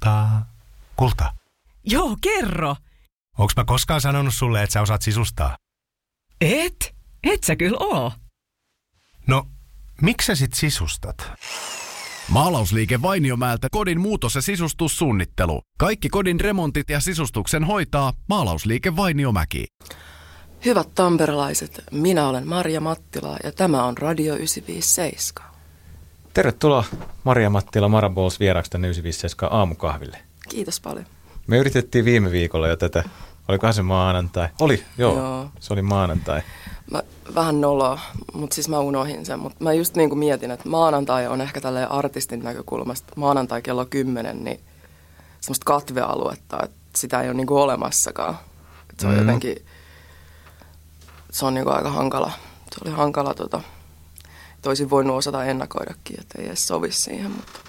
kultaa. 0.00 0.46
Kulta, 0.96 1.32
Joo, 1.84 2.16
kerro. 2.20 2.76
onks 3.38 3.56
mä 3.56 3.64
koskaan 3.64 4.00
sanonut 4.00 4.34
sulle, 4.34 4.62
että 4.62 4.72
sä 4.74 4.80
osaat 4.82 5.02
sisustaa? 5.02 5.56
Et? 6.40 6.94
Et 7.22 7.44
sä 7.44 7.56
kyllä 7.56 7.76
oo. 7.80 8.12
No, 9.26 9.46
miksi 10.02 10.26
sä 10.26 10.34
sit 10.34 10.54
sisustat? 10.54 11.30
Maalausliike 12.28 13.02
Vainiomäeltä 13.02 13.68
kodin 13.70 14.00
muutos- 14.00 14.34
ja 14.34 14.42
sisustussuunnittelu. 14.42 15.62
Kaikki 15.78 16.08
kodin 16.08 16.40
remontit 16.40 16.90
ja 16.90 17.00
sisustuksen 17.00 17.64
hoitaa 17.64 18.12
Maalausliike 18.28 18.96
Vainiomäki. 18.96 19.66
Hyvät 20.64 20.88
tamperelaiset, 20.94 21.84
minä 21.90 22.28
olen 22.28 22.48
Marja 22.48 22.80
Mattila 22.80 23.36
ja 23.44 23.52
tämä 23.52 23.84
on 23.84 23.98
Radio 23.98 24.34
957. 24.34 25.53
Tervetuloa 26.34 26.84
Maria 27.24 27.50
Mattila 27.50 27.88
Marabols 27.88 28.40
vieraaksi 28.40 28.70
tänne 28.70 28.88
957 28.88 29.52
aamukahville. 29.60 30.18
Kiitos 30.48 30.80
paljon. 30.80 31.06
Me 31.46 31.58
yritettiin 31.58 32.04
viime 32.04 32.30
viikolla 32.30 32.68
jo 32.68 32.76
tätä, 32.76 33.04
olikohan 33.48 33.74
se 33.74 33.82
maanantai? 33.82 34.48
Oli, 34.60 34.84
joo, 34.98 35.16
Joo. 35.18 35.48
se 35.60 35.72
oli 35.72 35.82
maanantai. 35.82 36.42
Mä 36.90 37.02
vähän 37.34 37.60
noloa, 37.60 37.98
mutta 38.32 38.54
siis 38.54 38.68
mä 38.68 38.78
unohin 38.78 39.26
sen. 39.26 39.38
Mutta 39.38 39.64
mä 39.64 39.72
just 39.72 39.96
niin 39.96 40.08
kuin 40.08 40.18
mietin, 40.18 40.50
että 40.50 40.68
maanantai 40.68 41.26
on 41.26 41.40
ehkä 41.40 41.60
tälleen 41.60 41.90
artistin 41.90 42.40
näkökulmasta, 42.44 43.12
maanantai 43.16 43.62
kello 43.62 43.84
10, 43.86 44.44
niin 44.44 44.60
semmoista 45.40 45.64
katvealuetta, 45.64 46.58
että 46.62 46.76
sitä 46.96 47.20
ei 47.20 47.28
ole 47.28 47.34
niin 47.36 47.46
kuin 47.46 47.60
olemassakaan. 47.62 48.34
Et 48.90 49.00
se 49.00 49.06
on 49.06 49.12
Mm. 49.14 49.18
jotenkin, 49.20 49.56
se 51.30 51.46
on 51.46 51.54
niin 51.54 51.64
kuin 51.64 51.76
aika 51.76 51.90
hankala. 51.90 52.30
Se 52.72 52.80
oli 52.84 52.94
hankala, 52.96 53.34
tota, 53.34 53.60
että 54.64 54.70
olisin 54.70 54.90
voinut 54.90 55.16
osata 55.16 55.44
ennakoidakin, 55.44 56.20
että 56.20 56.42
ei 56.42 56.46
edes 56.46 56.66
sovi 56.66 56.92
siihen, 56.92 57.30
mutta 57.30 57.60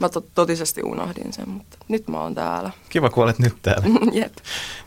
mä 0.00 0.08
to- 0.08 0.26
totisesti 0.34 0.82
unohdin 0.82 1.32
sen, 1.32 1.48
mutta 1.48 1.78
nyt 1.88 2.08
mä 2.08 2.20
oon 2.20 2.34
täällä. 2.34 2.70
Kiva, 2.88 3.10
kun 3.10 3.24
olet 3.24 3.38
nyt 3.38 3.56
täällä. 3.62 3.86
Jep. 4.20 4.32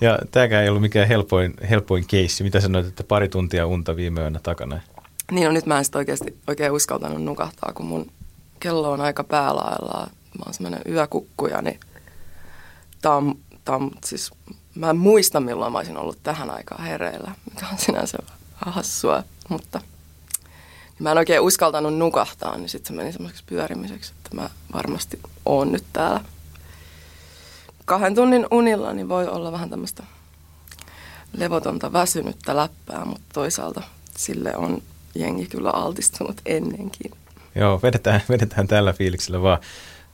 Ja 0.02 0.20
tämäkään 0.32 0.64
ei 0.64 0.70
ollut 0.70 0.82
mikään 0.82 1.08
helpoin, 1.08 1.54
helpoin 1.70 2.06
keissi. 2.08 2.44
Mitä 2.44 2.60
sanoit, 2.60 2.88
että 2.88 3.04
pari 3.04 3.30
tuntia 3.30 3.68
unta 3.68 3.96
viime 3.96 4.22
yönä 4.22 4.40
takana? 4.44 4.80
Niin 5.32 5.46
no 5.46 5.52
nyt 5.52 5.66
mä 5.66 5.78
en 5.78 5.86
sit 5.86 5.96
oikeasti 5.96 6.38
oikein 6.48 6.72
uskaltanut 6.72 7.24
nukahtaa, 7.24 7.74
kun 7.74 7.86
mun 7.86 8.12
kello 8.60 8.92
on 8.92 9.02
aika 9.02 9.24
päälaillaan. 9.24 10.10
Mä 10.10 10.44
oon 10.46 10.54
semmoinen 10.54 10.82
yökukkuja, 10.90 11.62
niin 11.62 11.80
tää 13.02 13.16
on, 13.16 13.92
siis 14.06 14.32
mä 14.76 14.90
en 14.90 14.98
muista 14.98 15.40
milloin 15.40 15.72
mä 15.72 15.78
olisin 15.78 15.98
ollut 15.98 16.20
tähän 16.24 16.50
aikaan 16.50 16.84
hereillä, 16.84 17.32
mikä 17.50 17.68
on 17.72 17.78
sinänsä 17.78 18.18
hassua, 18.56 19.24
mutta 19.50 19.82
mä 21.00 21.12
en 21.12 21.18
oikein 21.18 21.42
uskaltanut 21.42 21.98
nukahtaa, 21.98 22.58
niin 22.58 22.70
sitten 22.70 22.88
se 22.88 22.94
meni 22.94 23.12
semmoiseksi 23.12 23.44
pyörimiseksi, 23.46 24.14
että 24.18 24.36
mä 24.36 24.50
varmasti 24.74 25.20
oon 25.46 25.72
nyt 25.72 25.84
täällä. 25.94 26.22
Kahden 27.86 28.16
tunnin 28.16 28.48
unilla 28.52 28.94
niin 28.94 29.10
voi 29.10 29.28
olla 29.28 29.52
vähän 29.52 29.70
tämmöistä 29.70 30.04
levotonta 31.38 31.94
väsynyttä 31.94 32.56
läppää, 32.56 33.06
mutta 33.06 33.26
toisaalta 33.34 33.82
sille 34.18 34.56
on 34.56 34.82
jengi 35.16 35.46
kyllä 35.46 35.70
altistunut 35.70 36.42
ennenkin. 36.46 37.12
Joo, 37.56 37.80
vedetään, 37.84 38.22
vedetään 38.30 38.68
tällä 38.68 38.94
fiiliksellä 38.94 39.42
vaan. 39.42 39.60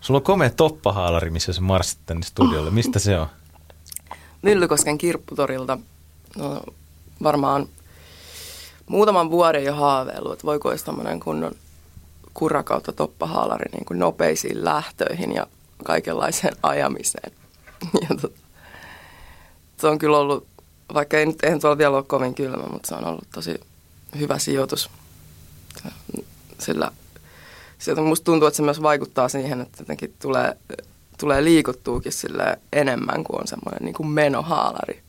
Sulla 0.01 0.17
on 0.17 0.23
komea 0.23 0.49
toppahaalari, 0.49 1.29
missä 1.29 1.53
sä 1.53 1.61
marssit 1.61 1.99
tänne 2.05 2.23
studiolle. 2.23 2.71
Mistä 2.71 2.99
se 2.99 3.19
on? 3.19 3.27
Myllykosken 4.41 4.97
kirpputorilta 4.97 5.77
no, 6.37 6.61
varmaan 7.23 7.67
muutaman 8.89 9.31
vuoden 9.31 9.63
jo 9.63 9.75
haaveillut, 9.75 10.33
että 10.33 10.45
voiko 10.45 10.69
olisi 10.69 10.85
tämmöinen 10.85 11.19
kunnon 11.19 11.55
kurakautta 12.33 12.91
toppahaalari 12.91 13.71
niin 13.71 13.85
kuin 13.85 13.99
nopeisiin 13.99 14.65
lähtöihin 14.65 15.35
ja 15.35 15.47
kaikenlaiseen 15.83 16.55
ajamiseen. 16.63 17.31
Ja 18.09 18.15
tot, 18.21 18.33
se 19.77 19.87
on 19.87 19.99
kyllä 19.99 20.17
ollut, 20.17 20.47
vaikka 20.93 21.17
ei 21.17 21.25
nyt, 21.25 21.43
eihän 21.43 21.59
tuolla 21.59 21.77
vielä 21.77 21.95
ole 21.95 22.03
kovin 22.03 22.35
kylmä, 22.35 22.63
mutta 22.71 22.87
se 22.87 22.95
on 22.95 23.05
ollut 23.05 23.27
tosi 23.33 23.59
hyvä 24.19 24.39
sijoitus. 24.39 24.89
Sillä 26.59 26.91
sieltä 27.79 28.01
musta 28.01 28.25
tuntuu, 28.25 28.47
että 28.47 28.57
se 28.57 28.63
myös 28.63 28.81
vaikuttaa 28.81 29.29
siihen, 29.29 29.61
että 29.61 29.81
jotenkin 29.81 30.13
tulee, 30.21 30.57
tulee 31.19 31.43
liikuttuukin 31.43 32.11
sille 32.11 32.59
enemmän 32.73 33.23
kuin 33.23 33.41
on 33.41 33.47
semmoinen 33.47 33.85
niin 33.85 33.93
kuin 33.93 34.07
menohaalari. 34.07 35.01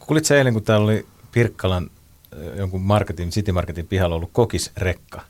Kuulit 0.00 0.24
sä 0.24 0.38
eilen, 0.38 0.52
kun 0.52 0.62
täällä 0.62 0.84
oli 0.84 1.06
Pirkkalan 1.36 1.90
äh, 2.32 2.58
jonkun 2.58 2.80
marketin, 2.82 3.30
City 3.30 3.52
Marketin 3.52 3.86
pihalla 3.86 4.16
ollut 4.16 4.30
kokisrekka, 4.32 5.20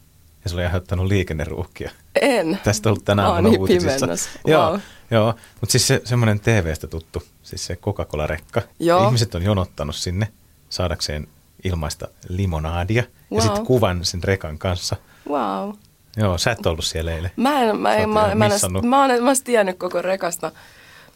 ja 0.45 0.51
se 0.51 0.55
oli 0.57 0.65
aiheuttanut 0.65 1.07
liikenneruuhkia. 1.07 1.91
En. 2.21 2.59
Tästä 2.65 2.89
on 2.89 2.91
ollut 2.91 3.05
tänä 3.05 3.23
Mä 3.23 3.29
oon 3.29 3.37
aamuna 3.37 3.51
niin 3.53 3.61
uutisissa. 3.61 3.95
pimennossa. 3.97 4.31
Joo, 4.47 4.71
Wow. 4.71 4.81
joo. 5.11 5.35
mutta 5.61 5.73
siis 5.73 5.87
se, 5.87 6.01
semmoinen 6.05 6.41
TV-stä 6.41 6.87
tuttu, 6.87 7.23
siis 7.43 7.67
se 7.67 7.77
Coca-Cola-rekka. 7.77 8.63
Joo. 8.81 9.01
Ja 9.01 9.07
ihmiset 9.07 9.35
on 9.35 9.43
jonottanut 9.43 9.97
sinne 9.97 10.29
saadakseen 10.69 11.27
ilmaista 11.65 12.09
limonaadia 12.29 13.03
ja 13.31 13.37
Wow. 13.37 13.41
sitten 13.47 13.67
kuvan 13.67 14.05
sen 14.05 14.25
rekan 14.25 14.59
kanssa. 14.59 14.97
Wow. 15.29 15.71
Joo, 16.17 16.39
sä 16.39 16.51
et 16.51 16.67
ollut 16.67 16.85
siellä 16.85 17.13
eilen. 17.13 17.31
Mä 17.37 17.63
en, 17.63 17.77
mä 17.79 17.89
Sä 17.89 17.97
en, 17.97 18.05
oot 18.09 18.15
mä, 18.15 18.27
ihan 18.27 18.39
mä, 18.39 18.45
en, 18.47 18.53
missannut. 18.53 18.85
mä, 18.85 19.01
oon, 19.01 19.23
mä 19.23 19.27
oon 19.31 19.37
tiennyt 19.45 19.79
koko 19.79 20.03
rekasta. 20.03 20.53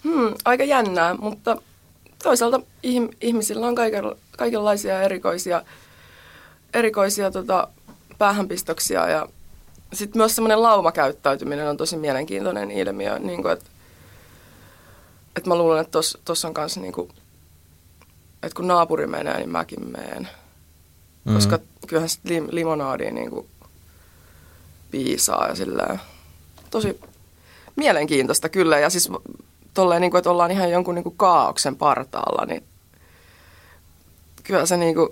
Hmm, 0.05 0.35
aika 0.45 0.65
jännää, 0.65 1.15
mutta 1.15 1.57
toisaalta 2.23 2.61
ihm, 2.83 3.09
ihmisillä 3.21 3.67
on 3.67 3.75
kaiken, 3.75 4.05
kaikenlaisia 4.37 5.03
erikoisia, 5.03 5.63
erikoisia 6.75 7.31
tota, 7.31 7.69
päähänpistoksia 8.19 9.09
ja 9.09 9.29
sitten 9.93 10.21
myös 10.21 10.35
semmoinen 10.35 10.63
laumakäyttäytyminen 10.63 11.69
on 11.69 11.77
tosi 11.77 11.97
mielenkiintoinen 11.97 12.71
ilmiö, 12.71 13.19
niin 13.19 13.43
kuin, 13.43 13.53
että, 13.53 13.71
että 15.37 15.51
mä 15.51 15.57
luulen, 15.57 15.81
että 15.81 15.99
tuossa 16.25 16.49
on 16.49 16.55
kanssa 16.55 16.81
niin 16.81 16.93
kuin, 16.93 17.09
että 18.43 18.57
kun 18.57 18.69
naapuri 18.69 19.07
menee, 19.07 19.37
niin 19.37 19.51
mäkin 19.51 19.91
meen. 19.91 20.29
Mhm. 21.25 21.35
Koska 21.35 21.59
kyllähän 21.87 22.09
sit 22.09 22.25
lim, 22.25 22.49
limonaadia 22.51 23.11
niin 23.11 23.31
kuin 23.31 23.47
piisaa 24.91 25.49
ja 25.49 25.55
silleen 25.55 26.01
tosi 26.71 27.01
mielenkiintoista 27.77 28.49
kyllä. 28.49 28.79
Ja 28.79 28.91
siis 28.91 29.11
tolleen, 29.75 30.01
niin 30.01 30.11
kuin, 30.11 30.19
että 30.19 30.31
ollaan 30.31 30.51
ihan 30.51 30.71
jonkun 30.71 30.95
niin 30.95 31.03
kuin 31.03 31.17
kaauksen 31.17 31.77
partaalla, 31.77 32.47
niin 32.47 32.63
kyllä 34.43 34.67
se 34.67 34.77
niin 34.77 34.95
kuin, 34.95 35.09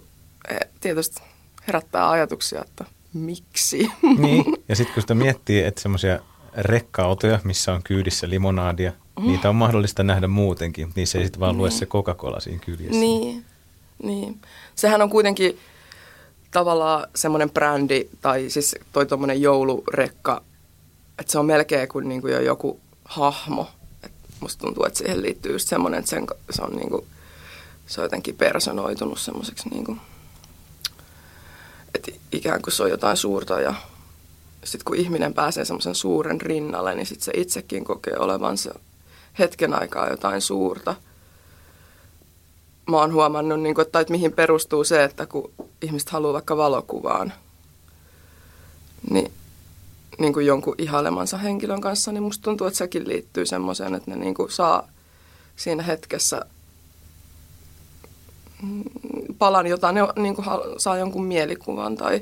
eh, 0.48 0.58
tietysti 0.80 1.22
herättää 1.66 2.10
ajatuksia, 2.10 2.60
että 2.60 2.84
miksi. 3.12 3.90
Niin, 4.18 4.44
ja 4.68 4.76
sitten 4.76 4.94
kun 4.94 5.00
sitä 5.00 5.14
miettii, 5.14 5.62
että 5.62 5.80
semmoisia 5.80 6.20
rekka-autoja, 6.56 7.38
missä 7.44 7.72
on 7.72 7.82
kyydissä 7.82 8.30
limonaadia, 8.30 8.92
niitä 9.20 9.48
on 9.48 9.56
mahdollista 9.56 10.02
nähdä 10.02 10.28
muutenkin, 10.28 10.86
mutta 10.86 11.00
niissä 11.00 11.18
ei 11.18 11.24
sitten 11.24 11.40
vaan 11.40 11.58
lue 11.58 11.70
se 11.70 11.86
Coca-Cola 11.86 12.40
siinä 12.40 12.60
kyljessä. 12.64 13.00
Niin, 13.00 13.44
niin. 14.02 14.40
Sehän 14.74 15.02
on 15.02 15.10
kuitenkin 15.10 15.58
tavallaan 16.50 17.08
semmoinen 17.14 17.50
brändi, 17.50 18.08
tai 18.20 18.50
siis 18.50 18.76
toi 18.92 19.06
tuommoinen 19.06 19.42
joulurekka, 19.42 20.42
että 21.18 21.32
se 21.32 21.38
on 21.38 21.46
melkein 21.46 21.88
kuin, 21.88 22.08
niin 22.08 22.20
kuin 22.20 22.32
jo 22.32 22.40
joku 22.40 22.80
hahmo. 23.04 23.68
Musta 24.40 24.64
tuntuu, 24.64 24.84
että 24.84 24.98
siihen 24.98 25.22
liittyy 25.22 25.52
just 25.52 25.68
semmoinen, 25.68 25.98
että 25.98 26.10
sen, 26.10 26.26
se 26.50 26.62
on 26.62 26.76
niin 26.76 26.90
kuin, 26.90 27.06
se 27.86 28.00
on 28.00 28.04
jotenkin 28.04 28.36
personoitunut 28.36 29.20
semmoiseksi 29.20 29.68
niin 29.68 29.84
kuin, 29.84 30.00
että 31.94 32.12
ikään 32.32 32.62
kuin 32.62 32.74
se 32.74 32.82
on 32.82 32.90
jotain 32.90 33.16
suurta 33.16 33.60
ja 33.60 33.74
sitten 34.64 34.84
kun 34.84 34.96
ihminen 34.96 35.34
pääsee 35.34 35.64
semmoisen 35.64 35.94
suuren 35.94 36.40
rinnalle, 36.40 36.94
niin 36.94 37.06
sitten 37.06 37.24
se 37.24 37.32
itsekin 37.34 37.84
kokee 37.84 38.18
olevansa 38.18 38.74
hetken 39.38 39.74
aikaa 39.74 40.08
jotain 40.08 40.40
suurta– 40.40 40.94
mä 42.88 42.96
oon 42.96 43.12
huomannut, 43.12 43.60
niin 43.60 43.74
kuin, 43.74 43.86
että, 43.86 44.00
että 44.00 44.12
mihin 44.12 44.32
perustuu 44.32 44.84
se, 44.84 45.04
että 45.04 45.26
kun 45.26 45.50
ihmiset 45.82 46.08
haluaa 46.08 46.32
vaikka 46.32 46.56
valokuvaan, 46.56 47.32
niin, 49.10 49.32
niin 50.18 50.32
kuin 50.32 50.46
jonkun 50.46 50.74
ihailemansa 50.78 51.38
henkilön 51.38 51.80
kanssa, 51.80 52.12
niin 52.12 52.22
musta 52.22 52.42
tuntuu, 52.42 52.66
että 52.66 52.78
sekin 52.78 53.08
liittyy 53.08 53.46
semmoiseen, 53.46 53.94
että 53.94 54.10
ne 54.10 54.16
niin 54.16 54.34
kuin 54.34 54.50
saa 54.52 54.88
siinä 55.56 55.82
hetkessä 55.82 56.46
mm, 58.62 58.82
palan, 59.38 59.66
jota 59.66 59.92
ne 59.92 60.00
niin 60.16 60.34
kuin 60.34 60.46
saa 60.78 60.96
jonkun 60.96 61.24
mielikuvan 61.24 61.96
tai, 61.96 62.20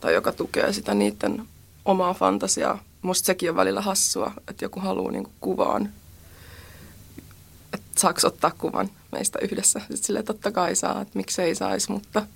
tai 0.00 0.14
joka 0.14 0.32
tukee 0.32 0.72
sitä 0.72 0.94
niiden 0.94 1.42
omaa 1.84 2.14
fantasiaa. 2.14 2.78
Musta 3.02 3.26
sekin 3.26 3.50
on 3.50 3.56
välillä 3.56 3.80
hassua, 3.80 4.32
että 4.48 4.64
joku 4.64 4.80
haluaa 4.80 5.12
niin 5.12 5.24
kuin 5.24 5.34
kuvaan 5.40 5.88
että 7.72 8.00
saako 8.00 8.20
ottaa 8.24 8.50
kuvan 8.58 8.90
meistä 9.12 9.38
yhdessä. 9.42 9.78
Sitten 9.80 9.96
silleen 9.96 10.24
totta 10.24 10.52
kai 10.52 10.76
saa, 10.76 11.00
että 11.00 11.18
miksei 11.18 11.54
saisi, 11.54 11.92
mutta 11.92 12.26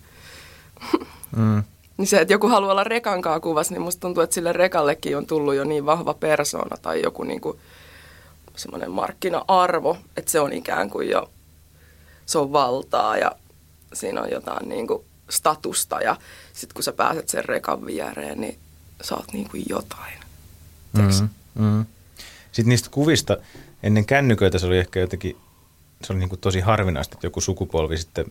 Mm. 1.36 1.62
Niin 2.00 2.08
se, 2.08 2.20
että 2.20 2.34
joku 2.34 2.48
haluaa 2.48 2.72
olla 2.72 2.84
rekankaa 2.84 3.40
kuvassa, 3.40 3.74
niin 3.74 3.82
musta 3.82 4.00
tuntuu, 4.00 4.22
että 4.22 4.34
sille 4.34 4.52
rekallekin 4.52 5.16
on 5.16 5.26
tullut 5.26 5.54
jo 5.54 5.64
niin 5.64 5.86
vahva 5.86 6.14
persona 6.14 6.76
tai 6.76 7.02
joku 7.02 7.22
niin 7.22 7.40
kuin 7.40 7.58
semmoinen 8.56 8.90
markkina-arvo, 8.90 9.96
että 10.16 10.30
se 10.30 10.40
on 10.40 10.52
ikään 10.52 10.90
kuin 10.90 11.08
jo, 11.08 11.30
se 12.26 12.38
on 12.38 12.52
valtaa 12.52 13.16
ja 13.16 13.32
siinä 13.92 14.22
on 14.22 14.30
jotain 14.30 14.68
niin 14.68 14.86
kuin 14.86 15.04
statusta 15.30 16.00
ja 16.00 16.16
sitten 16.52 16.74
kun 16.74 16.82
sä 16.82 16.92
pääset 16.92 17.28
sen 17.28 17.44
rekan 17.44 17.86
viereen, 17.86 18.40
niin 18.40 18.58
sä 19.02 19.14
oot 19.14 19.32
niin 19.32 19.48
kuin 19.50 19.62
jotain. 19.68 20.18
Tiedätkö? 20.94 21.22
Mm, 21.54 21.64
mm. 21.64 21.86
Sitten 22.52 22.68
niistä 22.68 22.88
kuvista 22.90 23.36
ennen 23.82 24.06
kännyköitä 24.06 24.58
se 24.58 24.66
oli 24.66 24.78
ehkä 24.78 25.00
jotenkin, 25.00 25.36
se 26.04 26.12
oli 26.12 26.20
niin 26.20 26.28
kuin 26.28 26.40
tosi 26.40 26.60
harvinaista, 26.60 27.14
että 27.16 27.26
joku 27.26 27.40
sukupolvi 27.40 27.98
sitten 27.98 28.26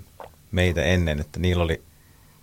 meitä 0.52 0.84
ennen, 0.84 1.20
että 1.20 1.40
niillä 1.40 1.64
oli 1.64 1.82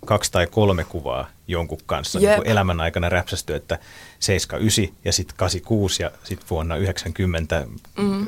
kaksi 0.06 0.32
tai 0.32 0.46
kolme 0.46 0.84
kuvaa 0.84 1.28
jonkun 1.48 1.78
kanssa 1.86 2.18
niin 2.18 2.34
kuin 2.34 2.48
elämän 2.48 2.80
aikana 2.80 3.08
räpsästy, 3.08 3.54
että 3.54 3.78
79 4.20 4.98
ja 5.04 5.12
sitten 5.12 5.36
86 5.36 6.02
ja 6.02 6.10
sitten 6.24 6.46
vuonna 6.50 6.76
90 6.76 7.66
mm. 7.98 8.26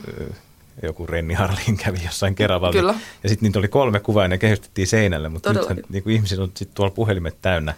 joku 0.83 1.07
Renni 1.07 1.35
Harlin 1.35 1.77
kävi 1.77 1.99
jossain 2.05 2.35
Keravalla. 2.35 2.73
Kyllä. 2.73 2.95
Ja 3.23 3.29
sitten 3.29 3.47
niitä 3.47 3.59
oli 3.59 3.69
kolme 3.69 4.01
kuvaa 4.01 4.25
ja 4.25 4.29
ne 4.29 4.39
kehystettiin 4.39 4.87
seinälle, 4.87 5.29
mutta 5.29 5.53
nythän 5.53 5.79
niin 5.89 6.03
kuin 6.03 6.15
ihmisillä 6.15 6.45
on 6.45 6.53
sitten 6.55 6.75
tuolla 6.75 6.95
puhelimet 6.95 7.37
täynnä. 7.43 7.75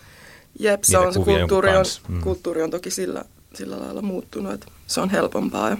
Jep, 0.58 0.82
se 0.82 0.98
on 0.98 1.12
se 1.12 1.20
kulttuuri 1.20 1.76
on. 1.76 1.84
Mm. 2.08 2.20
kulttuuri 2.20 2.62
on 2.62 2.70
toki 2.70 2.90
sillä, 2.90 3.24
sillä 3.54 3.80
lailla 3.80 4.02
muuttunut, 4.02 4.52
että 4.52 4.66
se 4.86 5.00
on 5.00 5.10
helpompaa. 5.10 5.68
Ja, 5.68 5.76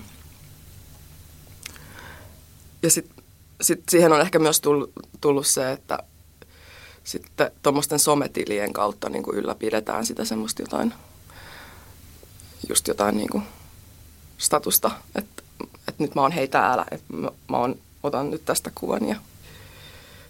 ja 2.83 2.91
sitten 2.91 3.25
sit 3.61 3.83
siihen 3.89 4.13
on 4.13 4.21
ehkä 4.21 4.39
myös 4.39 4.61
tullut, 4.61 4.93
tullut 5.21 5.47
se, 5.47 5.73
että 5.73 5.99
sitten 7.05 7.51
tuommoisten 7.63 7.99
sometilien 7.99 8.73
kautta 8.73 9.09
niin 9.09 9.23
kuin 9.23 9.37
ylläpidetään 9.37 10.07
sitä 10.07 10.25
semmoista 10.25 10.63
jotain, 10.63 10.95
just 12.69 12.89
jotain 12.89 13.17
niin 13.17 13.31
kuin 13.31 13.43
statusta, 14.39 14.91
että, 15.17 15.43
että 15.89 16.05
nyt 16.05 16.15
mä 16.15 16.21
oon 16.21 16.33
hei 16.33 16.49
täällä, 16.49 16.85
että 16.91 17.13
mä, 17.13 17.31
mä 17.49 17.57
oon, 17.57 17.75
otan 18.03 18.31
nyt 18.31 18.45
tästä 18.45 18.71
kuvan 18.75 19.09
ja 19.09 19.17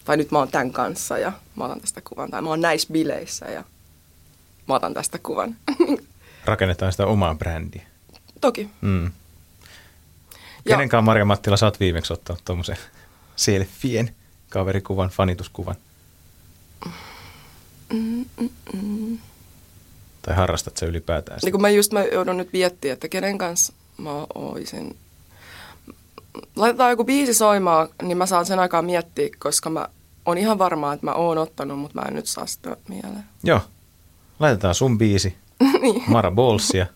tai 0.05 0.17
nyt 0.17 0.31
mä 0.31 0.39
oon 0.39 0.49
tämän 0.49 0.73
kanssa 0.73 1.19
ja 1.19 1.33
mä 1.57 1.65
otan 1.65 1.81
tästä 1.81 2.01
kuvan, 2.01 2.31
tai 2.31 2.43
mä 2.43 2.49
oon 2.49 2.61
näissä 2.61 2.89
bileissä 2.93 3.47
ja 3.47 3.65
mä 4.69 4.75
otan 4.75 4.95
tästä 4.95 5.19
kuvan. 5.19 5.57
Rakennetaan 6.45 6.93
sitä 6.93 7.07
omaa 7.07 7.35
brändiä. 7.35 7.83
Toki. 8.41 8.71
Mm. 8.81 9.13
Kenenkaan 10.69 11.05
Marja 11.05 11.25
Mattila 11.25 11.57
sä 11.57 11.67
oot 11.67 11.81
viimeksi 11.81 12.13
ottanut 12.13 12.43
tuommoisen 12.45 12.77
selfien 13.37 14.15
kaverikuvan, 14.49 15.09
fanituskuvan? 15.09 15.77
Tai 20.23 20.35
harrastat 20.37 20.77
se 20.77 20.87
ylipäätään? 20.87 21.41
sitä? 21.41 21.47
Niin 21.47 21.53
kun 21.53 21.61
mä 21.61 21.71
just 21.71 21.93
mä 21.93 22.05
joudun 22.05 22.37
nyt 22.37 22.53
miettimään, 22.53 22.93
että 22.93 23.09
kenen 23.09 23.39
kanssa 23.39 23.73
mä 23.99 24.11
oisin. 24.35 24.97
Laitetaan 26.57 26.91
joku 26.91 27.05
biisi 27.05 27.35
soimaan, 27.35 27.89
niin 28.03 28.19
mä 28.19 28.27
saan 28.27 28.47
sen 28.47 28.59
aikaa 28.59 28.83
miettiä, 28.83 29.29
koska 29.39 29.71
mä 29.71 29.89
on 30.27 30.39
ihan 30.39 30.59
varmaa, 30.59 30.93
että 30.93 31.07
mä 31.07 31.13
oon 31.13 31.39
ottanut, 31.39 31.79
mutta 31.79 32.01
mä 32.01 32.07
en 32.09 32.15
nyt 32.15 32.27
saa 32.27 32.47
sitä 32.47 32.77
mieleen. 32.89 33.25
Joo. 33.43 33.61
Laitetaan 34.41 34.75
sun 34.75 34.99
biisi, 34.99 35.37
niin. 35.83 36.03
Mara 36.07 36.31
Bolsia. 36.31 36.87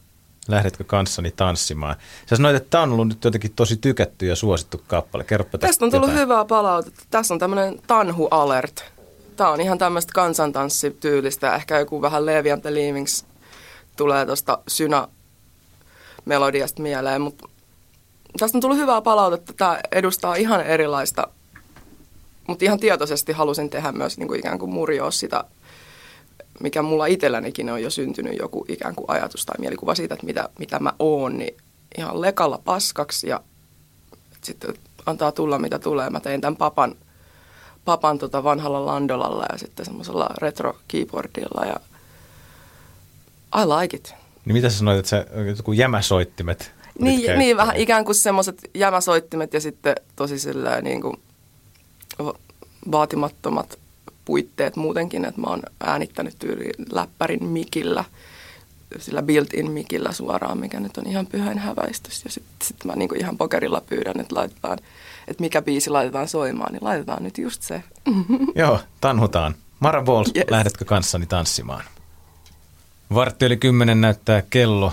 Lähdetkö 0.48 0.84
kanssani 0.84 1.30
tanssimaan? 1.30 1.96
Sä 2.26 2.36
sanoit, 2.36 2.56
että 2.56 2.70
tämä 2.70 2.82
on 2.82 2.92
ollut 2.92 3.08
nyt 3.08 3.24
jotenkin 3.24 3.52
tosi 3.56 3.76
tykätty 3.76 4.26
ja 4.26 4.36
suosittu 4.36 4.80
kappale. 4.86 5.24
Kerropa 5.24 5.50
tästä 5.50 5.66
Tästä 5.66 5.84
on 5.84 5.90
tullut 5.90 6.08
jotain. 6.08 6.22
hyvää 6.22 6.44
palautetta. 6.44 7.02
Tässä 7.10 7.34
on 7.34 7.40
tämmöinen 7.40 7.80
Tanhu 7.86 8.28
Alert. 8.30 8.84
Tämä 9.36 9.50
on 9.50 9.60
ihan 9.60 9.78
tämmöistä 9.78 10.12
kansantanssityylistä. 10.14 11.54
Ehkä 11.54 11.78
joku 11.78 12.02
vähän 12.02 12.26
Levi 12.26 12.50
and 12.50 12.62
the 12.62 12.74
Leavings 12.74 13.24
tulee 13.96 14.26
tuosta 14.26 14.58
synä 14.68 15.08
melodiasta 16.24 16.82
mieleen, 16.82 17.20
mutta 17.20 17.48
tästä 18.38 18.58
on 18.58 18.60
tullut 18.62 18.78
hyvää 18.78 19.00
palautetta. 19.00 19.52
Tämä 19.52 19.80
edustaa 19.92 20.34
ihan 20.34 20.60
erilaista, 20.60 21.26
mutta 22.48 22.64
ihan 22.64 22.80
tietoisesti 22.80 23.32
halusin 23.32 23.70
tehdä 23.70 23.92
myös 23.92 24.18
niin 24.18 24.28
kuin 24.28 24.38
ikään 24.38 24.58
kuin 24.58 24.70
murjoa 24.70 25.10
sitä, 25.10 25.44
mikä 26.60 26.82
mulla 26.82 27.06
itsellänikin 27.06 27.70
on 27.70 27.82
jo 27.82 27.90
syntynyt 27.90 28.38
joku 28.38 28.64
ikään 28.68 28.94
kuin 28.94 29.10
ajatus 29.10 29.46
tai 29.46 29.56
mielikuva 29.58 29.94
siitä, 29.94 30.14
että 30.14 30.26
mitä, 30.26 30.48
mitä 30.58 30.78
mä 30.78 30.92
oon, 30.98 31.38
niin 31.38 31.56
ihan 31.98 32.20
lekalla 32.20 32.60
paskaksi 32.64 33.28
ja 33.28 33.40
sitten 34.42 34.74
antaa 35.06 35.32
tulla 35.32 35.58
mitä 35.58 35.78
tulee. 35.78 36.10
Mä 36.10 36.20
tein 36.20 36.40
tämän 36.40 36.56
papan, 36.56 36.94
papan 37.84 38.18
tota 38.18 38.44
vanhalla 38.44 38.86
landolalla 38.86 39.44
ja 39.52 39.58
sitten 39.58 39.86
semmoisella 39.86 40.28
retro 40.38 40.76
keyboardilla 40.88 41.66
ja 41.66 41.76
I 43.62 43.66
like 43.66 43.96
it. 43.96 44.14
Niin 44.44 44.52
mitä 44.54 44.70
sä 44.70 44.78
sanoit, 44.78 44.98
että 44.98 45.08
sä 45.08 45.26
joku 45.56 45.72
jämäsoittimet 45.72 46.72
Niin, 46.98 47.38
niin 47.38 47.56
vähän 47.56 47.76
ikään 47.76 48.04
kuin 48.04 48.14
semmoiset 48.14 48.70
jämäsoittimet 48.74 49.54
ja 49.54 49.60
sitten 49.60 49.94
tosi 50.16 50.38
silleen 50.38 50.84
niin 50.84 51.00
kuin 51.00 51.16
va- 52.18 52.38
vaatimattomat 52.92 53.78
puitteet 54.24 54.76
muutenkin, 54.76 55.24
että 55.24 55.40
mä 55.40 55.46
oon 55.46 55.62
äänittänyt 55.80 56.38
tyyli 56.38 56.70
läppärin 56.92 57.44
mikillä, 57.44 58.04
sillä 58.98 59.22
built-in 59.22 59.70
mikillä 59.70 60.12
suoraan, 60.12 60.58
mikä 60.58 60.80
nyt 60.80 60.96
on 60.96 61.06
ihan 61.06 61.26
pyhän 61.26 61.58
häväistys. 61.58 62.24
Ja 62.24 62.30
sitten 62.30 62.54
sit 62.62 62.84
mä 62.84 62.92
niin 62.96 63.08
kuin 63.08 63.20
ihan 63.20 63.38
pokerilla 63.38 63.80
pyydän, 63.80 64.20
että 64.20 64.34
laitetaan, 64.34 64.78
että 65.28 65.40
mikä 65.42 65.62
biisi 65.62 65.90
laitetaan 65.90 66.28
soimaan, 66.28 66.72
niin 66.72 66.84
laitetaan 66.84 67.22
nyt 67.22 67.38
just 67.38 67.62
se. 67.62 67.82
Joo, 68.54 68.80
tanhutaan. 69.00 69.54
Mara 69.80 70.02
Balls, 70.02 70.32
Yes. 70.36 70.44
lähdetkö 70.50 70.84
kanssani 70.84 71.26
tanssimaan? 71.26 71.84
Vartti 73.14 73.44
yli 73.46 73.56
kymmenen 73.56 74.00
näyttää 74.00 74.42
kello. 74.50 74.92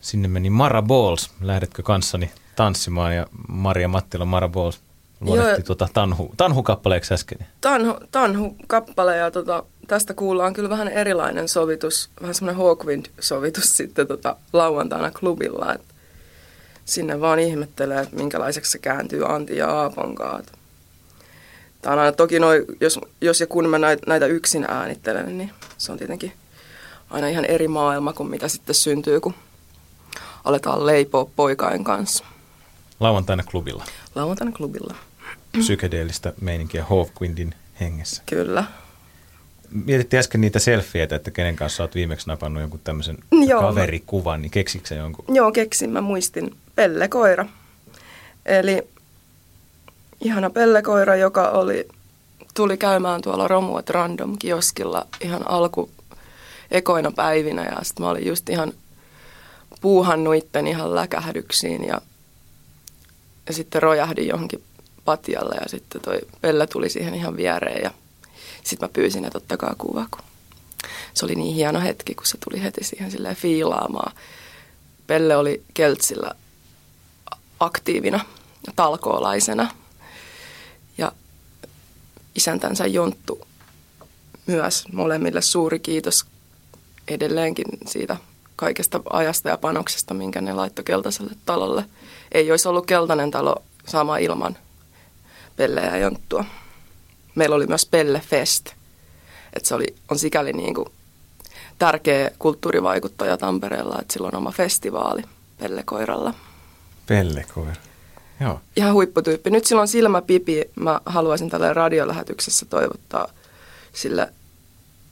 Sinne 0.00 0.28
meni 0.28 0.50
Mara 0.50 0.82
Balls, 0.82 1.30
lähdetkö 1.40 1.82
kanssani 1.82 2.30
tanssimaan? 2.56 3.16
Ja 3.16 3.26
Maria 3.48 3.88
Mattila 3.88 4.24
Mara 4.24 4.48
Balls 4.48 4.80
luonnehti 5.20 5.62
tuota 5.62 5.88
tanhu, 5.92 6.34
tanhukappaleeksi 6.36 7.14
äsken. 7.14 7.38
Tanhu, 7.60 7.94
tanhu 8.10 8.56
kappale 8.66 9.16
ja 9.16 9.30
tota, 9.30 9.62
tästä 9.88 10.14
kuullaan 10.14 10.52
kyllä 10.52 10.68
vähän 10.68 10.88
erilainen 10.88 11.48
sovitus, 11.48 12.10
vähän 12.20 12.34
semmoinen 12.34 12.62
Hawkwind-sovitus 12.64 13.76
sitten 13.76 14.06
tota, 14.06 14.36
lauantaina 14.52 15.10
klubilla. 15.10 15.74
Et 15.74 15.80
sinne 16.88 17.20
vaan 17.20 17.38
ihmettelee, 17.38 18.00
että 18.00 18.16
minkälaiseksi 18.16 18.72
se 18.72 18.78
kääntyy 18.78 19.34
Antti 19.34 19.56
ja 19.56 19.70
Aapon 19.70 20.14
kanssa. 20.14 20.52
Tämä 21.82 21.92
on 21.92 21.98
aina, 21.98 22.12
toki 22.12 22.38
noi, 22.40 22.64
jos, 22.80 23.00
jos 23.20 23.40
ja 23.40 23.46
kun 23.46 23.68
mä 23.68 23.78
näitä, 23.78 24.02
näitä 24.06 24.26
yksin 24.26 24.64
äänittelen, 24.68 25.38
niin 25.38 25.50
se 25.78 25.92
on 25.92 25.98
tietenkin 25.98 26.32
aina 27.10 27.28
ihan 27.28 27.44
eri 27.44 27.68
maailma 27.68 28.12
kuin 28.12 28.30
mitä 28.30 28.48
sitten 28.48 28.74
syntyy, 28.74 29.20
kun 29.20 29.34
aletaan 30.44 30.86
leipoa 30.86 31.30
poikain 31.36 31.84
kanssa. 31.84 32.24
Lauantaina 33.00 33.42
klubilla. 33.42 33.84
Lauantaina 34.14 34.52
klubilla, 34.52 34.94
Psykedeellistä 35.58 36.32
meininkiä 36.40 36.84
Hawkwindin 36.84 37.54
hengessä. 37.80 38.22
kyllä. 38.26 38.64
Mietittiin 39.70 40.18
äsken 40.18 40.40
niitä 40.40 40.58
selfieitä, 40.58 41.16
että 41.16 41.30
kenen 41.30 41.56
kanssa 41.56 41.82
olet 41.82 41.94
viimeksi 41.94 42.26
napannut 42.26 42.60
jonkun 42.60 42.80
tämmöisen 42.84 43.18
Joo, 43.46 43.60
kaverikuvan, 43.60 44.42
niin 44.42 44.50
keksitkö 44.50 44.94
jonkun? 44.94 45.24
Joo, 45.28 45.52
keksin. 45.52 45.90
Mä 45.90 46.00
muistin 46.00 46.56
pellekoira. 46.78 47.46
Eli 48.46 48.88
ihana 50.20 50.50
pellekoira, 50.50 51.16
joka 51.16 51.48
oli, 51.48 51.88
tuli 52.54 52.76
käymään 52.76 53.22
tuolla 53.22 53.48
Romuat 53.48 53.90
Random 53.90 54.38
kioskilla 54.38 55.06
ihan 55.20 55.50
alku 55.50 55.90
ekoina 56.70 57.10
päivinä. 57.10 57.64
Ja 57.64 57.76
sitten 57.82 58.06
mä 58.06 58.10
olin 58.10 58.26
just 58.26 58.48
ihan 58.48 58.72
puuhannut 59.80 60.34
itten 60.34 60.66
ihan 60.66 60.94
läkähdyksiin 60.94 61.84
ja, 61.84 62.00
ja 63.46 63.52
sitten 63.52 63.82
rojahdin 63.82 64.28
johonkin 64.28 64.62
patjalle 65.04 65.54
ja 65.54 65.68
sitten 65.68 66.00
toi 66.00 66.18
Pelle 66.40 66.66
tuli 66.66 66.88
siihen 66.90 67.14
ihan 67.14 67.36
viereen 67.36 67.82
ja 67.82 67.90
sitten 68.64 68.88
mä 68.88 68.92
pyysin, 68.92 69.24
että 69.24 69.38
ottakaa 69.38 69.74
kuva, 69.78 70.06
kun 70.10 70.22
se 71.14 71.24
oli 71.24 71.34
niin 71.34 71.54
hieno 71.54 71.80
hetki, 71.80 72.14
kun 72.14 72.26
se 72.26 72.38
tuli 72.44 72.62
heti 72.62 72.84
siihen 72.84 73.10
silleen 73.10 73.36
fiilaamaan. 73.36 74.12
Pelle 75.06 75.36
oli 75.36 75.62
Keltsillä 75.74 76.34
aktiivina 77.60 78.20
talkoolaisena. 78.76 79.70
Ja 80.98 81.12
isäntänsä 82.34 82.86
Jonttu 82.86 83.46
myös 84.46 84.84
molemmille 84.92 85.42
suuri 85.42 85.78
kiitos 85.78 86.24
edelleenkin 87.08 87.66
siitä 87.86 88.16
kaikesta 88.56 89.00
ajasta 89.10 89.48
ja 89.48 89.58
panoksesta, 89.58 90.14
minkä 90.14 90.40
ne 90.40 90.52
laittoi 90.52 90.84
keltaiselle 90.84 91.32
talolle. 91.46 91.84
Ei 92.32 92.50
olisi 92.50 92.68
ollut 92.68 92.86
keltainen 92.86 93.30
talo 93.30 93.62
sama 93.86 94.18
ilman 94.18 94.56
Pelle 95.56 95.80
ja 95.80 95.96
Jonttua. 95.96 96.44
Meillä 97.34 97.56
oli 97.56 97.66
myös 97.66 97.86
Pelle 97.86 98.20
Fest. 98.20 98.66
että 99.52 99.68
se 99.68 99.74
oli, 99.74 99.96
on 100.10 100.18
sikäli 100.18 100.52
niin 100.52 100.74
kuin 100.74 100.88
tärkeä 101.78 102.30
kulttuurivaikuttaja 102.38 103.36
Tampereella, 103.36 103.98
että 104.00 104.12
sillä 104.12 104.28
on 104.28 104.36
oma 104.36 104.50
festivaali 104.50 105.22
Pellekoiralla. 105.58 106.34
Pellekoira. 107.08 107.72
Joo. 108.40 108.60
Ihan 108.76 108.92
huipputyyppi. 108.92 109.50
Nyt 109.50 109.64
sillä 109.64 109.82
on 109.82 109.88
silmäpipi. 109.88 110.70
Mä 110.74 111.00
haluaisin 111.06 111.50
tällä 111.50 111.74
radiolähetyksessä 111.74 112.66
toivottaa 112.66 113.28
sille 113.92 114.32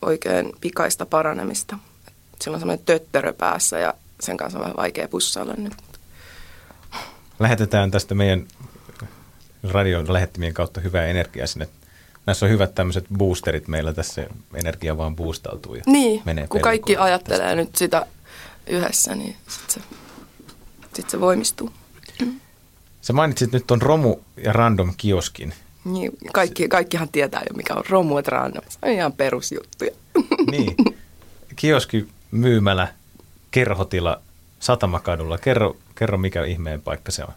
oikein 0.02 0.52
pikaista 0.60 1.06
paranemista. 1.06 1.78
Sillä 2.40 2.54
on 2.54 2.60
semmoinen 2.60 2.84
tötterö 2.84 3.32
päässä 3.32 3.78
ja 3.78 3.94
sen 4.20 4.36
kanssa 4.36 4.58
on 4.58 4.62
vähän 4.62 4.76
vaikea 4.76 5.08
pussailla 5.08 5.54
nyt. 5.56 5.72
Lähetetään 7.38 7.90
tästä 7.90 8.14
meidän 8.14 8.46
radion 9.62 10.12
lähettimien 10.12 10.54
kautta 10.54 10.80
hyvää 10.80 11.06
energiaa 11.06 11.46
sinne. 11.46 11.68
Näissä 12.26 12.46
on 12.46 12.52
hyvät 12.52 12.74
tämmöiset 12.74 13.04
boosterit 13.18 13.68
meillä 13.68 13.92
tässä, 13.92 14.26
energia 14.54 14.96
vaan 14.96 15.16
boostautuu 15.16 15.74
ja 15.74 15.82
Niin, 15.86 16.22
menee 16.24 16.46
kun 16.46 16.60
kaikki 16.60 16.96
ajattelee 16.96 17.54
nyt 17.54 17.76
sitä 17.76 18.06
yhdessä, 18.66 19.14
niin 19.14 19.36
sitten 19.48 19.70
se, 19.70 19.80
sit 20.94 21.10
se 21.10 21.20
voimistuu. 21.20 21.70
Sä 23.06 23.12
mainitsit 23.12 23.52
nyt 23.52 23.66
ton 23.66 23.82
Romu 23.82 24.16
ja 24.36 24.52
Random 24.52 24.94
kioskin. 24.96 25.54
Niin, 25.84 26.12
kaikki, 26.32 26.68
kaikkihan 26.68 27.08
tietää 27.08 27.42
jo, 27.50 27.56
mikä 27.56 27.75
on 27.75 27.82
romu 27.88 28.18
et 28.18 28.28
random. 28.28 28.62
Se 28.68 28.78
on 28.82 28.90
ihan 28.90 29.12
perusjuttuja. 29.12 29.90
Niin. 30.50 30.76
Kioski, 31.56 32.08
myymälä, 32.30 32.88
kerhotila 33.50 34.20
Satamakadulla. 34.60 35.38
Kerro, 35.38 35.76
kerro, 35.94 36.18
mikä 36.18 36.44
ihmeen 36.44 36.82
paikka 36.82 37.12
se 37.12 37.25
on. 37.25 37.32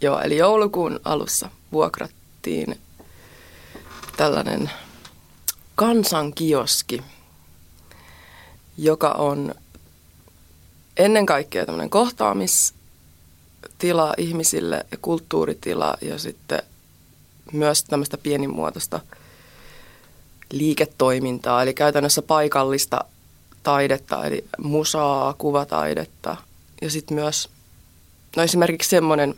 Joo, 0.00 0.20
eli 0.20 0.36
joulukuun 0.36 1.00
alussa 1.04 1.50
vuokrattiin 1.72 2.80
tällainen 4.16 4.70
kansankioski, 5.74 7.02
joka 8.78 9.10
on 9.10 9.54
ennen 10.96 11.26
kaikkea 11.26 11.66
tämmöinen 11.66 11.90
kohtaamistila 13.76 14.14
ihmisille 14.18 14.86
ja 14.90 14.98
kulttuuritila 15.02 15.96
ja 16.00 16.18
sitten 16.18 16.62
myös 17.52 17.84
tämmöistä 17.84 18.18
pienimuotoista 18.18 19.00
liiketoimintaa, 20.52 21.62
eli 21.62 21.74
käytännössä 21.74 22.22
paikallista 22.22 23.04
taidetta, 23.62 24.24
eli 24.24 24.44
musaa, 24.58 25.34
kuvataidetta. 25.38 26.36
Ja 26.82 26.90
sitten 26.90 27.14
myös 27.14 27.48
no 28.36 28.42
esimerkiksi 28.42 28.90
semmoinen, 28.90 29.34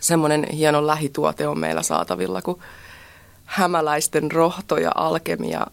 semmoinen 0.00 0.46
hieno 0.52 0.86
lähituote 0.86 1.48
on 1.48 1.58
meillä 1.58 1.82
saatavilla, 1.82 2.42
kun 2.42 2.58
hämäläisten 3.44 4.32
rohto 4.32 4.76
ja 4.76 4.92
alkemia 4.94 5.66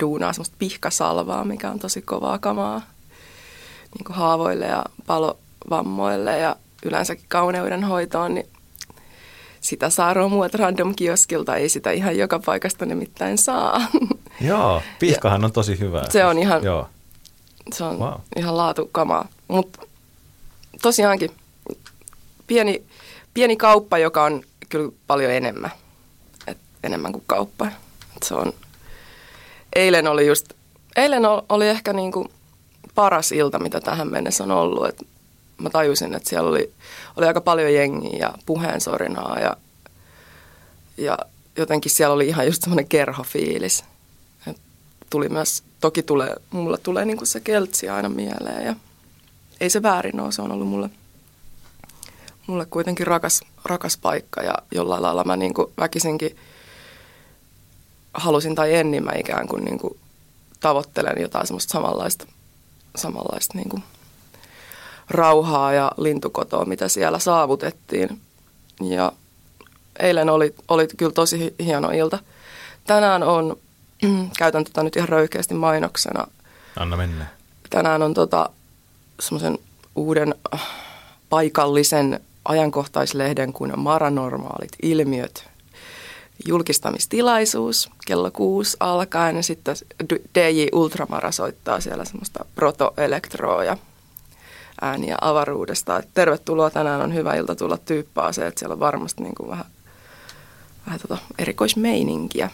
duunaa 0.00 0.32
semmoista 0.32 0.56
pihkasalvaa, 0.58 1.44
mikä 1.44 1.70
on 1.70 1.78
tosi 1.78 2.02
kovaa 2.02 2.38
kamaa 2.38 2.80
niin 3.94 4.04
kuin 4.04 4.16
haavoille 4.16 4.66
ja 4.66 4.84
palovammoille. 5.06 6.38
Ja 6.38 6.56
yleensäkin 6.84 7.24
kauneuden 7.28 7.84
hoitoon, 7.84 8.34
niin 8.34 8.48
sitä 9.60 9.90
saa 9.90 10.14
romuet 10.14 10.54
random 10.54 10.94
kioskilta, 10.94 11.56
ei 11.56 11.68
sitä 11.68 11.90
ihan 11.90 12.18
joka 12.18 12.38
paikasta 12.38 12.86
nimittäin 12.86 13.38
saa. 13.38 13.80
Joo, 14.40 14.82
pihkahan 14.98 15.44
on 15.44 15.52
tosi 15.52 15.78
hyvä. 15.78 16.02
Se 16.10 16.24
on 16.24 16.38
ihan, 16.38 16.64
Joo. 16.64 16.88
se 17.74 17.84
on 17.84 17.98
Wow. 17.98 18.12
ihan 18.36 18.56
laatukamaa. 18.56 19.28
Mutta 19.48 19.80
tosiaankin 20.82 21.30
pieni, 22.46 22.82
pieni 23.34 23.56
kauppa, 23.56 23.98
joka 23.98 24.24
on 24.24 24.42
kyllä 24.68 24.92
paljon 25.06 25.32
enemmän. 25.32 25.70
Et 26.46 26.58
enemmän 26.84 27.12
kuin 27.12 27.24
kauppa. 27.26 27.66
Et 28.16 28.22
se 28.22 28.34
on, 28.34 28.52
eilen 29.76 30.06
oli 30.06 30.26
just, 30.26 30.46
eilen 30.96 31.26
ol- 31.26 31.42
oli 31.48 31.68
ehkä 31.68 31.92
niinku 31.92 32.26
paras 32.94 33.32
ilta, 33.32 33.58
mitä 33.58 33.80
tähän 33.80 34.08
mennessä 34.10 34.44
on 34.44 34.50
ollut. 34.50 34.86
Et 34.86 35.06
mä 35.58 35.70
tajusin, 35.70 36.14
että 36.14 36.28
siellä 36.28 36.50
oli, 36.50 36.72
oli 37.16 37.26
aika 37.26 37.40
paljon 37.40 37.74
jengiä 37.74 38.18
ja 38.18 38.34
puheensorinaa 38.46 39.38
ja, 39.40 39.56
ja 40.96 41.18
jotenkin 41.56 41.90
siellä 41.90 42.14
oli 42.14 42.28
ihan 42.28 42.46
just 42.46 42.62
semmoinen 42.62 42.88
kerhofiilis. 42.88 43.84
Et 44.46 44.56
tuli 45.10 45.28
myös, 45.28 45.62
toki 45.80 46.02
tulee, 46.02 46.34
mulla 46.50 46.78
tulee 46.78 47.04
niinku 47.04 47.26
se 47.26 47.40
keltsi 47.40 47.88
aina 47.88 48.08
mieleen 48.08 48.66
ja 48.66 48.76
ei 49.60 49.70
se 49.70 49.82
väärin 49.82 50.20
ole, 50.20 50.32
se 50.32 50.42
on 50.42 50.52
ollut 50.52 50.68
mulle, 50.68 50.90
mulle 52.46 52.66
kuitenkin 52.66 53.06
rakas, 53.06 53.40
rakas 53.64 53.96
paikka 53.96 54.42
ja 54.42 54.54
jollain 54.74 55.02
lailla 55.02 55.24
mä 55.24 55.36
niinku 55.36 55.72
väkisinkin 55.78 56.36
halusin 58.14 58.54
tai 58.54 58.74
en, 58.74 58.90
niin 58.90 59.04
mä 59.04 59.12
ikään 59.16 59.48
kuin 59.48 59.64
niinku 59.64 59.96
tavoittelen 60.60 61.22
jotain 61.22 61.46
semmoista 61.46 61.72
samanlaista, 61.72 62.26
samanlaista 62.96 63.58
niinku 63.58 63.80
rauhaa 65.10 65.72
ja 65.72 65.92
lintukotoa, 65.96 66.64
mitä 66.64 66.88
siellä 66.88 67.18
saavutettiin. 67.18 68.20
Ja 68.82 69.12
eilen 69.98 70.30
oli, 70.30 70.54
oli 70.68 70.88
kyllä 70.96 71.12
tosi 71.12 71.38
hi- 71.38 71.54
hieno 71.64 71.90
ilta. 71.90 72.18
Tänään 72.86 73.22
on, 73.22 73.56
käytän 74.38 74.64
tätä 74.64 74.82
nyt 74.82 74.96
ihan 74.96 75.08
röyhkeästi 75.08 75.54
mainoksena, 75.54 76.26
Anna 76.76 76.96
mennä. 76.96 77.26
tänään 77.70 78.02
on 78.02 78.14
tota, 78.14 78.50
semmoisen 79.20 79.58
uuden 79.96 80.34
äh, 80.54 80.66
paikallisen 81.28 82.20
ajankohtaislehden 82.44 83.52
kuin 83.52 83.72
Maranormaalit 83.76 84.72
ilmiöt 84.82 85.48
julkistamistilaisuus 86.46 87.90
kello 88.06 88.30
kuusi 88.30 88.76
alkaen 88.80 89.36
ja 89.36 89.42
sitten 89.42 89.76
DJ 90.34 90.66
Ultramara 90.72 91.32
soittaa 91.32 91.80
siellä 91.80 92.04
semmoista 92.04 92.44
proto-elektroa 92.54 93.64
ja 93.64 93.76
ääniä 94.80 95.16
avaruudesta. 95.20 95.98
Et 95.98 96.08
tervetuloa, 96.14 96.70
tänään 96.70 97.00
on 97.00 97.14
hyvä 97.14 97.34
ilta 97.34 97.54
tulla 97.54 97.78
tyyppaa 97.78 98.32
se, 98.32 98.46
että 98.46 98.58
siellä 98.58 98.72
on 98.72 98.80
varmasti 98.80 99.22
niin 99.22 99.34
kuin 99.34 99.50
vähän, 99.50 99.66
vähän 100.86 101.00
tota 101.00 101.18
erikoismeininkiä. 101.38 102.50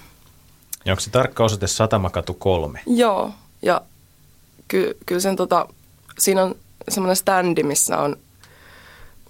Ja 0.85 0.93
onko 0.93 1.01
se 1.01 1.11
tarkka 1.11 1.45
osoite 1.45 1.67
Satamakatu 1.67 2.35
3? 2.35 2.81
Joo, 2.87 3.31
ja 3.63 3.81
ky, 4.69 4.97
kyllä 5.07 5.21
sen 5.21 5.37
tota, 5.37 5.69
siinä 6.19 6.43
on 6.43 6.55
semmoinen 6.89 7.17
standi, 7.17 7.63
missä 7.63 7.99
on, 7.99 8.17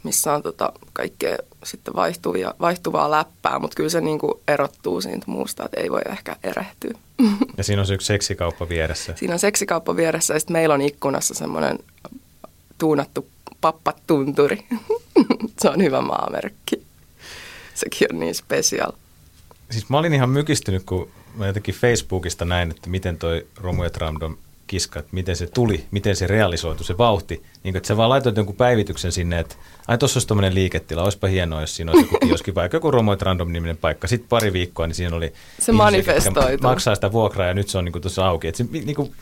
missä 0.02 0.32
on 0.32 0.42
tota 0.42 0.72
kaikkea 0.92 1.36
sitten 1.64 1.94
vaihtuvia, 1.94 2.54
vaihtuvaa 2.60 3.10
läppää, 3.10 3.58
mutta 3.58 3.76
kyllä 3.76 3.90
se 3.90 4.00
niinku 4.00 4.40
erottuu 4.48 5.00
siitä 5.00 5.24
muusta, 5.26 5.64
että 5.64 5.80
ei 5.80 5.90
voi 5.90 6.02
ehkä 6.10 6.36
erehtyä. 6.42 6.98
Ja 7.56 7.64
siinä 7.64 7.82
on 7.82 7.86
se 7.86 7.94
yksi 7.94 8.06
seksikauppa 8.06 8.68
vieressä. 8.68 9.14
Siinä 9.16 9.34
on 9.34 9.38
seksikauppa 9.38 9.96
vieressä 9.96 10.34
ja 10.34 10.40
sitten 10.40 10.52
meillä 10.52 10.74
on 10.74 10.80
ikkunassa 10.80 11.34
semmoinen 11.34 11.78
tuunattu 12.78 13.28
pappatunturi. 13.60 14.66
se 15.60 15.70
on 15.70 15.82
hyvä 15.82 16.00
maamerkki. 16.00 16.82
Sekin 17.74 18.08
on 18.12 18.20
niin 18.20 18.34
special. 18.34 18.92
Siis 19.70 19.88
mä 19.88 19.98
olin 19.98 20.14
ihan 20.14 20.30
mykistynyt, 20.30 20.82
kun 20.84 21.08
mä 21.34 21.46
jotenkin 21.46 21.74
Facebookista 21.74 22.44
näin, 22.44 22.70
että 22.70 22.90
miten 22.90 23.18
toi 23.18 23.46
Romu 23.56 23.84
ja 23.84 23.90
Random 23.96 24.36
kiska, 24.66 24.98
että 24.98 25.10
miten 25.12 25.36
se 25.36 25.46
tuli, 25.46 25.84
miten 25.90 26.16
se 26.16 26.26
realisoitu, 26.26 26.84
se 26.84 26.98
vauhti. 26.98 27.34
Niin 27.34 27.72
kuin, 27.72 27.76
että 27.76 27.86
sä 27.86 27.96
vaan 27.96 28.10
laitoit 28.10 28.36
jonkun 28.36 28.56
päivityksen 28.56 29.12
sinne, 29.12 29.40
että 29.40 29.54
ai 29.88 29.98
tuossa 29.98 30.16
olisi 30.16 30.28
tämmöinen 30.28 30.54
liiketila, 30.54 31.02
olisipa 31.02 31.26
hienoa, 31.26 31.60
jos 31.60 31.76
siinä 31.76 31.92
olisi 31.92 32.04
joku 32.04 32.18
kioski, 32.26 32.54
vaikka 32.54 32.76
joku 32.76 32.90
Romu 32.90 33.10
ja 33.12 33.18
Random-niminen 33.20 33.76
paikka. 33.76 34.06
Sitten 34.06 34.28
pari 34.28 34.52
viikkoa, 34.52 34.86
niin 34.86 34.94
siinä 34.94 35.16
oli 35.16 35.26
ihmisiä, 35.26 35.74
manifestoituu. 35.74 36.50
jotka 36.50 36.68
maksaa 36.68 36.94
sitä 36.94 37.12
vuokraa 37.12 37.46
ja 37.46 37.54
nyt 37.54 37.68
se 37.68 37.78
on 37.78 37.84
niin 37.84 38.00
tuossa 38.02 38.26
auki. 38.26 38.48
Että 38.48 38.58
se, 38.58 38.64
niin 38.72 38.94
kuin, 38.94 39.12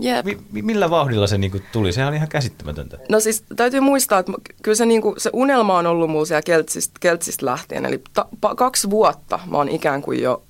Jep. 0.00 0.24
mi, 0.24 0.38
mi- 0.52 0.62
millä 0.62 0.90
vauhdilla 0.90 1.26
se 1.26 1.38
niin 1.38 1.50
kuin 1.50 1.62
tuli? 1.72 1.92
Sehän 1.92 2.08
oli 2.08 2.16
ihan 2.16 2.28
käsittämätöntä. 2.28 2.98
No 3.08 3.20
siis 3.20 3.44
täytyy 3.56 3.80
muistaa, 3.80 4.18
että 4.18 4.32
kyllä 4.62 4.74
se, 4.74 4.86
niinku, 4.86 5.14
se 5.18 5.30
unelma 5.32 5.78
on 5.78 5.86
ollut 5.86 6.10
mulla 6.10 6.24
siellä 6.24 6.42
Keltsistä, 6.42 6.94
Keltsistä 7.00 7.46
lähtien. 7.46 7.86
Eli 7.86 8.02
ta, 8.12 8.26
pa, 8.40 8.54
kaksi 8.54 8.90
vuotta 8.90 9.38
mä 9.50 9.56
oon 9.56 9.68
ikään 9.68 10.02
kuin 10.02 10.22
jo 10.22 10.42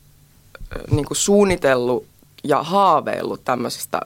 niinku 0.91 1.15
suunnitellut 1.15 2.07
ja 2.45 2.63
haaveillut 2.63 3.45
tämmöisestä 3.45 4.01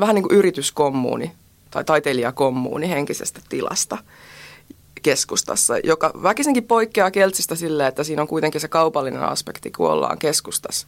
vähän 0.00 0.14
niin 0.14 0.22
kuin 0.22 0.38
yrityskommuuni 0.38 1.32
tai 1.70 1.84
taiteilijakommuuni 1.84 2.88
henkisestä 2.88 3.40
tilasta 3.48 3.98
keskustassa, 5.02 5.78
joka 5.78 6.10
väkisinkin 6.22 6.64
poikkeaa 6.64 7.10
Keltsistä 7.10 7.54
silleen, 7.54 7.88
että 7.88 8.04
siinä 8.04 8.22
on 8.22 8.28
kuitenkin 8.28 8.60
se 8.60 8.68
kaupallinen 8.68 9.22
aspekti, 9.22 9.70
kun 9.70 9.90
ollaan 9.90 10.18
keskustassa. 10.18 10.86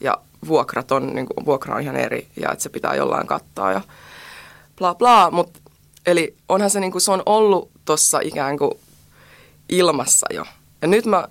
Ja 0.00 0.18
vuokrat 0.48 0.92
on, 0.92 1.14
niin 1.14 1.26
kuin, 1.26 1.46
vuokra 1.46 1.74
on 1.74 1.80
ihan 1.80 1.96
eri 1.96 2.28
ja 2.40 2.52
että 2.52 2.62
se 2.62 2.68
pitää 2.68 2.94
jollain 2.94 3.26
kattaa 3.26 3.72
ja 3.72 3.80
bla 4.78 4.94
bla. 4.94 5.30
Mut, 5.30 5.58
eli 6.06 6.36
onhan 6.48 6.70
se, 6.70 6.80
niin 6.80 6.92
kuin, 6.92 7.02
se 7.02 7.12
on 7.12 7.22
ollut 7.26 7.70
tuossa 7.84 8.20
ikään 8.20 8.58
kuin 8.58 8.72
ilmassa 9.68 10.26
jo. 10.30 10.44
Ja 10.82 10.88
nyt 10.88 11.06
mä, 11.06 11.28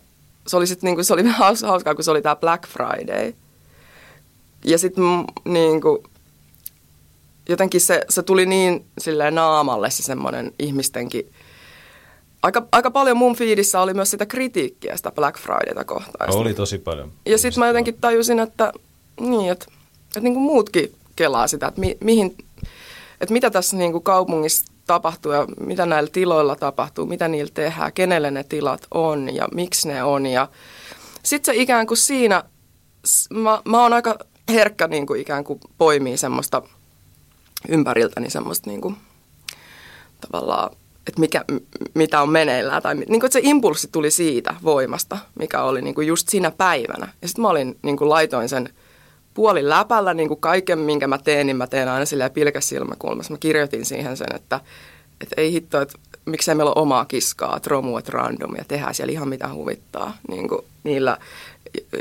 se 0.48 0.58
oli, 0.58 0.68
sit, 0.68 0.84
niin 0.84 0.96
kuin, 0.96 1.06
se 1.06 1.14
oli 1.14 1.24
hauskaa, 1.64 1.96
kun 1.96 2.04
se 2.04 2.12
oli 2.12 2.22
tämä 2.22 2.36
Black 2.36 2.68
Friday. 2.68 3.34
Ja 4.66 4.78
sitten 4.78 5.04
niin 5.46 5.82
jotenkin 7.50 7.82
se, 7.82 8.02
se 8.10 8.24
tuli 8.24 8.46
niin 8.46 8.86
silleen 8.98 9.36
naamalle 9.36 9.90
se 9.90 10.04
semmoinen 10.04 10.52
ihmistenkin 10.60 11.34
Aika, 12.46 12.68
aika 12.72 12.92
paljon 12.92 13.18
mun 13.18 13.36
fiidissä 13.36 13.82
oli 13.82 13.94
myös 13.94 14.12
sitä 14.12 14.26
kritiikkiä 14.26 14.98
sitä 14.98 15.12
Black 15.12 15.40
Fridayta 15.40 15.84
kohtaan. 15.84 16.34
Oli 16.34 16.54
tosi 16.54 16.78
paljon. 16.78 17.12
Ja 17.26 17.38
sitten 17.38 17.60
mä 17.60 17.68
jotenkin 17.68 17.98
tajusin, 18.02 18.40
että, 18.40 18.72
niin, 19.20 19.52
että, 19.52 19.66
että 20.06 20.20
niin 20.20 20.34
kuin 20.34 20.44
muutkin 20.44 20.96
kelaa 21.16 21.48
sitä, 21.48 21.68
että, 21.68 21.80
mi, 21.80 21.98
mihin, 22.04 22.38
että 23.22 23.34
mitä 23.34 23.50
tässä 23.50 23.78
niin 23.78 23.92
kuin 23.92 24.04
kaupungissa 24.04 24.66
tapahtuu 24.88 25.32
ja 25.32 25.48
mitä 25.60 25.86
näillä 25.86 26.10
tiloilla 26.14 26.56
tapahtuu, 26.56 27.06
mitä 27.06 27.28
niillä 27.28 27.52
tehdään, 27.54 27.94
kenelle 27.94 28.32
ne 28.32 28.44
tilat 28.44 28.88
on 28.92 29.36
ja 29.36 29.48
miksi 29.54 29.88
ne 29.88 30.04
on. 30.04 30.26
Ja 30.26 30.48
sitten 31.24 31.56
se 31.56 31.62
ikään 31.62 31.88
kuin 31.88 31.98
siinä, 31.98 32.44
mä, 33.30 33.62
mä 33.66 33.82
oon 33.82 33.94
aika 33.94 34.18
herkkä 34.50 34.88
niin 34.88 35.08
kuin 35.08 35.22
ikään 35.22 35.44
kuin 35.44 35.60
poimii 35.78 36.18
semmoista 36.18 36.62
ympäriltäni 37.70 38.30
semmoista 38.30 38.70
niin 38.70 38.82
kuin, 38.82 38.98
tavallaan 40.22 40.72
että 41.08 41.20
mikä, 41.20 41.46
mitä 41.94 42.22
on 42.22 42.30
meneillään. 42.30 42.82
Tai, 42.82 42.96
niin 42.96 43.08
kuin, 43.08 43.26
että 43.26 43.34
se 43.34 43.40
impulssi 43.44 43.88
tuli 43.92 44.12
siitä 44.12 44.56
voimasta, 44.64 45.18
mikä 45.40 45.62
oli 45.62 45.82
niin 45.82 45.96
kuin 45.96 46.08
just 46.08 46.30
siinä 46.30 46.52
päivänä. 46.52 47.08
Ja 47.22 47.28
sitten 47.28 47.42
mä 47.42 47.50
olin, 47.50 47.78
niin 47.82 47.98
kuin 47.98 48.10
laitoin 48.10 48.50
sen 48.50 48.70
puolin 49.34 49.70
läpällä 49.70 50.14
niin 50.14 50.28
kuin 50.28 50.40
kaiken, 50.40 50.80
minkä 50.80 51.08
mä 51.08 51.18
teen, 51.18 51.48
niin 51.48 51.58
mä 51.58 51.68
teen 51.68 51.88
aina 51.90 52.06
silleen 52.06 52.32
pilkäs 52.32 52.70
silmäkulmassa. 52.70 53.34
Mä 53.34 53.38
kirjoitin 53.38 53.86
siihen 53.86 54.18
sen, 54.18 54.36
että, 54.36 54.60
että 55.22 55.36
ei 55.38 55.52
hitto, 55.52 55.82
että 55.82 55.98
miksei 56.26 56.56
meillä 56.56 56.72
ole 56.72 56.82
omaa 56.82 57.06
kiskaa, 57.06 57.58
että 57.58 57.70
romu, 57.70 57.98
että 57.98 58.12
random, 58.12 58.56
ja 58.56 58.66
tehdään 58.68 58.96
siellä 58.96 59.12
ihan 59.12 59.30
mitä 59.30 59.54
huvittaa 59.54 60.18
niin 60.30 60.50
kuin 60.50 60.62
niillä. 60.84 61.18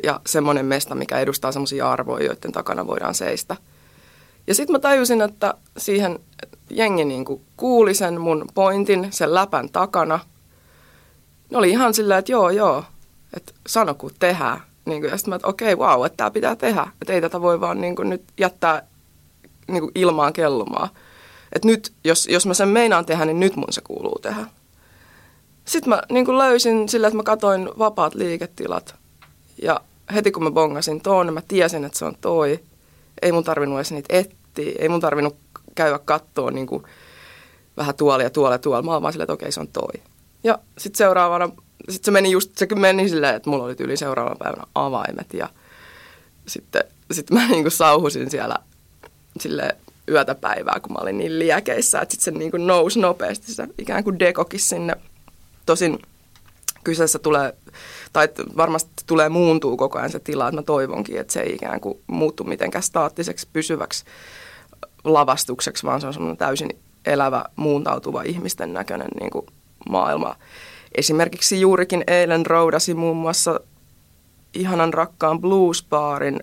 Ja 0.02 0.20
semmoinen 0.26 0.66
mesta, 0.66 0.94
mikä 0.94 1.18
edustaa 1.18 1.52
semmoisia 1.52 1.90
arvoja, 1.90 2.26
joiden 2.26 2.52
takana 2.52 2.86
voidaan 2.86 3.14
seistä. 3.14 3.56
Ja 4.46 4.54
sitten 4.54 4.72
mä 4.72 4.78
tajusin, 4.78 5.22
että 5.22 5.54
siihen 5.76 6.18
jengi 6.70 7.04
niin 7.04 7.24
kuin 7.24 7.42
kuuli 7.56 7.94
sen 7.94 8.20
mun 8.20 8.44
pointin 8.54 9.08
sen 9.10 9.34
läpän 9.34 9.68
takana. 9.68 10.20
Ne 11.50 11.58
oli 11.58 11.70
ihan 11.70 11.94
sillä, 11.94 12.18
että 12.18 12.32
joo, 12.32 12.50
joo, 12.50 12.84
että 13.36 13.52
sano 13.66 13.94
kun 13.94 14.10
tehdään. 14.18 14.60
Niin 14.84 15.00
kuin, 15.00 15.10
ja 15.10 15.16
sitten 15.16 15.30
mä, 15.30 15.36
että 15.36 15.48
okei, 15.48 15.72
okay, 15.72 15.86
wow, 15.86 16.06
että 16.06 16.16
tämä 16.16 16.30
pitää 16.30 16.56
tehdä. 16.56 16.86
Että 17.02 17.12
ei 17.12 17.20
tätä 17.20 17.40
voi 17.40 17.60
vaan 17.60 17.80
niin 17.80 17.96
kuin, 17.96 18.10
nyt 18.10 18.24
jättää 18.38 18.86
niin 19.68 19.80
kuin 19.80 19.92
ilmaan 19.94 20.32
kellumaan. 20.32 20.88
Että 21.52 21.68
nyt, 21.68 21.92
jos, 22.04 22.26
jos 22.26 22.46
mä 22.46 22.54
sen 22.54 22.68
meinaan 22.68 23.06
tehdä, 23.06 23.24
niin 23.24 23.40
nyt 23.40 23.56
mun 23.56 23.66
se 23.72 23.80
kuuluu 23.80 24.18
tehdä. 24.22 24.46
Sitten 25.64 25.88
mä 25.88 26.02
niin 26.10 26.24
kuin 26.24 26.38
löysin 26.38 26.88
sillä, 26.88 27.06
että 27.06 27.16
mä 27.16 27.22
katoin 27.22 27.70
vapaat 27.78 28.14
liiketilat. 28.14 28.94
Ja 29.62 29.80
heti 30.14 30.30
kun 30.30 30.44
mä 30.44 30.50
bongasin 30.50 31.00
tuon, 31.00 31.34
mä 31.34 31.42
tiesin, 31.48 31.84
että 31.84 31.98
se 31.98 32.04
on 32.04 32.16
toi. 32.20 32.60
Ei 33.22 33.32
mun 33.32 33.44
tarvinnut 33.44 33.78
edes 33.78 33.92
niitä 33.92 34.16
etsiä. 34.16 34.72
Ei 34.78 34.88
mun 34.88 35.00
tarvinnut 35.00 35.36
käydä 35.74 35.98
kattoon 35.98 36.54
niin 36.54 36.66
kuin 36.66 36.82
vähän 37.76 37.94
tuolla 37.94 38.24
ja 38.24 38.30
tuolla 38.30 38.54
ja 38.54 38.58
tuolla. 38.58 38.82
Mä 38.82 38.92
oon 38.92 39.02
vaan 39.02 39.12
silleen, 39.12 39.24
että 39.24 39.32
okei, 39.32 39.52
se 39.52 39.60
on 39.60 39.68
toi. 39.68 40.02
Ja 40.44 40.58
sitten 40.78 40.98
seuraavana, 40.98 41.48
sitten 41.90 42.04
se 42.04 42.10
meni 42.10 42.30
just, 42.30 42.58
se 42.58 42.66
meni 42.74 43.08
silleen, 43.08 43.36
että 43.36 43.50
mulla 43.50 43.64
oli 43.64 43.74
yli 43.78 43.96
seuraavana 43.96 44.36
päivänä 44.36 44.64
avaimet. 44.74 45.34
Ja 45.34 45.48
sitten 46.46 46.84
sit 47.10 47.30
mä 47.30 47.48
niin 47.48 47.62
kuin 47.62 47.72
sauhusin 47.72 48.30
siellä 48.30 48.56
sille 49.40 49.76
yötä 50.08 50.34
päivää, 50.34 50.80
kun 50.82 50.92
mä 50.92 50.98
olin 51.02 51.18
niin 51.18 51.38
liekeissä, 51.38 52.00
että 52.00 52.12
sitten 52.12 52.34
se 52.34 52.38
niin 52.38 52.50
kuin 52.50 52.66
nousi 52.66 53.00
nopeasti 53.00 53.54
se 53.54 53.68
ikään 53.78 54.04
kuin 54.04 54.18
dekokin 54.18 54.60
sinne. 54.60 54.96
Tosin 55.66 55.98
kyseessä 56.84 57.18
tulee, 57.18 57.54
tai 58.12 58.28
varmasti 58.56 58.90
tulee 59.06 59.28
muuntuu 59.28 59.76
koko 59.76 59.98
ajan 59.98 60.10
se 60.10 60.18
tila, 60.18 60.48
että 60.48 60.60
mä 60.60 60.62
toivonkin, 60.62 61.20
että 61.20 61.32
se 61.32 61.40
ei 61.40 61.54
ikään 61.54 61.80
kuin 61.80 61.98
muuttu 62.06 62.44
mitenkään 62.44 62.82
staattiseksi 62.82 63.48
pysyväksi 63.52 64.04
lavastukseksi, 65.04 65.86
vaan 65.86 66.00
se 66.00 66.06
on 66.06 66.12
semmoinen 66.12 66.36
täysin 66.36 66.70
elävä, 67.04 67.44
muuntautuva 67.56 68.22
ihmisten 68.22 68.72
näköinen 68.72 69.08
niin 69.20 69.30
kuin 69.30 69.46
maailma. 69.88 70.36
Esimerkiksi 70.94 71.60
juurikin 71.60 72.04
eilen 72.06 72.46
roudasi 72.46 72.94
muun 72.94 73.16
muassa 73.16 73.60
ihanan 74.54 74.94
rakkaan 74.94 75.40
bluesbaarin 75.40 76.40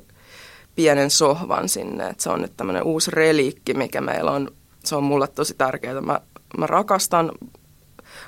pienen 0.75 1.09
sohvan 1.09 1.69
sinne. 1.69 2.07
Et 2.07 2.19
se 2.19 2.29
on 2.29 2.41
nyt 2.41 2.57
tämmöinen 2.57 2.83
uusi 2.83 3.11
reliikki, 3.11 3.73
mikä 3.73 4.01
meillä 4.01 4.31
on. 4.31 4.51
Se 4.83 4.95
on 4.95 5.03
mulle 5.03 5.27
tosi 5.27 5.53
tärkeää. 5.57 6.01
Mä, 6.01 6.19
mä 6.57 6.67
rakastan 6.67 7.31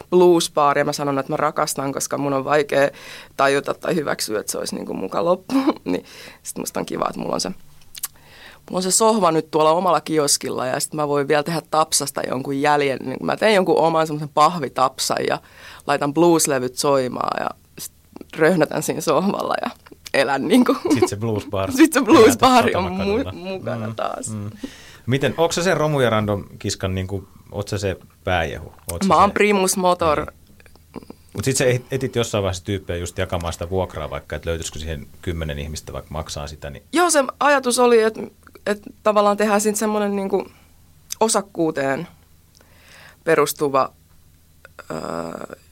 bluesbaaria. 0.10 0.86
Mä 0.86 0.94
sanon, 0.94 1.20
että 1.20 1.34
mä 1.34 1.38
rakastan, 1.38 1.94
koska 1.94 2.18
mun 2.18 2.34
on 2.34 2.46
vaikea 2.46 2.90
tajuta 3.38 3.74
tai 3.74 3.96
hyväksyä, 3.96 4.40
että 4.40 4.52
se 4.52 4.58
olisi 4.58 4.75
niin 4.75 4.86
kuin 4.86 4.98
muka 4.98 5.25
loppu. 5.25 5.56
niin 5.86 6.06
sitten 6.44 6.62
musta 6.62 6.80
on 6.80 6.86
kiva, 6.86 7.06
että 7.10 7.20
mulla 7.20 7.34
on 7.34 7.42
se 7.42 7.52
mulla 8.70 8.79
on 8.79 8.84
se 8.84 8.91
sohva 8.91 9.32
nyt 9.32 9.51
tuolla 9.51 9.72
omalla 9.72 10.01
kioskilla 10.01 10.65
ja 10.65 10.79
sitten 10.79 11.00
mä 11.00 11.08
voin 11.08 11.27
vielä 11.27 11.43
tehdä 11.43 11.62
tapsasta 11.72 12.22
jonkun 12.29 12.62
jäljen. 12.62 13.00
Niin 13.01 13.17
mä 13.25 13.38
teen 13.38 13.55
jonkun 13.55 13.77
oman 13.77 14.08
semmoisen 14.08 14.29
pahvitapsan 14.34 15.17
ja 15.27 15.39
laitan 15.88 16.13
blueslevyt 16.13 16.75
soimaan 16.75 17.43
ja 17.43 17.50
röhnätän 18.38 18.84
siinä 18.84 19.01
sohvalla 19.01 19.53
ja 19.62 19.70
elän 20.13 20.48
niin 20.48 20.65
kuin. 20.65 20.77
Sitten 20.84 21.10
se 21.10 21.15
blues 21.15 21.46
bar. 21.46 21.72
Sitten 21.77 22.01
se 22.01 22.05
blues 22.05 22.38
bar 22.38 22.65
on 22.75 22.86
mu- 22.86 23.36
mukana 23.36 23.88
mm, 23.88 23.96
taas. 23.96 24.29
Mm. 24.29 24.51
Miten, 25.05 25.34
onko 25.38 25.51
se 25.51 25.74
romu 25.74 26.00
ja 26.00 26.10
random 26.10 26.43
kiskan, 26.60 26.96
niin 26.96 27.08
kuin, 27.08 27.27
oot 27.51 27.67
se 27.67 27.77
se 27.77 27.98
pääjehu? 28.24 28.74
Oot 28.91 29.05
Mä 29.05 29.15
oon 29.15 29.29
se... 29.29 29.34
primus 29.34 29.77
motor. 29.77 30.20
Niin. 30.20 30.43
Mutta 31.34 31.46
sitten 31.46 31.74
sä 31.74 31.84
etit 31.91 32.15
jossain 32.15 32.43
vaiheessa 32.43 32.65
tyyppejä 32.65 33.00
just 33.00 33.17
jakamaan 33.17 33.53
sitä 33.53 33.70
vuokraa 33.70 34.10
vaikka, 34.10 34.36
että 34.36 34.49
löytyisikö 34.49 34.80
siihen 34.80 35.08
kymmenen 35.21 35.60
ihmistä 35.60 35.93
vaikka 35.93 36.12
maksaa 36.12 36.47
sitä. 36.47 36.69
Niin... 36.69 36.84
Joo, 36.93 37.10
se 37.10 37.23
ajatus 37.39 37.80
oli, 37.80 38.02
että, 38.02 38.21
että 38.65 38.89
tavallaan 39.04 39.38
tehdään 39.38 39.62
sitten 39.62 39.80
semmoinen 39.80 40.15
niin 40.15 40.54
osakkuuteen 41.19 42.08
perustuva 43.23 43.93
öö, 44.91 44.97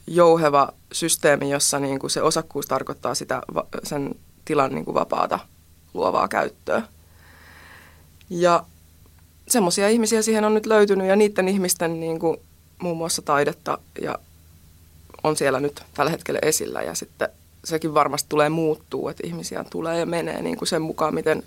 jouheva 0.07 0.73
systeemi, 0.91 1.49
jossa 1.49 1.79
niin 1.79 1.99
kuin 1.99 2.11
se 2.11 2.21
osakkuus 2.21 2.65
tarkoittaa 2.65 3.15
sitä, 3.15 3.41
sen 3.83 4.15
tilan 4.45 4.75
niin 4.75 4.85
kuin 4.85 4.95
vapaata 4.95 5.39
luovaa 5.93 6.27
käyttöä. 6.27 6.81
Ja 8.29 8.63
semmoisia 9.47 9.89
ihmisiä 9.89 10.21
siihen 10.21 10.45
on 10.45 10.53
nyt 10.53 10.65
löytynyt 10.65 11.07
ja 11.07 11.15
niiden 11.15 11.47
ihmisten 11.47 11.99
niin 11.99 12.19
kuin, 12.19 12.37
muun 12.81 12.97
muassa 12.97 13.21
taidetta 13.21 13.77
ja 14.01 14.19
on 15.23 15.35
siellä 15.35 15.59
nyt 15.59 15.83
tällä 15.93 16.11
hetkellä 16.11 16.39
esillä 16.41 16.81
ja 16.81 16.95
sitten 16.95 17.29
sekin 17.63 17.93
varmasti 17.93 18.29
tulee 18.29 18.49
muuttuu, 18.49 19.09
että 19.09 19.27
ihmisiä 19.27 19.65
tulee 19.69 19.99
ja 19.99 20.05
menee 20.05 20.41
niin 20.41 20.57
kuin 20.57 20.67
sen 20.67 20.81
mukaan, 20.81 21.13
miten 21.15 21.43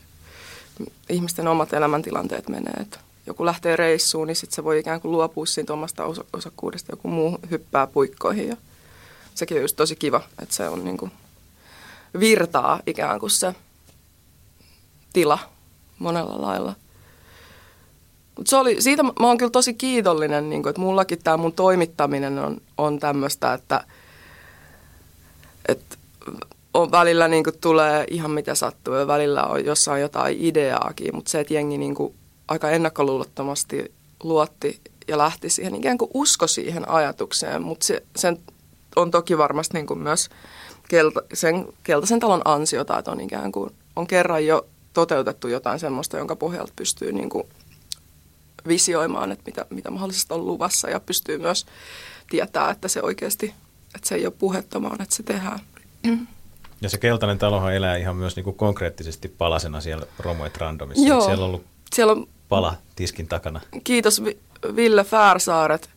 ihmisten 1.08 1.48
omat 1.48 1.72
elämäntilanteet 1.72 2.48
menee. 2.48 2.74
Että 2.80 2.98
joku 3.26 3.44
lähtee 3.44 3.76
reissuun, 3.76 4.26
niin 4.26 4.36
sitten 4.36 4.54
se 4.54 4.64
voi 4.64 4.78
ikään 4.78 5.00
kuin 5.00 5.12
luopua 5.12 5.46
siitä 5.46 5.72
omasta 5.72 6.04
osakkuudesta, 6.32 6.92
joku 6.92 7.08
muu 7.08 7.38
hyppää 7.50 7.86
puikkoihin 7.86 8.48
ja 8.48 8.56
sekin 9.34 9.56
on 9.56 9.62
just 9.62 9.76
tosi 9.76 9.96
kiva, 9.96 10.20
että 10.42 10.54
se 10.54 10.68
on 10.68 10.84
niin 10.84 10.96
kuin 10.96 11.12
virtaa 12.20 12.80
ikään 12.86 13.20
kuin 13.20 13.30
se 13.30 13.54
tila 15.12 15.38
monella 15.98 16.42
lailla. 16.42 16.74
Mut 18.38 18.46
se 18.46 18.56
oli, 18.56 18.82
siitä 18.82 19.02
mä 19.02 19.12
oon 19.20 19.38
kyllä 19.38 19.50
tosi 19.50 19.74
kiitollinen, 19.74 20.50
niin 20.50 20.62
kuin, 20.62 20.70
että 20.70 20.80
mullakin 20.80 21.18
tämä 21.24 21.36
mun 21.36 21.52
toimittaminen 21.52 22.38
on, 22.38 22.60
on 22.78 22.98
tämmöistä, 22.98 23.54
että, 23.54 23.84
että 25.68 25.96
on 26.74 26.90
välillä 26.90 27.28
niin 27.28 27.44
kuin 27.44 27.58
tulee 27.60 28.04
ihan 28.10 28.30
mitä 28.30 28.54
sattuu 28.54 28.94
ja 28.94 29.06
välillä 29.06 29.44
on 29.44 29.64
jossain 29.64 30.02
jotain 30.02 30.36
ideaakin, 30.40 31.14
mutta 31.14 31.30
se, 31.30 31.40
että 31.40 31.54
jengi 31.54 31.78
niin 31.78 31.94
kuin 31.94 32.14
aika 32.48 32.70
ennakkoluulottomasti 32.70 33.92
luotti 34.22 34.80
ja 35.08 35.18
lähti 35.18 35.50
siihen, 35.50 35.74
ikään 35.74 35.98
kuin 35.98 36.10
usko 36.14 36.46
siihen 36.46 36.88
ajatukseen, 36.88 37.62
mutta 37.62 37.86
se, 37.86 38.02
sen 38.16 38.38
on 38.96 39.10
toki 39.10 39.38
varmasti 39.38 39.74
niin 39.74 39.86
kuin 39.86 39.98
myös 39.98 40.28
kelta, 40.88 41.22
sen 41.32 41.68
keltaisen 41.82 42.20
talon 42.20 42.42
ansiota, 42.44 42.98
että 42.98 43.10
on 43.10 43.20
ikään 43.20 43.52
kuin 43.52 43.70
on 43.96 44.06
kerran 44.06 44.46
jo 44.46 44.66
toteutettu 44.92 45.48
jotain 45.48 45.78
semmoista, 45.78 46.18
jonka 46.18 46.36
pohjalta 46.36 46.72
pystyy 46.76 47.12
niin 47.12 47.28
kuin 47.30 47.44
visioimaan, 48.68 49.32
että 49.32 49.44
mitä, 49.46 49.66
mitä 49.70 49.90
mahdollisesti 49.90 50.34
on 50.34 50.46
luvassa 50.46 50.90
ja 50.90 51.00
pystyy 51.00 51.38
myös 51.38 51.66
tietää, 52.30 52.70
että 52.70 52.88
se 52.88 53.02
oikeasti, 53.02 53.54
että 53.94 54.08
se 54.08 54.14
ei 54.14 54.26
ole 54.26 54.34
puhettomaan, 54.38 55.02
että 55.02 55.14
se 55.14 55.22
tehdään. 55.22 55.60
Ja 56.84 56.90
se 56.90 56.98
keltainen 56.98 57.38
talohan 57.38 57.74
elää 57.74 57.96
ihan 57.96 58.16
myös 58.16 58.36
niin 58.36 58.44
kuin 58.44 58.56
konkreettisesti 58.56 59.28
palasena 59.28 59.80
siellä 59.80 60.06
Romoet 60.18 60.56
Randomissa. 60.56 61.06
Joo. 61.06 61.20
Siellä 61.20 61.44
on 61.44 61.48
ollut 61.48 61.64
siellä 61.94 62.12
on, 62.12 62.26
pala 62.48 62.74
tiskin 62.96 63.28
takana. 63.28 63.60
Kiitos 63.84 64.22
Ville 64.76 65.04
Färsaaret, 65.04 65.90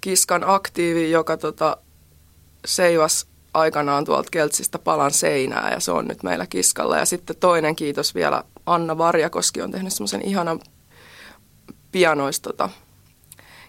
Kiskan 0.00 0.44
aktiivi, 0.46 1.10
joka 1.10 1.36
tota, 1.36 1.76
seivas 2.66 3.26
aikanaan 3.54 4.04
tuolta 4.04 4.28
Keltsistä 4.30 4.78
palan 4.78 5.10
seinää 5.10 5.72
ja 5.72 5.80
se 5.80 5.92
on 5.92 6.08
nyt 6.08 6.22
meillä 6.22 6.46
kiskalla. 6.46 6.98
Ja 6.98 7.04
sitten 7.04 7.36
toinen 7.36 7.76
kiitos 7.76 8.14
vielä 8.14 8.44
Anna 8.66 8.98
Varjakoski 8.98 9.62
on 9.62 9.70
tehnyt 9.70 9.92
semmoisen 9.92 10.22
ihanan 10.22 10.60
pianoista 11.92 12.50
tota, 12.50 12.70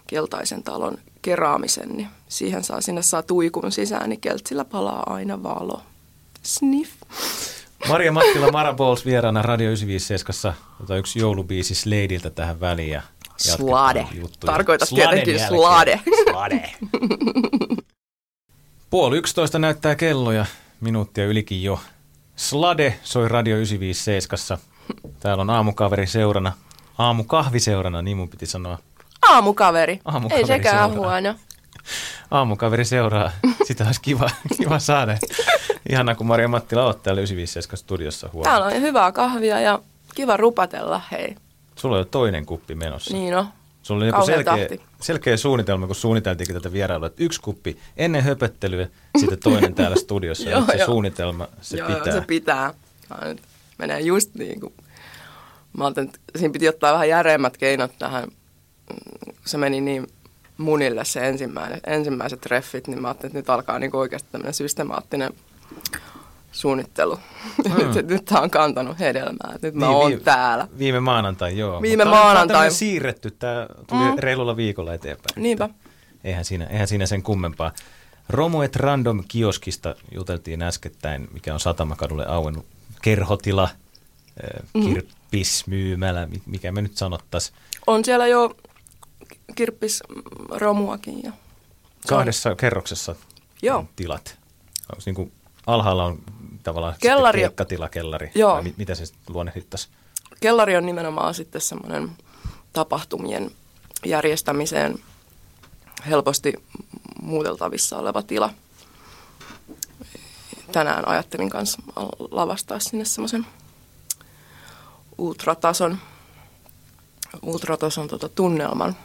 keltaisen 0.06 0.62
talon 0.62 0.98
keraamisen, 1.22 1.88
niin 1.88 2.08
siihen 2.28 2.64
saa, 2.64 2.80
sinne 2.80 3.02
saa 3.02 3.22
tuikun 3.22 3.72
sisään, 3.72 4.08
niin 4.08 4.20
Keltsillä 4.20 4.64
palaa 4.64 5.02
aina 5.06 5.42
valo. 5.42 5.82
Sniff. 6.42 6.90
Maria 7.88 8.12
Mattila 8.12 8.52
Mara 8.52 8.72
Bowles 8.72 9.06
vieraana 9.06 9.42
Radio 9.42 9.66
957. 9.70 10.54
Ota 10.82 10.96
yksi 10.96 11.18
joulubiisi 11.18 11.74
Sladeiltä 11.74 12.30
tähän 12.30 12.60
väliin 12.60 12.90
ja 12.90 13.02
Slade. 13.36 14.06
Tarkoitat 14.46 14.88
tietenkin 14.88 15.40
slade. 15.40 16.00
Slade. 16.24 16.70
Puoli 18.90 19.16
yksitoista 19.18 19.58
näyttää 19.58 19.94
kello 19.94 20.32
ja 20.32 20.46
minuuttia 20.80 21.26
ylikin 21.26 21.62
jo. 21.62 21.80
Slade 22.36 22.98
soi 23.02 23.28
Radio 23.28 23.56
957. 23.56 24.58
Täällä 25.20 25.40
on 25.40 25.50
aamukaveri 25.50 26.06
seurana. 26.06 26.52
Aamukahviseurana, 26.98 28.02
niin 28.02 28.16
mun 28.16 28.28
piti 28.28 28.46
sanoa. 28.46 28.78
Aamukaveri. 29.28 30.00
Aamukaveri 30.04 30.40
Ei 30.42 30.46
sekään 30.46 30.90
seuraa. 30.90 31.10
huono. 31.10 31.34
Aamukaveri 32.30 32.84
seuraa. 32.84 33.30
Sitä 33.66 33.84
olisi 33.84 34.00
kiva, 34.00 34.30
kiva 34.58 34.78
saada. 34.78 35.18
Ihana, 35.90 36.14
kun 36.14 36.26
Maria 36.26 36.48
Mattila 36.48 36.86
olet 36.86 37.02
täällä 37.02 37.20
957 37.20 37.78
studiossa 37.78 38.28
huomioon. 38.32 38.44
Täällä 38.44 38.76
on 38.76 38.82
hyvää 38.82 39.12
kahvia 39.12 39.60
ja 39.60 39.80
kiva 40.14 40.36
rupatella, 40.36 41.00
hei. 41.12 41.36
Sulla 41.76 41.96
on 41.96 42.00
jo 42.00 42.04
toinen 42.04 42.46
kuppi 42.46 42.74
menossa. 42.74 43.14
Niin 43.14 43.34
on. 43.36 43.46
Sulla 43.82 43.98
oli 43.98 44.06
joku 44.06 44.26
selkeä, 44.26 44.68
selkeä 45.00 45.36
suunnitelma, 45.36 45.86
kun 45.86 45.96
suunniteltiinkin 45.96 46.56
tätä 46.56 46.72
vierailua, 46.72 47.06
että 47.06 47.24
yksi 47.24 47.40
kuppi 47.40 47.78
ennen 47.96 48.22
höpöttelyä, 48.22 48.88
sitten 49.18 49.38
toinen 49.38 49.74
täällä 49.74 49.96
studiossa. 49.96 50.50
joo, 50.50 50.64
se 50.66 50.76
joo. 50.76 50.86
suunnitelma, 50.86 51.48
se 51.60 51.76
joo, 51.76 51.88
pitää. 51.88 52.12
se 52.12 52.20
pitää. 52.26 52.74
Nyt 53.24 53.42
menee 53.78 54.00
just 54.00 54.34
niin 54.34 54.60
kuin, 54.60 54.74
mä 55.72 55.84
ajattelin, 55.84 56.08
että 56.08 56.20
siinä 56.38 56.52
piti 56.52 56.68
ottaa 56.68 56.92
vähän 56.92 57.08
järeemmät 57.08 57.56
keinot 57.56 57.92
tähän. 57.98 58.28
Se 59.46 59.58
meni 59.58 59.80
niin 59.80 60.06
munille 60.56 61.04
se 61.04 61.28
ensimmäinen, 61.28 61.80
ensimmäiset 61.86 62.40
treffit, 62.40 62.88
niin 62.88 63.02
mä 63.02 63.08
ajattelin, 63.08 63.28
että 63.28 63.38
nyt 63.38 63.50
alkaa 63.50 63.78
niin 63.78 63.96
oikeasti 63.96 64.28
tämmöinen 64.32 64.54
systemaattinen 64.54 65.32
suunnittelu. 66.52 67.20
Mm. 67.64 67.74
nyt, 67.94 68.08
nyt 68.08 68.24
tämä 68.24 68.40
on 68.40 68.50
kantanut 68.50 68.98
hedelmää, 68.98 69.54
nyt 69.62 69.74
mä 69.74 69.86
niin, 69.86 69.96
oon 69.96 70.08
viime, 70.08 70.22
täällä. 70.22 70.68
Viime 70.78 71.00
maanantai, 71.00 71.58
joo. 71.58 71.82
Viime 71.82 72.04
Mutta 72.04 72.18
maanantai. 72.18 72.54
Tämä 72.54 72.64
on 72.64 72.72
siirretty, 72.72 73.30
tämä 73.30 73.66
tuli 73.86 74.10
mm. 74.10 74.18
reilulla 74.18 74.56
viikolla 74.56 74.94
eteenpäin. 74.94 75.42
Niinpä. 75.42 75.68
Eihän 76.24 76.44
siinä, 76.44 76.64
eihän 76.64 76.88
siinä 76.88 77.06
sen 77.06 77.22
kummempaa. 77.22 77.72
Romu 78.28 78.62
et 78.62 78.76
Random 78.76 79.24
kioskista 79.28 79.94
juteltiin 80.14 80.62
äskettäin, 80.62 81.28
mikä 81.32 81.54
on 81.54 81.60
Satamakadulle 81.60 82.26
auennut 82.26 82.66
kerhotila, 83.02 83.68
mm-hmm. 84.74 84.88
kirppismyymälä, 84.88 86.28
mikä 86.46 86.72
me 86.72 86.82
nyt 86.82 86.96
sanottaisiin. 86.96 87.56
On 87.86 88.04
siellä 88.04 88.26
jo 88.26 88.56
kirppisromuakin. 89.54 91.22
Ja 91.22 91.32
Kahdessa 92.08 92.54
kerroksessa 92.54 93.14
Joo. 93.62 93.84
tilat. 93.96 94.38
Onko 94.92 95.02
niin 95.06 95.14
kuin 95.14 95.32
alhaalla 95.74 96.04
on 96.04 96.18
tavallaan 96.62 96.94
Kellari. 97.00 97.40
kiekkatila, 97.40 97.88
kellari. 97.88 98.30
Joo. 98.34 98.54
Vai 98.54 98.62
mi- 98.62 98.74
mitä 98.76 98.94
se 98.94 99.06
sitten 99.06 99.34
luonnehdittaisiin? 99.34 99.94
Kellari 100.40 100.76
on 100.76 100.86
nimenomaan 100.86 101.34
sitten 101.34 101.60
semmoinen 101.60 102.10
tapahtumien 102.72 103.50
järjestämiseen 104.06 104.98
helposti 106.08 106.52
muuteltavissa 107.22 107.98
oleva 107.98 108.22
tila. 108.22 108.50
Tänään 110.72 111.08
ajattelin 111.08 111.50
kanssa 111.50 111.82
lavastaa 112.30 112.78
sinne 112.78 113.04
semmoisen 113.04 113.46
ultratason, 115.18 115.98
ultratason 117.42 118.08
tota 118.08 118.28
tunnelman. 118.28 118.96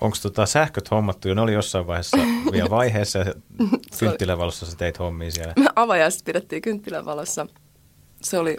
Onko 0.00 0.16
tota 0.22 0.46
sähköt 0.46 0.90
hommattu 0.90 1.28
jo? 1.28 1.34
Ne 1.34 1.40
oli 1.40 1.52
jossain 1.52 1.86
vaiheessa 1.86 2.16
vielä 2.52 2.70
vaiheessa 2.70 3.18
ja 3.18 3.34
kynttilävalossa 3.98 4.66
sä 4.66 4.76
teit 4.76 4.98
hommia 4.98 5.30
siellä. 5.30 5.52
Me 5.56 5.68
avajaiset 5.76 6.24
pidettiin 6.24 6.62
kynttilänvalossa. 6.62 7.46
Se 8.22 8.38
oli, 8.38 8.56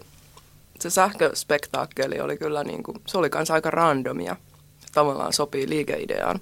se 0.79 0.89
sähköspektaakkeli 0.89 2.19
oli 2.19 2.37
kyllä 2.37 2.63
niin 2.63 2.83
kuin, 2.83 2.97
se 3.07 3.17
oli 3.17 3.29
kanssa 3.29 3.53
aika 3.53 3.71
randomia. 3.71 4.35
Se 4.79 4.87
tavallaan 4.93 5.33
sopii 5.33 5.69
liikeideaan. 5.69 6.39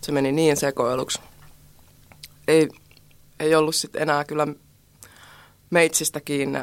Se 0.00 0.12
meni 0.12 0.32
niin 0.32 0.56
sekoiluksi. 0.56 1.20
Ei, 2.48 2.68
ei 3.40 3.54
ollut 3.54 3.74
sitten 3.74 4.02
enää 4.02 4.24
kyllä 4.24 4.46
meitsistä 5.70 6.20
kiinni, 6.20 6.58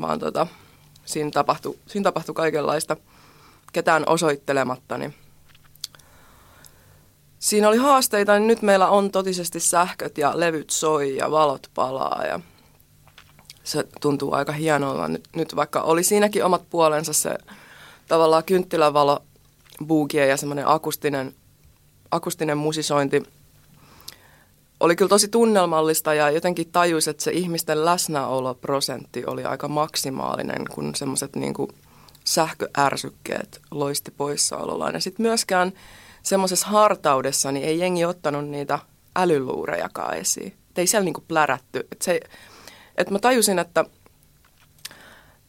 vaan 0.00 0.18
tota, 0.18 0.46
siinä, 1.04 1.30
tapahtui, 1.30 1.78
siinä 1.86 2.04
tapahtui 2.04 2.34
kaikenlaista 2.34 2.96
ketään 3.72 4.04
osoittelematta, 4.06 4.98
niin 4.98 5.14
siinä 7.40 7.68
oli 7.68 7.76
haasteita, 7.76 8.38
niin 8.38 8.46
nyt 8.46 8.62
meillä 8.62 8.88
on 8.88 9.10
totisesti 9.10 9.60
sähköt 9.60 10.18
ja 10.18 10.32
levyt 10.34 10.70
soi 10.70 11.16
ja 11.16 11.30
valot 11.30 11.70
palaa 11.74 12.24
ja 12.26 12.40
se 13.64 13.84
tuntuu 14.00 14.32
aika 14.32 14.52
hienolta. 14.52 15.08
Nyt, 15.08 15.28
nyt 15.36 15.56
vaikka 15.56 15.80
oli 15.80 16.02
siinäkin 16.02 16.44
omat 16.44 16.70
puolensa 16.70 17.12
se 17.12 17.38
tavallaan 18.08 18.44
kynttilävalo, 18.44 19.22
buugie 19.86 20.26
ja 20.26 20.36
semmoinen 20.36 20.68
akustinen, 20.68 21.34
akustinen 22.10 22.58
musisointi 22.58 23.22
oli 24.80 24.96
kyllä 24.96 25.08
tosi 25.08 25.28
tunnelmallista 25.28 26.14
ja 26.14 26.30
jotenkin 26.30 26.72
tajus, 26.72 27.08
että 27.08 27.22
se 27.22 27.30
ihmisten 27.30 27.84
läsnäoloprosentti 27.84 29.24
oli 29.26 29.44
aika 29.44 29.68
maksimaalinen, 29.68 30.64
kun 30.74 30.94
semmoiset 30.94 31.36
niin 31.36 31.54
sähköärsykkeet 32.24 33.60
loisti 33.70 34.10
poissaolollaan. 34.10 34.94
Ja 34.94 35.00
sitten 35.00 35.26
myöskään 35.26 35.72
semmoisessa 36.22 36.66
hartaudessa 36.66 37.52
niin 37.52 37.66
ei 37.66 37.78
jengi 37.78 38.04
ottanut 38.04 38.48
niitä 38.48 38.78
älyluurejakaan 39.16 40.16
esiin. 40.16 40.54
Et 40.70 40.78
ei 40.78 40.86
siellä 40.86 41.04
niinku 41.04 41.24
plärätty. 41.28 41.88
Et 41.92 42.02
se, 42.02 42.20
et 42.96 43.10
mä 43.10 43.18
tajusin, 43.18 43.58
että, 43.58 43.84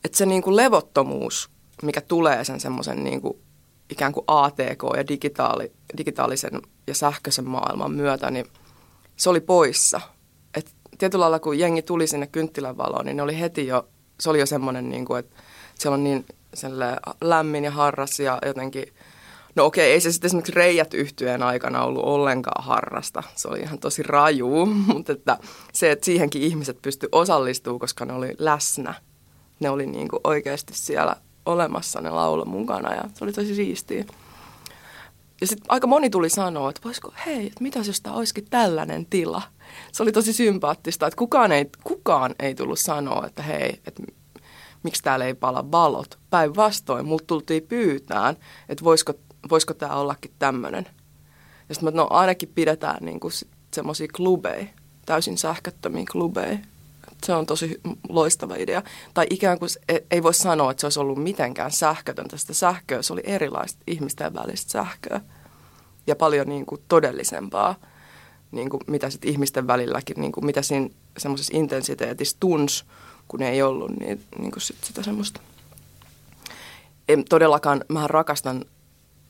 että 0.06 0.18
se 0.18 0.26
niinku 0.26 0.56
levottomuus, 0.56 1.50
mikä 1.84 2.02
tulee 2.02 2.44
sen 2.44 2.60
semmoisen 2.60 3.04
niinku 3.04 3.40
ikään 3.90 4.14
kuin 4.14 4.24
ATK 4.28 4.84
ja 4.98 5.08
digitaali, 5.08 5.72
digitaalisen 5.98 6.62
ja 6.88 6.96
sähköisen 6.96 7.48
maailman 7.48 7.92
myötä, 7.92 8.32
niin 8.32 8.46
se 9.16 9.30
oli 9.30 9.42
poissa. 9.42 10.02
Et 10.54 10.72
tietyllä 10.98 11.24
lailla, 11.24 11.40
kun 11.40 11.60
jengi 11.60 11.82
tuli 11.82 12.08
sinne 12.08 12.28
kynttilän 12.28 12.78
valoon, 12.78 13.06
niin 13.06 13.18
ne 13.18 13.24
oli 13.24 13.40
heti 13.40 13.68
jo, 13.68 13.88
se 14.20 14.30
oli 14.30 14.40
jo 14.40 14.46
semmoinen, 14.46 14.90
niin 14.90 15.06
kuin, 15.06 15.20
että 15.20 15.36
siellä 15.80 15.94
on 15.94 16.04
niin 16.04 16.26
lämmin 17.22 17.64
ja 17.64 17.72
harras 17.72 18.20
ja 18.20 18.40
jotenkin– 18.46 18.86
No 19.56 19.66
okei, 19.66 19.92
ei 19.92 20.02
se 20.02 20.12
sitten 20.12 20.28
esimerkiksi 20.28 20.52
reijät 20.52 20.94
yhtyeen 20.94 21.44
aikana 21.44 21.84
ollut 21.84 22.04
ollenkaan 22.04 22.64
harrasta. 22.64 23.24
Se 23.36 23.48
oli 23.48 23.60
ihan 23.60 23.80
tosi 23.80 24.04
raju, 24.04 24.66
mutta 24.94 25.14
että 25.14 25.38
se, 25.74 25.92
että 25.92 26.06
siihenkin 26.06 26.42
ihmiset 26.42 26.82
pysty 26.82 27.10
osallistumaan, 27.12 27.80
koska 27.80 28.06
ne 28.06 28.14
oli 28.14 28.36
läsnä. 28.38 28.94
Ne 29.60 29.70
oli 29.70 29.86
niin 29.86 30.08
kuin 30.08 30.20
oikeasti 30.24 30.74
siellä 30.76 31.16
olemassa 31.46 32.02
ne 32.02 32.10
laulu 32.10 32.46
mukana 32.46 32.94
ja 32.94 33.04
se 33.14 33.24
oli 33.24 33.34
tosi 33.34 33.56
siistiä. 33.56 34.06
Ja 35.42 35.48
sitten 35.48 35.66
aika 35.70 35.88
moni 35.88 36.10
tuli 36.10 36.30
sanoa, 36.30 36.70
että 36.70 36.82
voisiko, 36.86 37.14
hei, 37.26 37.48
että 37.48 37.64
mitäs 37.64 37.88
jos 37.88 38.02
tämä 38.02 38.16
olisikin 38.16 38.46
tällainen 38.50 39.06
tila. 39.06 39.42
Se 39.92 40.04
oli 40.04 40.12
tosi 40.12 40.34
sympaattista, 40.34 41.08
että 41.08 41.18
kukaan 41.18 41.52
ei, 41.52 41.70
kukaan 41.84 42.36
ei 42.40 42.56
tullut 42.56 42.80
sanoa, 42.80 43.28
että 43.28 43.44
hei, 43.44 43.82
että 43.86 44.04
miksi 44.84 45.04
täällä 45.04 45.26
ei 45.26 45.34
pala 45.34 45.72
valot. 45.72 46.20
Päinvastoin, 46.30 47.06
multa 47.06 47.24
tultiin 47.28 47.68
pyytään, 47.68 48.38
että 48.70 48.84
voisiko 48.84 49.14
voisiko 49.49 49.73
tämä 49.73 49.95
ollakin 49.95 50.32
tämmöinen. 50.39 50.88
Ja 51.69 51.75
sitten 51.75 51.93
no 51.93 52.08
ainakin 52.10 52.51
pidetään 52.56 53.06
niinku 53.06 53.30
semmoisia 53.73 54.08
klubeja, 54.15 54.65
täysin 55.06 55.38
sähköttömiä 55.38 56.06
klubeja. 56.12 56.58
Se 57.23 57.34
on 57.34 57.45
tosi 57.45 57.82
loistava 58.10 58.56
idea. 58.56 58.84
Tai 59.13 59.27
ikään 59.30 59.60
kuin 59.60 59.69
e, 59.89 59.97
ei 60.12 60.23
voi 60.23 60.34
sanoa, 60.34 60.71
että 60.71 60.82
se 60.82 60.86
olisi 60.86 60.99
ollut 60.99 61.23
mitenkään 61.23 61.71
sähkötöntä. 61.71 62.38
Sitä 62.38 62.54
sähköä, 62.54 63.01
se 63.01 63.13
oli 63.13 63.21
erilaista 63.23 63.80
ihmisten 63.88 64.34
välistä 64.34 64.71
sähköä. 64.71 65.21
Ja 66.08 66.15
paljon 66.15 66.49
niin 66.49 66.65
kuin 66.65 66.82
todellisempaa, 66.88 67.75
niin 68.51 68.69
kuin 68.69 68.82
mitä 68.88 69.10
sitten 69.10 69.32
ihmisten 69.32 69.67
välilläkin, 69.67 70.21
niin 70.21 70.32
kuin 70.32 70.45
mitä 70.45 70.62
siinä 70.62 70.89
semmoisessa 71.17 71.58
intensiteetissä 71.58 72.38
tunsi, 72.39 72.84
kun 73.27 73.41
ei 73.41 73.62
ollut 73.62 73.99
niin, 73.99 74.23
niin 74.39 74.51
kuin 74.51 74.62
sit 74.62 74.84
sitä 74.84 75.04
semmoista. 75.04 75.41
En 77.10 77.25
todellakaan, 77.25 77.86
mä 77.88 78.08
rakastan 78.08 78.65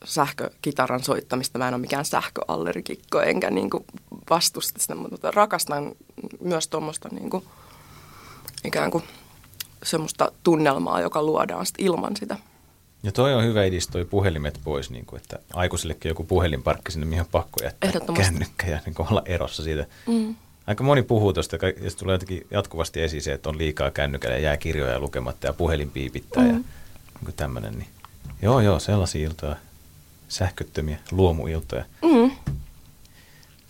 sähkökitaran 0.06 1.04
soittamista. 1.04 1.60
Mä 1.60 1.68
en 1.68 1.74
ole 1.74 1.82
mikään 1.82 2.06
sähköallergikko, 2.06 3.22
enkä 3.22 3.50
niin 3.50 3.70
kuin 3.70 3.86
vastusta 4.30 4.80
sitä, 4.80 4.96
mutta 4.96 5.32
rakastan 5.32 5.92
myös 6.40 6.68
tuommoista 6.68 7.10
niin 7.12 7.30
kuin, 7.30 7.44
ikään 8.64 8.92
kuin 8.92 9.04
semmoista 9.84 10.32
tunnelmaa, 10.44 11.02
joka 11.02 11.24
luodaan 11.24 11.66
sit 11.66 11.76
ilman 11.78 12.16
sitä. 12.16 12.38
Ja 13.04 13.12
toi 13.12 13.34
on 13.34 13.44
hyvä 13.44 13.64
idis 13.64 13.88
toi 13.88 14.06
puhelimet 14.06 14.60
pois, 14.64 14.90
niin 14.90 15.06
kuin, 15.06 15.22
että 15.22 15.40
aikuisillekin 15.54 16.10
joku 16.10 16.24
puhelinparkki 16.24 16.92
sinne, 16.92 17.06
mihin 17.06 17.22
on 17.22 17.28
pakko 17.32 17.64
jättää 17.64 17.92
kännykkä 18.14 18.68
ja 18.68 18.80
niin 18.86 18.96
olla 19.00 19.22
erossa 19.26 19.64
siitä. 19.64 19.86
Mm. 20.08 20.36
Aika 20.68 20.84
moni 20.84 21.04
puhuu 21.04 21.34
tuosta, 21.34 21.56
ja 21.84 21.90
se 21.90 21.98
tulee 21.98 22.14
jotenkin 22.14 22.48
jatkuvasti 22.52 23.02
esiin 23.02 23.24
se, 23.24 23.34
että 23.34 23.50
on 23.50 23.58
liikaa 23.58 23.92
kännykällä 23.92 24.36
ja 24.36 24.42
jää 24.42 24.58
kirjoja 24.58 25.00
lukematta 25.00 25.48
ja 25.48 25.54
puhelin 25.54 25.92
piipittää 25.92 26.44
mm. 26.44 26.50
ja 26.50 26.56
niin 27.26 27.36
tämmöinen. 27.36 27.74
Niin. 27.74 27.88
Joo, 28.42 28.60
joo, 28.60 28.80
sellaisia 28.80 29.28
iltoja 29.28 29.56
sähköttömiä 30.32 30.98
luomuiltoja. 31.12 31.86
Mm. 32.02 32.32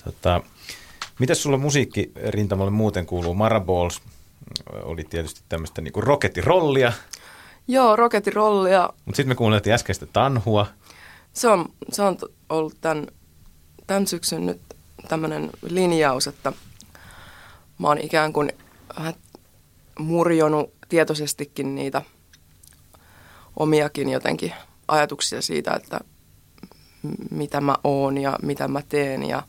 Tota, 0.03 0.41
Mitäs 1.21 1.43
sulla 1.43 1.57
musiikkirintamalle 1.57 2.71
muuten 2.71 3.05
kuuluu? 3.05 3.33
Maraballs 3.33 4.01
oli 4.83 5.03
tietysti 5.03 5.41
tämmöistä 5.49 5.81
niinku 5.81 6.01
rokettirollia. 6.01 6.93
Joo, 7.67 7.95
rokettirollia. 7.95 8.89
Mutta 9.05 9.15
sitten 9.15 9.29
me 9.29 9.35
kuunneltiin 9.35 9.73
äskeistä 9.73 10.05
tanhua. 10.05 10.67
Se 11.33 11.47
on, 11.47 11.65
se 11.91 12.01
on 12.01 12.17
ollut 12.49 12.77
tämän, 12.81 13.07
tämän 13.87 14.07
syksyn 14.07 14.45
nyt 14.45 14.61
tämmöinen 15.07 15.49
linjaus, 15.69 16.27
että 16.27 16.53
mä 17.77 17.87
oon 17.87 17.97
ikään 17.97 18.33
kuin 18.33 18.51
vähän 18.99 19.13
murjonut 19.99 20.73
tietoisestikin 20.89 21.75
niitä 21.75 22.01
omiakin 23.55 24.09
jotenkin 24.09 24.53
ajatuksia 24.87 25.41
siitä, 25.41 25.73
että 25.73 25.99
mitä 27.31 27.61
mä 27.61 27.75
oon 27.83 28.17
ja 28.17 28.37
mitä 28.41 28.67
mä 28.67 28.81
teen 28.89 29.23
ja, 29.23 29.43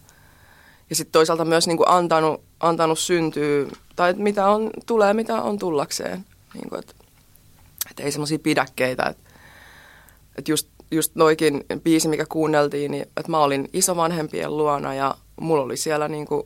ja 0.91 0.97
sitten 0.97 1.13
toisaalta 1.13 1.45
myös 1.45 1.67
niin 1.67 1.77
kuin 1.77 1.89
antanut, 1.89 2.41
antanut 2.61 2.99
syntyä, 2.99 3.67
tai 3.97 4.11
että 4.11 4.23
mitä 4.23 4.49
on, 4.49 4.71
tulee, 4.87 5.15
mitä 5.15 5.43
on 5.43 5.59
tullakseen. 5.59 6.25
Niin 6.55 6.69
kuin, 6.69 6.79
että, 6.79 6.95
että 7.91 8.03
ei 8.03 8.13
semmoisia 8.13 8.39
pidäkkeitä, 8.39 9.03
että, 9.03 9.31
että 10.39 10.53
just, 10.53 10.69
just 10.91 11.15
noikin 11.15 11.65
biisi, 11.83 12.09
mikä 12.09 12.27
kuunneltiin, 12.29 12.91
niin 12.91 13.03
että 13.03 13.31
mä 13.31 13.39
olin 13.39 13.69
isovanhempien 13.73 14.57
luona 14.57 14.95
ja 14.95 15.15
mulla 15.41 15.63
oli 15.63 15.77
siellä 15.77 16.09
niin 16.09 16.27
kuin 16.27 16.43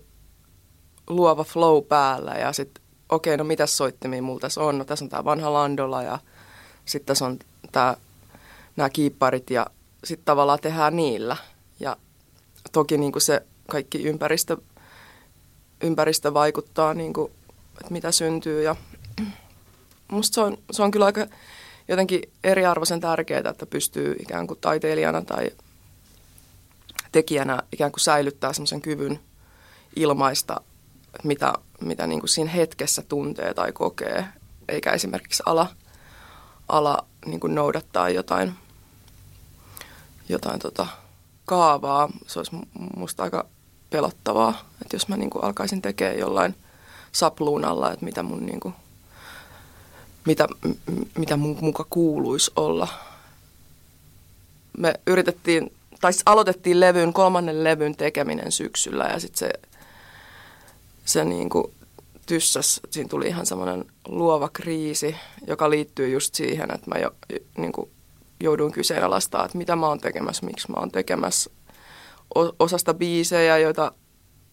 luova 1.06 1.44
flow 1.44 1.84
päällä 1.84 2.32
ja 2.32 2.52
sitten 2.52 2.82
okei, 3.08 3.34
okay, 3.34 3.36
no 3.36 3.44
mitäs 3.44 3.76
soittimia 3.76 4.22
mulla 4.22 4.40
tässä 4.40 4.60
on? 4.60 4.78
No 4.78 4.84
tässä 4.84 5.04
on 5.04 5.08
tämä 5.08 5.24
vanha 5.24 5.52
Landola 5.52 6.02
ja 6.02 6.18
sitten 6.84 7.06
tässä 7.06 7.26
on 7.26 7.38
tämä 7.72 7.96
nämä 8.76 8.90
kiipparit 8.90 9.50
ja 9.50 9.66
sitten 10.06 10.24
tavallaan 10.24 10.58
tehdään 10.60 10.96
niillä. 10.96 11.36
Ja 11.80 11.96
toki 12.72 12.98
niin 12.98 13.12
kuin 13.12 13.22
se 13.22 13.42
kaikki 13.70 14.02
ympäristö, 14.02 14.56
ympäristö 15.80 16.34
vaikuttaa, 16.34 16.94
niin 16.94 17.12
kuin, 17.12 17.32
että 17.80 17.92
mitä 17.92 18.12
syntyy. 18.12 18.62
Ja 18.62 18.76
musta 20.08 20.34
se 20.34 20.40
on, 20.40 20.58
se 20.70 20.82
on 20.82 20.90
kyllä 20.90 21.06
aika 21.06 21.26
jotenkin 21.88 22.22
eriarvoisen 22.44 23.00
tärkeää, 23.00 23.50
että 23.50 23.66
pystyy 23.66 24.16
ikään 24.20 24.46
kuin 24.46 24.60
taiteilijana 24.60 25.22
tai 25.22 25.50
tekijänä 27.12 27.62
ikään 27.72 27.92
kuin 27.92 28.00
säilyttää 28.00 28.52
semmoisen 28.52 28.82
kyvyn 28.82 29.20
ilmaista, 29.96 30.60
mitä, 31.24 31.52
mitä 31.80 32.06
niin 32.06 32.20
kuin 32.20 32.28
siinä 32.28 32.50
hetkessä 32.50 33.02
tuntee 33.02 33.54
tai 33.54 33.72
kokee, 33.72 34.24
eikä 34.68 34.92
esimerkiksi 34.92 35.42
ala, 35.46 35.66
ala 36.68 37.06
niin 37.26 37.40
kuin 37.40 37.54
noudattaa 37.54 38.08
jotain, 38.08 38.54
jotain 40.28 40.58
tota 40.60 40.86
kaavaa. 41.44 42.08
Se 42.26 42.38
olisi 42.38 42.56
musta 42.96 43.22
aika 43.22 43.46
pelottavaa, 43.90 44.70
että 44.82 44.96
jos 44.96 45.08
mä 45.08 45.16
niin 45.16 45.30
kuin 45.30 45.44
alkaisin 45.44 45.82
tekemään 45.82 46.18
jollain 46.18 46.54
sapluunalla, 47.12 47.92
että 47.92 48.04
mitä 48.04 48.22
mun 48.22 48.46
niin 48.46 48.60
kuin, 48.60 48.74
mitä, 50.26 50.48
mitä 51.18 51.36
mun 51.36 51.58
muka 51.60 51.86
kuuluisi 51.90 52.50
olla. 52.56 52.88
Me 54.78 54.94
yritettiin, 55.06 55.72
tai 56.00 56.12
aloitettiin 56.26 56.80
levyn, 56.80 57.12
kolmannen 57.12 57.64
levyn 57.64 57.96
tekeminen 57.96 58.52
syksyllä 58.52 59.04
ja 59.04 59.20
sitten 59.20 59.38
se, 59.38 59.50
se 61.04 61.24
niin 61.24 61.48
kuin 61.48 61.72
tyssäs, 62.26 62.80
siinä 62.90 63.08
tuli 63.08 63.26
ihan 63.26 63.46
semmoinen 63.46 63.84
luova 64.08 64.48
kriisi, 64.48 65.16
joka 65.46 65.70
liittyy 65.70 66.08
just 66.08 66.34
siihen, 66.34 66.74
että 66.74 66.90
mä 66.90 66.98
jo, 66.98 67.10
niin 67.56 67.72
kuin 67.72 67.90
jouduin 68.40 68.72
kyseenalaistamaan, 68.72 69.46
että 69.46 69.58
mitä 69.58 69.76
mä 69.76 69.86
oon 69.86 70.00
tekemässä, 70.00 70.46
miksi 70.46 70.70
mä 70.70 70.80
oon 70.80 70.90
tekemässä 70.90 71.50
osasta 72.58 72.94
biisejä, 72.94 73.58
joita 73.58 73.92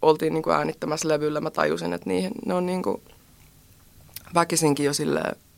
oltiin 0.01 0.33
niin 0.33 0.43
kuin 0.43 0.55
äänittämässä 0.55 1.07
levyllä. 1.07 1.41
Mä 1.41 1.51
tajusin, 1.51 1.93
että 1.93 2.09
niihin, 2.09 2.31
ne 2.45 2.53
on 2.53 2.65
niin 2.65 2.83
kuin 2.83 3.01
väkisinkin 4.35 4.85
jo 4.85 4.91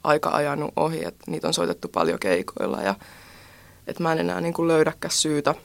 aika 0.03 0.29
ajanut 0.29 0.73
ohi, 0.75 1.05
että 1.05 1.31
niitä 1.31 1.47
on 1.47 1.53
soitettu 1.53 1.87
paljon 1.87 2.19
keikoilla 2.19 2.81
ja 2.81 2.95
että 3.87 4.03
mä 4.03 4.11
en 4.11 4.19
enää 4.19 4.41
niin 4.41 4.53
kuin 4.53 4.67
löydäkään 4.67 5.11
syytä 5.11 5.55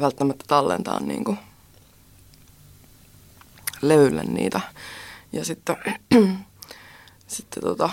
välttämättä 0.00 0.44
tallentaa 0.48 1.00
niin 1.00 1.24
kuin 1.24 1.38
levylle 3.82 4.22
niitä. 4.24 4.60
Ja 5.32 5.44
sitten, 5.44 5.76
sitten 7.26 7.62
tota, 7.62 7.90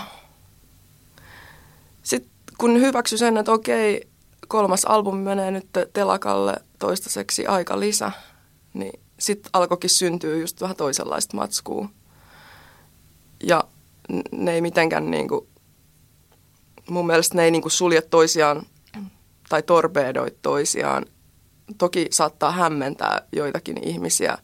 sit 2.02 2.26
kun 2.60 2.80
hyväksy 2.80 3.18
sen, 3.18 3.36
että 3.36 3.52
okei, 3.52 4.08
kolmas 4.48 4.84
albumi 4.84 5.22
menee 5.22 5.50
nyt 5.50 5.66
telakalle 5.92 6.54
toistaiseksi 6.78 7.46
aika 7.46 7.80
lisä, 7.80 8.12
niin 8.74 9.00
sitten 9.18 9.50
alkoikin 9.52 9.90
syntyä 9.90 10.36
just 10.36 10.60
vähän 10.60 10.76
toisenlaista 10.76 11.36
matskua. 11.36 11.88
Ja 13.42 13.64
ne 14.32 14.52
ei 14.52 14.60
mitenkään 14.60 15.10
niin 15.10 15.28
kuin, 15.28 15.48
mun 16.90 17.06
mielestä 17.06 17.36
ne 17.36 17.44
ei 17.44 17.50
niin 17.50 17.62
kuin 17.62 17.72
sulje 17.72 18.02
toisiaan 18.02 18.66
tai 19.48 19.62
torpedoi 19.62 20.30
toisiaan. 20.42 21.06
Toki 21.78 22.06
saattaa 22.10 22.52
hämmentää 22.52 23.22
joitakin 23.32 23.88
ihmisiä, 23.88 24.38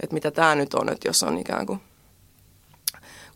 että 0.00 0.14
mitä 0.14 0.30
tämä 0.30 0.54
nyt 0.54 0.74
on, 0.74 0.88
että 0.88 1.08
jos 1.08 1.22
on 1.22 1.38
ikään 1.38 1.66
kuin 1.66 1.80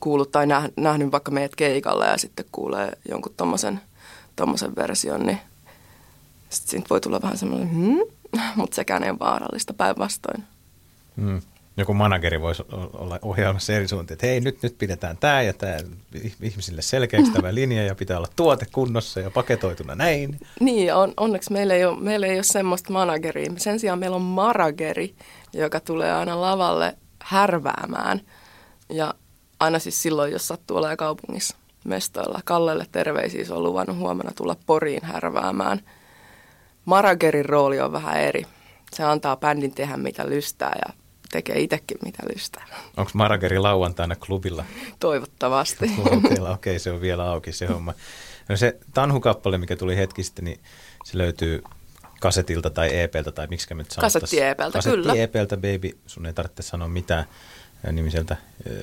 kuullut 0.01 0.31
tai 0.31 0.47
nähnyt 0.77 1.13
vaikka 1.13 1.31
meidät 1.31 1.57
keikalle 1.57 2.07
ja 2.07 2.19
sitten 2.19 2.47
kuulee 2.53 2.93
jonkun 3.09 3.35
tommosen, 3.37 3.81
tommosen 4.37 4.77
version, 4.77 5.27
niin 5.27 5.39
sitten 6.51 6.71
siitä 6.71 6.87
voi 6.91 7.01
tulla 7.01 7.23
vähän 7.23 7.39
semmoinen, 7.39 7.71
hmm? 7.75 7.99
mutta 8.57 8.75
sekään 8.75 9.05
ei 9.05 9.11
ole 9.11 9.19
vaarallista 9.19 9.75
päinvastoin. 9.75 10.45
Hmm 11.17 11.41
joku 11.77 11.95
manageri 11.95 12.41
voisi 12.41 12.63
olla 12.93 13.19
ohjaamassa 13.23 13.73
eri 13.73 13.89
suuntiin, 13.89 14.15
että 14.15 14.27
hei 14.27 14.41
nyt, 14.41 14.63
nyt 14.63 14.79
pidetään 14.79 15.17
tämä 15.17 15.43
ja 15.43 15.53
tämä 15.53 15.77
ihmisille 16.43 16.83
selkeäksi 16.83 17.33
tämä 17.33 17.55
linja 17.55 17.85
ja 17.85 17.95
pitää 17.95 18.19
olla 18.19 18.29
tuote 18.37 18.67
kunnossa 18.73 19.21
ja 19.21 19.31
paketoituna 19.31 19.95
näin. 19.95 20.41
Niin, 20.61 20.95
on, 20.95 21.15
onneksi 21.17 21.53
meillä 21.53 21.75
ei, 21.75 21.85
ole, 21.85 22.01
meillä 22.01 22.27
ei 22.27 22.37
ole 22.37 22.43
semmoista 22.43 22.93
manageria. 22.93 23.53
Sen 23.57 23.81
sijaan 23.81 23.99
meillä 23.99 24.17
on 24.17 24.23
marageri, 24.23 25.15
joka 25.53 25.81
tulee 25.81 26.13
aina 26.13 26.41
lavalle 26.41 26.97
härväämään 27.23 28.21
ja 28.89 29.15
aina 29.61 29.79
siis 29.79 30.03
silloin, 30.03 30.33
jos 30.33 30.49
sattuu 30.49 30.77
olemaan 30.77 30.97
kaupungissa 30.97 31.57
mestoilla. 31.89 32.41
Kallelle 32.45 32.87
terveisiä, 32.93 33.45
se 33.45 33.55
on 33.55 33.63
luvannut 33.63 33.97
huomenna 33.97 34.33
tulla 34.37 34.57
Poriin 34.67 35.05
härväämään. 35.05 35.81
Maragerin 36.85 37.45
rooli 37.45 37.81
on 37.81 37.93
vähän 37.93 38.21
eri. 38.21 38.43
Se 38.93 39.05
antaa 39.05 39.37
bändin 39.37 39.75
tehdä 39.75 39.97
mitä 39.97 40.29
lystää 40.29 40.79
ja 40.87 40.95
tekee 41.33 41.61
itsekin 41.61 41.99
mitä 42.05 42.23
lystää. 42.35 42.67
Onko 42.97 43.11
Marageri 43.15 43.59
lauantaina 43.59 44.17
klubilla? 44.17 44.65
Toivottavasti. 45.01 45.85
Okei, 46.05 46.39
okay, 46.41 46.79
se 46.79 46.93
on 46.93 47.01
vielä 47.01 47.31
auki 47.31 47.53
se 47.53 47.67
homma. 47.67 47.95
No 48.49 48.57
se 48.57 48.79
Tanhu-kappale, 48.95 49.59
mikä 49.59 49.77
tuli 49.77 49.97
hetki 49.97 50.23
sitten, 50.23 50.45
niin 50.45 50.61
se 51.05 51.19
löytyy 51.19 51.63
kasetilta 52.21 52.71
tai 52.71 53.01
EPltä 53.01 53.33
tai 53.33 53.47
miksi 53.47 53.75
me 53.75 53.83
nyt 53.83 53.95
Kasetti 54.01 54.41
EPltä, 54.41 54.79
kyllä. 54.85 55.13
Kasetti 55.13 55.21
EPltä, 55.21 55.57
baby, 55.57 55.99
sun 56.07 56.27
ei 56.27 56.33
tarvitse 56.33 56.63
sanoa 56.63 56.89
mitään 56.89 57.27
nimiseltä 57.93 58.37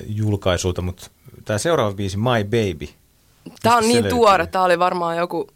julkaisulta, 0.06 0.82
mutta 0.82 1.10
tämä 1.44 1.58
seuraava 1.58 1.94
biisi, 1.94 2.16
My 2.16 2.44
Baby. 2.44 2.88
Tämä 3.62 3.76
on 3.76 3.82
niin 3.82 3.94
löytyy? 3.94 4.10
tuore, 4.10 4.46
tämä 4.46 4.64
oli 4.64 4.78
varmaan 4.78 5.16
joku, 5.16 5.48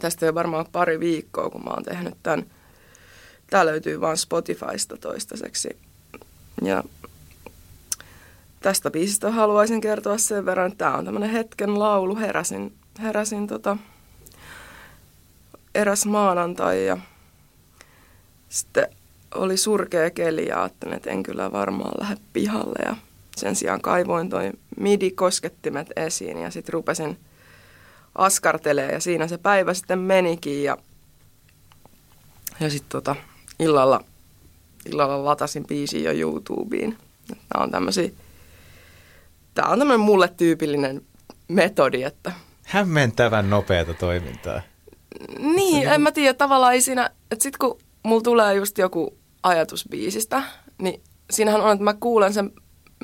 tästä 0.00 0.26
ei 0.26 0.34
varmaan 0.34 0.66
pari 0.72 1.00
viikkoa, 1.00 1.50
kun 1.50 1.64
mä 1.64 1.70
oon 1.70 1.84
tehnyt 1.84 2.14
tämän. 2.22 2.46
Tämä 3.50 3.66
löytyy 3.66 4.00
vain 4.00 4.16
Spotifysta 4.16 4.96
toistaiseksi. 4.96 5.76
Ja 6.62 6.84
tästä 8.60 8.90
biisistä 8.90 9.30
haluaisin 9.30 9.80
kertoa 9.80 10.18
sen 10.18 10.46
verran, 10.46 10.66
että 10.66 10.84
tämä 10.84 10.96
on 10.96 11.04
tämmöinen 11.04 11.30
hetken 11.30 11.78
laulu. 11.78 12.16
Heräsin, 12.16 12.74
heräsin 13.02 13.46
tota, 13.46 13.76
eräs 15.74 16.06
maanantai 16.06 16.86
ja 16.86 16.98
sitten 18.48 18.86
oli 19.34 19.56
surkea 19.56 20.10
keli 20.10 20.48
ja 20.48 20.60
ajattelin, 20.60 20.94
että 20.94 21.10
en 21.10 21.22
kyllä 21.22 21.52
varmaan 21.52 21.94
lähde 22.00 22.16
pihalle. 22.32 22.78
Ja 22.86 22.96
sen 23.36 23.56
sijaan 23.56 23.80
kaivoin 23.80 24.28
toi 24.28 24.50
midi-koskettimet 24.76 25.90
esiin 25.96 26.38
ja 26.38 26.50
sitten 26.50 26.72
rupesin 26.72 27.18
askartelee 28.14 28.92
ja 28.92 29.00
siinä 29.00 29.28
se 29.28 29.38
päivä 29.38 29.74
sitten 29.74 29.98
menikin 29.98 30.62
ja, 30.62 30.76
ja 32.60 32.70
sitten 32.70 32.90
tota, 32.90 33.16
illalla 33.58 34.04
illalla 34.86 35.24
latasin 35.24 35.66
biisin 35.66 36.04
jo 36.04 36.12
YouTubeen. 36.12 36.98
Tämä 37.28 37.64
on 37.64 37.70
tämmöisiä, 37.70 38.10
tämä 39.54 39.68
on 39.68 39.78
tämmöinen 39.78 40.00
mulle 40.00 40.28
tyypillinen 40.28 41.02
metodi, 41.48 42.02
että... 42.02 42.32
Hämmentävän 42.64 43.50
nopeata 43.50 43.94
toimintaa. 43.94 44.60
Niin, 45.38 45.88
en 45.88 46.00
mä 46.00 46.12
tiedä, 46.12 46.34
tavallaan 46.34 46.72
ei 46.74 46.80
siinä, 46.80 47.10
että 47.30 47.42
sit 47.42 47.56
kun 47.56 47.78
mulla 48.02 48.22
tulee 48.22 48.54
just 48.54 48.78
joku 48.78 49.18
ajatus 49.42 49.84
biisistä, 49.90 50.42
niin 50.78 51.00
siinähän 51.30 51.60
on, 51.60 51.72
että 51.72 51.84
mä 51.84 51.94
kuulen 51.94 52.32
sen 52.34 52.52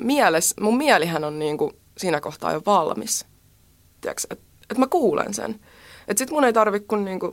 mielessä, 0.01 0.55
mun 0.61 0.77
mielihän 0.77 1.23
on 1.23 1.39
niin 1.39 1.57
kuin 1.57 1.73
siinä 1.97 2.21
kohtaa 2.21 2.53
jo 2.53 2.61
valmis. 2.65 3.25
Tiedätkö, 4.01 4.27
että, 4.29 4.45
että 4.61 4.79
mä 4.79 4.87
kuulen 4.87 5.33
sen. 5.33 5.59
Että 6.07 6.19
sit 6.19 6.31
mun 6.31 6.43
ei 6.43 6.53
tarvi 6.53 6.81
niin 7.03 7.19
kuin 7.19 7.31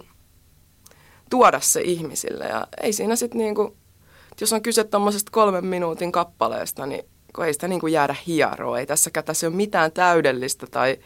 tuoda 1.30 1.60
se 1.60 1.80
ihmisille 1.80 2.44
ja 2.44 2.66
ei 2.82 2.92
siinä 2.92 3.16
sitten 3.16 3.38
niin 3.38 3.54
kuin 3.54 3.76
jos 4.40 4.52
on 4.52 4.62
kyse 4.62 4.84
tuommoisesta 4.84 5.32
kolmen 5.32 5.66
minuutin 5.66 6.12
kappaleesta, 6.12 6.86
niin 6.86 7.04
kun 7.34 7.44
ei 7.44 7.52
sitä 7.52 7.68
niin 7.68 7.80
kuin 7.80 7.92
jäädä 7.92 8.16
hieroa. 8.26 8.78
Ei 8.78 8.86
tässäkään 8.86 9.24
tässä 9.24 9.46
ole 9.46 9.54
mitään 9.54 9.92
täydellistä 9.92 10.66
tai 10.70 10.96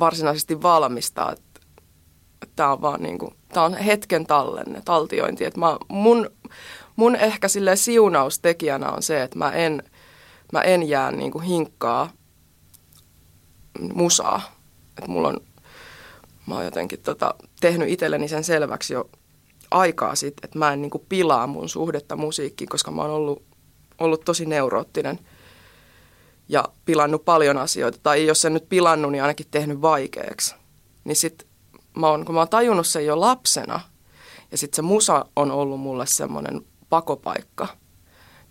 varsinaisesti 0.00 0.62
valmista. 0.62 1.36
Tämä 2.56 2.72
on 2.72 2.82
vaan 2.82 3.02
niin 3.02 3.18
kuin, 3.18 3.34
tämä 3.52 3.66
on 3.66 3.74
hetken 3.74 4.26
tallenne, 4.26 4.82
taltiointi. 4.84 5.44
Että 5.44 5.60
mä, 5.60 5.76
mun, 5.88 6.30
mun 6.96 7.16
ehkä 7.16 7.48
sille 7.48 7.76
siunaustekijänä 7.76 8.90
on 8.90 9.02
se, 9.02 9.22
että 9.22 9.38
mä 9.38 9.52
en, 9.52 9.82
mä 10.54 10.60
en 10.60 10.88
jää 10.88 11.12
niin 11.12 11.30
kuin 11.30 11.44
hinkkaa 11.44 12.10
musaa. 13.94 14.42
Että 14.98 15.10
mulla 15.10 15.28
on, 15.28 15.40
mä 16.46 16.54
oon 16.54 16.64
jotenkin 16.64 17.00
tota, 17.00 17.34
tehnyt 17.60 17.88
itselleni 17.88 18.28
sen 18.28 18.44
selväksi 18.44 18.94
jo 18.94 19.10
aikaa 19.70 20.14
sitten, 20.14 20.44
että 20.44 20.58
mä 20.58 20.72
en 20.72 20.82
niinku 20.82 21.06
pilaa 21.08 21.46
mun 21.46 21.68
suhdetta 21.68 22.16
musiikkiin, 22.16 22.68
koska 22.68 22.90
mä 22.90 23.02
oon 23.02 23.10
ollut, 23.10 23.42
ollut 23.98 24.24
tosi 24.24 24.46
neuroottinen 24.46 25.18
ja 26.48 26.64
pilannut 26.84 27.24
paljon 27.24 27.58
asioita. 27.58 27.98
Tai 28.02 28.26
jos 28.26 28.44
en 28.44 28.54
nyt 28.54 28.68
pilannut, 28.68 29.12
niin 29.12 29.22
ainakin 29.22 29.46
tehnyt 29.50 29.82
vaikeaksi. 29.82 30.54
Niin 31.04 31.16
sit 31.16 31.46
mä 31.96 32.08
oon, 32.08 32.24
kun 32.24 32.34
mä 32.34 32.40
oon 32.40 32.48
tajunnut 32.48 32.86
sen 32.86 33.06
jo 33.06 33.20
lapsena, 33.20 33.80
ja 34.50 34.58
sitten 34.58 34.76
se 34.76 34.82
musa 34.82 35.24
on 35.36 35.50
ollut 35.50 35.80
mulle 35.80 36.06
semmoinen 36.06 36.60
pakopaikka, 36.88 37.68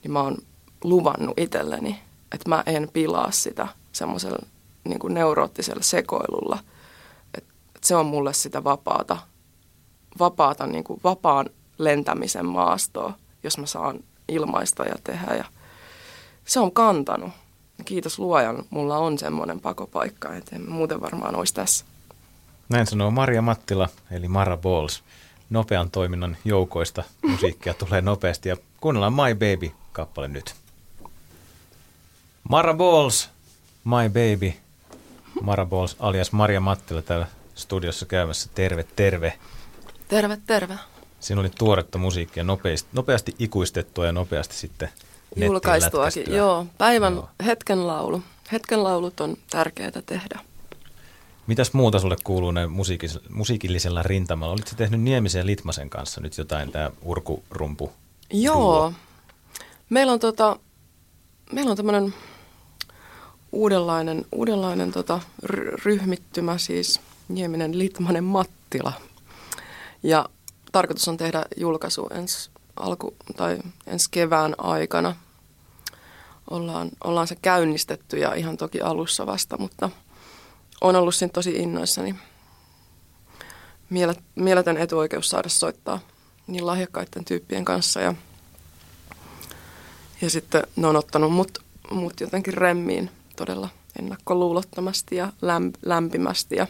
niin 0.03 0.11
mä 0.11 0.21
oon 0.21 0.37
luvannut 0.83 1.39
itselleni, 1.39 1.99
että 2.31 2.49
mä 2.49 2.63
en 2.65 2.89
pilaa 2.93 3.31
sitä 3.31 3.67
semmoisella 3.91 4.45
niin 4.83 4.99
neuroottisella 5.09 5.83
sekoilulla. 5.83 6.59
Että 7.37 7.53
et 7.75 7.83
se 7.83 7.95
on 7.95 8.05
mulle 8.05 8.33
sitä 8.33 8.63
vapaata 8.63 9.17
vapaata, 10.19 10.67
niin 10.67 10.83
kuin 10.83 10.99
vapaan 11.03 11.49
lentämisen 11.77 12.45
maastoa, 12.45 13.13
jos 13.43 13.57
mä 13.57 13.65
saan 13.65 13.99
ilmaista 14.27 14.83
ja 14.83 14.95
tehdä. 15.03 15.35
Ja 15.35 15.45
se 16.45 16.59
on 16.59 16.71
kantanut. 16.71 17.31
Kiitos 17.85 18.19
luojan, 18.19 18.63
mulla 18.69 18.97
on 18.97 19.19
semmoinen 19.19 19.59
pakopaikka, 19.59 20.35
että 20.35 20.55
en 20.55 20.71
muuten 20.71 21.01
varmaan 21.01 21.35
olisi 21.35 21.53
tässä. 21.53 21.85
Näin 22.69 22.87
sanoo 22.87 23.11
Maria 23.11 23.41
Mattila, 23.41 23.89
eli 24.11 24.27
Mara 24.27 24.57
Balls. 24.57 25.03
Nopean 25.49 25.91
toiminnan 25.91 26.37
joukoista 26.45 27.03
musiikkia 27.27 27.73
tulee 27.73 28.01
nopeasti 28.01 28.49
ja 28.49 28.57
kuunnellaan 28.81 29.13
My 29.13 29.35
Baby-kappale 29.35 30.27
nyt. 30.27 30.55
Mara 32.49 32.73
Balls, 32.73 33.29
My 33.83 34.09
Baby. 34.09 34.53
Mara 35.41 35.65
Balls 35.65 35.95
alias 35.99 36.31
Maria 36.31 36.59
Mattila 36.59 37.01
täällä 37.01 37.27
studiossa 37.55 38.05
käymässä. 38.05 38.49
Terve, 38.55 38.83
terve. 38.95 39.33
Terve, 40.07 40.37
terve. 40.47 40.77
Siinä 41.19 41.41
oli 41.41 41.49
tuoretta 41.49 41.97
musiikkia, 41.97 42.43
nopeasti, 42.43 42.89
nopeasti 42.93 43.35
ikuistettua 43.39 44.05
ja 44.05 44.11
nopeasti 44.11 44.55
sitten 44.55 44.89
Julkaistuakin, 45.35 46.33
joo. 46.33 46.65
Päivän 46.77 47.13
joo. 47.13 47.29
hetken 47.45 47.87
laulu. 47.87 48.23
Hetken 48.51 48.83
laulut 48.83 49.19
on 49.19 49.37
tärkeää 49.49 49.91
tehdä. 50.05 50.39
Mitäs 51.47 51.73
muuta 51.73 51.99
sulle 51.99 52.15
kuuluu 52.23 52.51
näin 52.51 52.69
musiikis- 52.69 53.19
musiikillisella 53.29 54.03
rintamalla? 54.03 54.53
Olitko 54.53 54.71
tehnyt 54.77 55.01
Niemisen 55.01 55.39
ja 55.39 55.45
Litmasen 55.45 55.89
kanssa 55.89 56.21
nyt 56.21 56.37
jotain, 56.37 56.71
tämä 56.71 56.91
urkurumpu? 57.01 57.91
Joo. 58.33 58.93
Meillä 59.89 60.13
on, 60.13 60.19
tota, 60.19 60.59
meillä 61.51 61.71
on 61.71 61.77
tämmöinen 61.77 62.13
uudenlainen, 63.53 64.25
uudenlainen 64.31 64.91
tota, 64.91 65.19
ryhmittymä, 65.85 66.57
siis 66.57 67.01
Nieminen, 67.27 67.79
Litmanen, 67.79 68.23
Mattila. 68.23 68.93
Ja 70.03 70.29
tarkoitus 70.71 71.07
on 71.07 71.17
tehdä 71.17 71.45
julkaisu 71.57 72.07
ensi 72.11 72.49
alku, 72.75 73.15
tai 73.35 73.59
ensi 73.87 74.07
kevään 74.11 74.55
aikana. 74.57 75.15
Ollaan, 76.49 76.89
ollaan 77.03 77.27
se 77.27 77.35
käynnistetty 77.35 78.17
ja 78.17 78.33
ihan 78.33 78.57
toki 78.57 78.81
alussa 78.81 79.25
vasta, 79.25 79.57
mutta 79.57 79.89
on 80.81 80.95
ollut 80.95 81.15
siinä 81.15 81.31
tosi 81.31 81.55
innoissani. 81.55 82.15
Mielet, 83.89 84.19
mieletön 84.35 84.77
etuoikeus 84.77 85.29
saada 85.29 85.49
soittaa 85.49 85.99
niin 86.47 86.65
lahjakkaiden 86.65 87.25
tyyppien 87.25 87.65
kanssa 87.65 88.01
ja, 88.01 88.13
ja 90.21 90.29
sitten 90.29 90.63
ne 90.75 90.87
on 90.87 90.95
ottanut 90.95 91.33
mut, 91.33 91.57
mut 91.91 92.19
jotenkin 92.19 92.53
remmiin 92.53 93.11
todella 93.35 93.69
ennakkoluulottomasti 93.99 95.15
ja 95.15 95.33
lämp, 95.41 95.75
lämpimästi 95.85 96.55
ja 96.55 96.67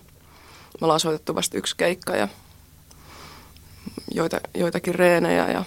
me 0.81 0.85
ollaan 0.85 0.99
soitettu 0.99 1.35
vasta 1.35 1.57
yksi 1.57 1.77
keikka 1.77 2.15
ja 2.15 2.27
joita, 4.11 4.41
joitakin 4.53 4.95
reenejä 4.95 5.51
ja 5.51 5.63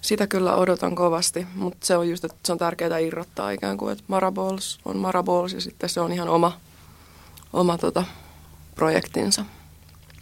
sitä 0.00 0.26
kyllä 0.26 0.56
odotan 0.56 0.94
kovasti, 0.94 1.46
mutta 1.54 1.86
se 1.86 1.96
on 1.96 2.08
just, 2.08 2.24
että 2.24 2.36
se 2.44 2.52
on 2.52 2.58
tärkeää 2.58 2.98
irrottaa 2.98 3.50
ikään 3.50 3.76
kuin, 3.76 3.92
että 3.92 4.04
Marabols 4.08 4.80
on 4.84 4.96
Marabols 4.96 5.52
ja 5.52 5.60
sitten 5.60 5.88
se 5.88 6.00
on 6.00 6.12
ihan 6.12 6.28
oma, 6.28 6.60
oma 7.52 7.78
tota, 7.78 8.04
projektinsa. 8.74 9.44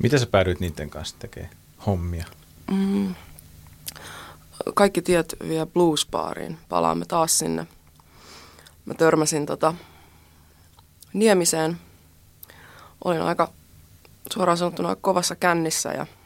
Mitä 0.03 0.19
sä 0.19 0.27
päädyit 0.27 0.61
niiden 0.61 0.91
kanssa 0.91 1.17
tekemään 1.19 1.53
hommia? 1.87 2.25
Mm. 2.71 3.15
Kaikki 4.75 5.03
tiet 5.03 5.37
vie 5.49 5.67
bluesbaariin. 5.67 6.59
Palaamme 6.69 7.05
taas 7.05 7.39
sinne. 7.39 7.67
Mä 8.85 8.95
törmäsin 8.95 9.47
tota 9.47 9.75
Niemiseen. 11.13 11.79
Olin 13.05 13.23
aika 13.23 13.53
suoraan 14.33 14.59
sanottuna 14.59 14.97
kovassa 14.97 15.37
kännissä 15.37 15.93
ja– 15.93 16.07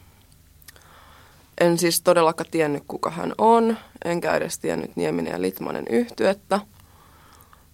en 1.59 1.77
siis 1.77 2.01
todellakaan 2.01 2.49
tiennyt, 2.51 2.83
kuka 2.87 3.09
hän 3.09 3.33
on, 3.37 3.77
enkä 4.05 4.35
edes 4.35 4.59
tiennyt 4.59 4.95
Nieminen 4.95 5.31
ja 5.31 5.41
Litmanen 5.41 5.85
yhtyettä. 5.89 6.59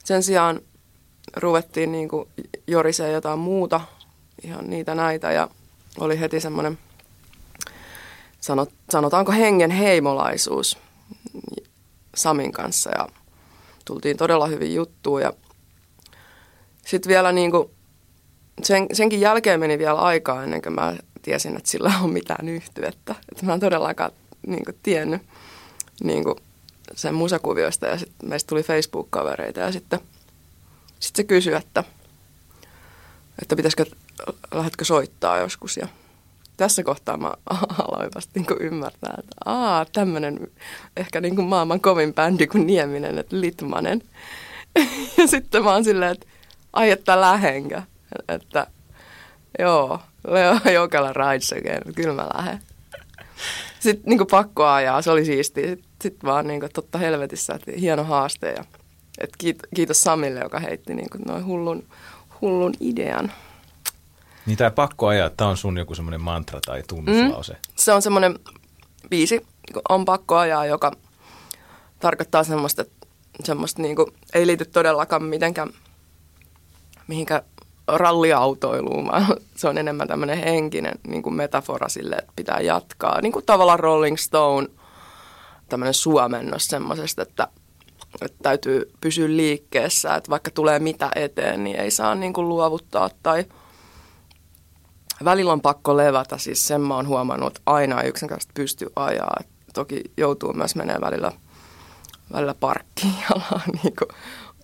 Sen 0.03 0.23
sijaan 0.23 0.59
ruvettiin 1.35 1.91
niin 1.91 2.09
jorisee 2.67 3.11
jotain 3.11 3.39
muuta, 3.39 3.81
ihan 4.43 4.69
niitä 4.69 4.95
näitä, 4.95 5.31
ja 5.31 5.47
oli 5.99 6.19
heti 6.19 6.39
semmoinen, 6.39 6.77
sanot, 8.41 8.69
sanotaanko 8.89 9.31
hengen 9.31 9.71
heimolaisuus 9.71 10.77
Samin 12.15 12.51
kanssa, 12.51 12.91
ja 12.97 13.07
tultiin 13.85 14.17
todella 14.17 14.47
hyvin 14.47 14.75
juttuun, 14.75 15.21
ja 15.21 15.33
sitten 16.85 17.09
vielä 17.09 17.31
niin 17.31 17.51
kuin, 17.51 17.69
sen, 18.63 18.87
senkin 18.93 19.21
jälkeen 19.21 19.59
meni 19.59 19.77
vielä 19.77 19.99
aikaa 19.99 20.43
ennen 20.43 20.61
kuin 20.61 20.75
mä 20.75 20.95
tiesin, 21.21 21.57
että 21.57 21.69
sillä 21.69 21.93
on 22.01 22.09
mitään 22.09 22.49
yhtyettä. 22.49 23.15
Että 23.31 23.45
mä 23.45 23.53
en 23.53 23.59
todellakaan 23.59 24.11
niin 24.47 24.65
kuin, 24.65 24.77
tiennyt 24.83 25.21
niin 26.03 26.23
kuin, 26.23 26.35
sen 26.95 27.13
musakuvioista 27.13 27.85
ja 27.85 27.97
sitten 27.97 28.29
meistä 28.29 28.47
tuli 28.47 28.63
Facebook-kavereita 28.63 29.59
ja 29.59 29.71
sitten 29.71 29.99
sit 30.99 31.15
se 31.15 31.23
kysyi, 31.23 31.53
että, 31.53 31.83
että 33.41 33.55
pitäisikö, 33.55 33.85
lähdetkö 34.53 34.85
soittaa 34.85 35.37
joskus 35.37 35.77
ja 35.77 35.87
tässä 36.57 36.83
kohtaa 36.83 37.17
mä 37.17 37.33
aloin 37.83 38.09
vasta 38.15 38.31
niin 38.35 38.45
kuin 38.45 38.61
ymmärtää, 38.61 39.15
että 39.19 39.35
aa, 39.45 39.85
tämmöinen 39.85 40.47
ehkä 40.97 41.21
niin 41.21 41.35
kuin 41.35 41.47
maailman 41.47 41.81
kovin 41.81 42.13
bändi 42.13 42.47
kuin 42.47 42.67
Nieminen, 42.67 43.17
että 43.17 43.41
Litmanen. 43.41 44.01
ja 45.17 45.27
sitten 45.27 45.63
mä 45.63 45.73
oon 45.73 45.83
silleen, 45.83 46.11
että 46.11 46.27
ai 46.73 46.91
että 46.91 47.21
lähenkä, 47.21 47.83
että 48.27 48.67
joo, 49.59 49.99
Leo 50.27 50.59
Jokala 50.73 51.13
rides 51.13 51.53
again, 51.53 51.93
kyllä 51.95 52.13
mä 52.13 52.27
lähden. 52.35 52.59
Sitten 53.79 54.09
niin 54.09 54.27
pakko 54.31 54.65
ajaa, 54.65 55.01
se 55.01 55.11
oli 55.11 55.25
siistiä. 55.25 55.67
Sitten 55.67 55.89
sit 56.01 56.17
vaan 56.23 56.47
niin 56.47 56.59
kuin, 56.59 56.71
totta 56.73 56.97
helvetissä, 56.97 57.53
että 57.53 57.71
hieno 57.79 58.03
haaste. 58.03 58.51
Ja, 58.51 58.65
et 59.17 59.29
kiitos 59.75 60.01
Samille, 60.01 60.39
joka 60.39 60.59
heitti 60.59 60.93
niin 60.93 61.07
noin 61.27 61.45
hullun, 61.45 61.83
hullun 62.41 62.73
idean. 62.79 63.31
Niin 64.45 64.57
tämä 64.57 64.71
pakko 64.71 65.07
ajaa, 65.07 65.29
tämä 65.29 65.49
on 65.49 65.57
sun 65.57 65.77
joku 65.77 65.95
semmoinen 65.95 66.21
mantra 66.21 66.59
tai 66.65 66.83
tunnuslause. 66.87 67.53
Mm, 67.53 67.59
se 67.75 67.93
on 67.93 68.01
semmoinen 68.01 68.39
biisi, 69.09 69.41
on 69.89 70.05
pakko 70.05 70.35
ajaa, 70.35 70.65
joka 70.65 70.91
tarkoittaa 71.99 72.43
semmoista, 72.43 72.81
että 72.81 73.07
semmoista 73.43 73.81
niin 73.81 73.95
kuin, 73.95 74.07
ei 74.33 74.47
liity 74.47 74.65
todellakaan 74.65 75.23
mitenkään 75.23 75.69
mihinkä 77.07 77.43
ralliautoiluun, 77.87 79.07
vaan 79.07 79.25
se 79.57 79.67
on 79.67 79.77
enemmän 79.77 80.07
tämmöinen 80.07 80.37
henkinen 80.37 80.93
niin 81.07 81.23
kuin 81.23 81.35
metafora 81.35 81.89
sille, 81.89 82.15
että 82.15 82.33
pitää 82.35 82.59
jatkaa. 82.59 83.21
Niin 83.21 83.31
kuin 83.31 83.45
tavallaan 83.45 83.79
Rolling 83.79 84.17
Stone, 84.17 84.67
tämmöinen 85.69 85.93
suomennos 85.93 86.65
semmoisesta, 86.65 87.21
että, 87.21 87.47
että 88.21 88.37
täytyy 88.41 88.91
pysyä 89.01 89.27
liikkeessä, 89.27 90.15
että 90.15 90.29
vaikka 90.29 90.51
tulee 90.51 90.79
mitä 90.79 91.11
eteen, 91.15 91.63
niin 91.63 91.79
ei 91.79 91.91
saa 91.91 92.15
niin 92.15 92.33
kuin 92.33 92.49
luovuttaa 92.49 93.09
tai 93.23 93.45
välillä 95.23 95.53
on 95.53 95.61
pakko 95.61 95.97
levätä. 95.97 96.37
Siis 96.37 96.67
sen 96.67 96.81
mä 96.81 96.95
oon 96.95 97.07
huomannut, 97.07 97.47
että 97.47 97.61
aina 97.65 98.01
ei 98.01 98.09
yksinkertaisesti 98.09 98.53
pysty 98.53 98.89
ajaa. 98.95 99.37
Et 99.39 99.47
toki 99.73 100.01
joutuu 100.17 100.53
myös 100.53 100.75
menemään 100.75 101.01
välillä, 101.01 101.31
välillä 102.33 102.53
parkkiin 102.59 103.15
ja 103.29 103.59
niin 103.83 103.93
kuin 103.99 104.17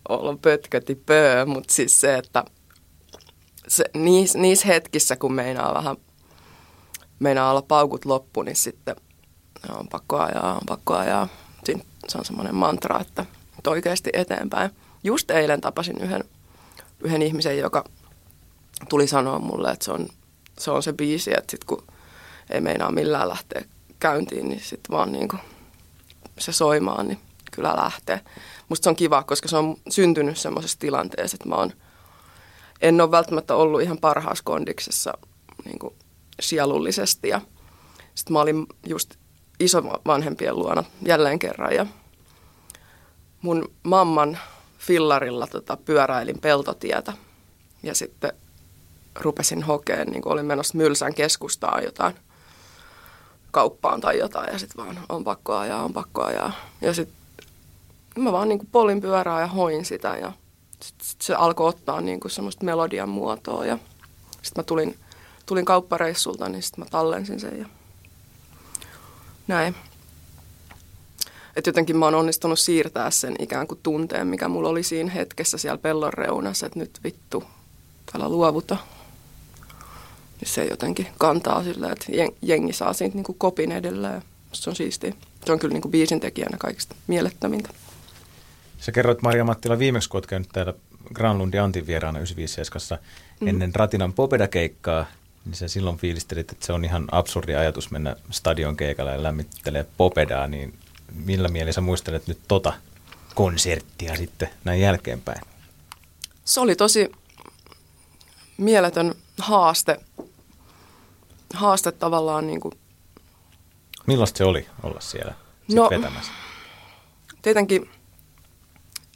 olla 0.09 0.37
pötköti 0.41 0.95
pöö, 0.95 1.45
mutta 1.45 1.73
siis 1.73 2.01
se, 2.01 2.17
että– 2.17 2.43
se, 3.71 3.85
niissä, 3.93 4.39
niissä 4.39 4.67
hetkissä, 4.67 5.15
kun 5.15 5.33
meinaa 5.33 5.73
vähän, 5.73 5.97
meinaa 7.19 7.51
olla 7.51 7.61
paukut 7.61 8.05
loppu, 8.05 8.43
niin 8.43 8.55
sitten 8.55 8.95
on 9.69 9.87
pakko 9.87 10.19
ajaa, 10.19 10.55
on 10.55 10.61
pakko 10.67 10.95
ajaa. 10.95 11.27
Siin, 11.63 11.83
se 12.07 12.17
on 12.17 12.25
semmoinen 12.25 12.55
mantra, 12.55 12.99
että 12.99 13.25
oikeasti 13.67 14.09
eteenpäin. 14.13 14.71
Just 15.03 15.31
eilen 15.31 15.61
tapasin 15.61 16.01
yhden, 16.01 16.23
yhden 16.99 17.21
ihmisen, 17.21 17.57
joka 17.57 17.83
tuli 18.89 19.07
sanoa 19.07 19.39
mulle, 19.39 19.71
että 19.71 19.85
se 19.85 19.91
on 19.91 20.07
se, 20.61 20.71
on 20.71 20.83
se 20.83 20.93
biisi, 20.93 21.31
että 21.31 21.51
sit 21.51 21.63
kun 21.63 21.83
ei 22.49 22.61
meinaa 22.61 22.91
millään 22.91 23.29
lähteä 23.29 23.65
käyntiin, 23.99 24.49
niin 24.49 24.59
sitten 24.59 24.95
vaan 24.95 25.11
niin 25.11 25.27
kuin 25.27 25.39
se 26.39 26.51
soimaan, 26.51 27.07
niin 27.07 27.19
kyllä 27.51 27.75
lähtee. 27.75 28.21
Musta 28.69 28.83
se 28.83 28.89
on 28.89 28.95
kiva, 28.95 29.23
koska 29.23 29.47
se 29.47 29.57
on 29.57 29.77
syntynyt 29.89 30.37
semmoisessa 30.37 30.79
tilanteessa, 30.79 31.35
että 31.35 31.49
mä 31.49 31.55
oon– 31.55 31.73
en 32.81 33.01
ole 33.01 33.11
välttämättä 33.11 33.55
ollut 33.55 33.81
ihan 33.81 33.97
parhaassa 33.97 34.43
kondiksessa 34.43 35.13
niin 35.65 35.79
kuin 35.79 35.95
sielullisesti. 36.39 37.27
Ja 37.29 37.41
sitten 38.15 38.33
mä 38.33 38.41
olin 38.41 38.67
just 38.87 39.15
isovanhempien 39.59 40.55
luona 40.55 40.83
jälleen 41.05 41.39
kerran 41.39 41.75
ja 41.75 41.85
mun 43.41 43.71
mamman 43.83 44.37
fillarilla 44.77 45.47
tota, 45.47 45.77
pyöräilin 45.77 46.39
peltotietä 46.41 47.13
ja 47.83 47.95
sitten 47.95 48.33
rupesin 49.19 49.63
hokeen, 49.63 50.07
niin 50.07 50.21
kuin 50.21 50.33
olin 50.33 50.45
menossa 50.45 50.77
Mylsän 50.77 51.13
keskustaan 51.13 51.83
jotain 51.83 52.15
kauppaan 53.51 54.01
tai 54.01 54.19
jotain 54.19 54.53
ja 54.53 54.59
sitten 54.59 54.85
vaan 54.85 54.99
on 55.09 55.23
pakko 55.23 55.55
ajaa, 55.55 55.83
on 55.83 55.93
pakko 55.93 56.23
ajaa. 56.23 56.51
Ja 56.81 56.93
sitten 56.93 57.17
mä 58.15 58.31
vaan 58.31 58.49
niin 58.49 58.59
kuin 58.59 58.69
polin 58.71 59.01
pyörää 59.01 59.41
ja 59.41 59.47
hoin 59.47 59.85
sitä 59.85 60.17
ja 60.17 60.31
sit 61.01 61.21
se 61.21 61.35
alkoi 61.35 61.67
ottaa 61.67 62.01
niin 62.01 62.19
kuin 62.19 62.31
semmoista 62.31 62.65
melodian 62.65 63.09
muotoa 63.09 63.65
ja 63.65 63.77
sitten 64.41 64.61
mä 64.61 64.63
tulin, 64.63 64.97
tulin 65.45 65.65
kauppareissulta, 65.65 66.49
niin 66.49 66.63
sitten 66.63 66.83
mä 66.83 66.89
tallensin 66.89 67.39
sen 67.39 67.59
ja 67.59 67.65
näin. 69.47 69.75
Että 71.55 71.69
jotenkin 71.69 71.97
mä 71.97 72.05
oon 72.05 72.15
onnistunut 72.15 72.59
siirtää 72.59 73.11
sen 73.11 73.35
ikään 73.39 73.67
kuin 73.67 73.79
tunteen, 73.83 74.27
mikä 74.27 74.47
mulla 74.47 74.69
oli 74.69 74.83
siinä 74.83 75.11
hetkessä 75.11 75.57
siellä 75.57 75.77
pellon 75.77 76.13
reunassa, 76.13 76.65
että 76.65 76.79
nyt 76.79 76.99
vittu, 77.03 77.43
täällä 78.11 78.29
luovuta. 78.29 78.77
Se 80.43 80.65
jotenkin 80.65 81.07
kantaa 81.17 81.63
sillä, 81.63 81.91
että 81.91 82.05
jengi 82.41 82.73
saa 82.73 82.93
siitä 82.93 83.15
niin 83.15 83.23
kuin 83.23 83.37
kopin 83.37 83.71
edelleen. 83.71 84.21
Se 84.51 84.69
on 84.69 84.75
siistiä. 84.75 85.13
Se 85.45 85.51
on 85.51 85.59
kyllä 85.59 85.73
niin 85.73 85.81
kuin 85.81 85.91
biisin 85.91 86.19
tekijänä 86.19 86.57
kaikista 86.57 86.95
mielettömintä. 87.07 87.69
Sä 88.79 88.91
kerroit 88.91 89.21
Maria 89.21 89.43
Mattila 89.43 89.79
viimeksi, 89.79 90.09
kun 90.09 90.17
olet 90.17 90.25
käynyt 90.25 90.49
täällä 90.53 90.73
Granlundi 91.13 91.59
Antin 91.59 91.87
vieraana 91.87 92.19
957 92.19 92.99
mm. 93.39 93.47
ennen 93.47 93.75
Ratinan 93.75 94.13
Popeda-keikkaa, 94.13 95.05
niin 95.45 95.55
sä 95.55 95.67
silloin 95.67 95.97
fiilistelit, 95.97 96.51
että 96.51 96.65
se 96.65 96.73
on 96.73 96.85
ihan 96.85 97.07
absurdi 97.11 97.55
ajatus 97.55 97.91
mennä 97.91 98.15
stadion 98.29 98.77
keikalle 98.77 99.11
ja 99.11 99.23
lämmittelee 99.23 99.85
Popedaa, 99.97 100.47
niin 100.47 100.73
millä 101.25 101.47
mieli 101.47 101.73
sä 101.73 101.81
muistelet 101.81 102.27
nyt 102.27 102.39
tota 102.47 102.73
konserttia 103.35 104.15
sitten 104.15 104.49
näin 104.63 104.81
jälkeenpäin? 104.81 105.41
Se 106.45 106.59
oli 106.59 106.75
tosi 106.75 107.11
mieletön 108.57 109.15
haaste, 109.37 109.99
haaste 111.53 111.91
tavallaan 111.91 112.47
niin 112.47 112.59
kuin 112.59 112.73
Millaista 114.07 114.37
se 114.37 114.43
oli 114.43 114.67
olla 114.83 114.99
siellä 114.99 115.33
no, 115.73 115.89
vetämässä? 115.89 116.31
Tietenkin 117.41 117.89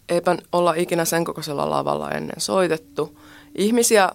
eipä 0.10 0.38
olla 0.52 0.74
ikinä 0.74 1.06
sen 1.06 1.26
kokoisella 1.26 1.70
lavalla 1.70 2.12
ennen 2.12 2.42
soitettu. 2.42 3.20
Ihmisiä 3.56 4.12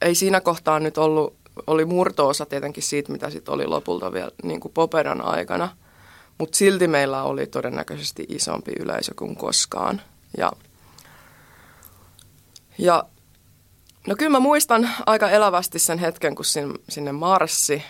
ei 0.00 0.14
siinä 0.14 0.40
kohtaa 0.40 0.80
nyt 0.80 0.98
ollut, 0.98 1.34
oli 1.66 1.84
murtoosa 1.84 2.46
tietenkin 2.46 2.82
siitä, 2.82 3.12
mitä 3.12 3.30
sitten 3.30 3.54
oli 3.54 3.66
lopulta 3.66 4.12
vielä 4.12 4.30
niin 4.42 4.60
kuin 4.60 4.72
Popedan 4.72 5.22
aikana. 5.22 5.76
Mutta 6.38 6.56
silti 6.56 6.88
meillä 6.88 7.22
oli 7.22 7.46
todennäköisesti 7.46 8.26
isompi 8.28 8.72
yleisö 8.80 9.12
kuin 9.16 9.36
koskaan. 9.36 10.00
Ja, 10.36 10.52
ja 12.78 13.04
no 14.06 14.16
kyllä 14.16 14.30
mä 14.30 14.40
muistan 14.40 14.90
aika 15.06 15.30
elävästi 15.30 15.78
sen 15.78 15.98
hetken, 15.98 16.34
kun 16.34 16.44
sinne, 16.44 16.74
sinne 16.88 17.12
marssi. 17.12 17.82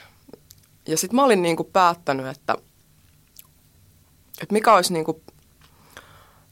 Ja 0.86 0.96
sitten 0.96 1.16
mä 1.16 1.24
olin 1.24 1.42
niin 1.42 1.56
kuin 1.56 1.68
päättänyt, 1.72 2.26
että, 2.26 2.54
että 4.42 4.52
mikä 4.52 4.74
olisi 4.74 4.92
niin 4.92 5.04
kuin, 5.04 5.22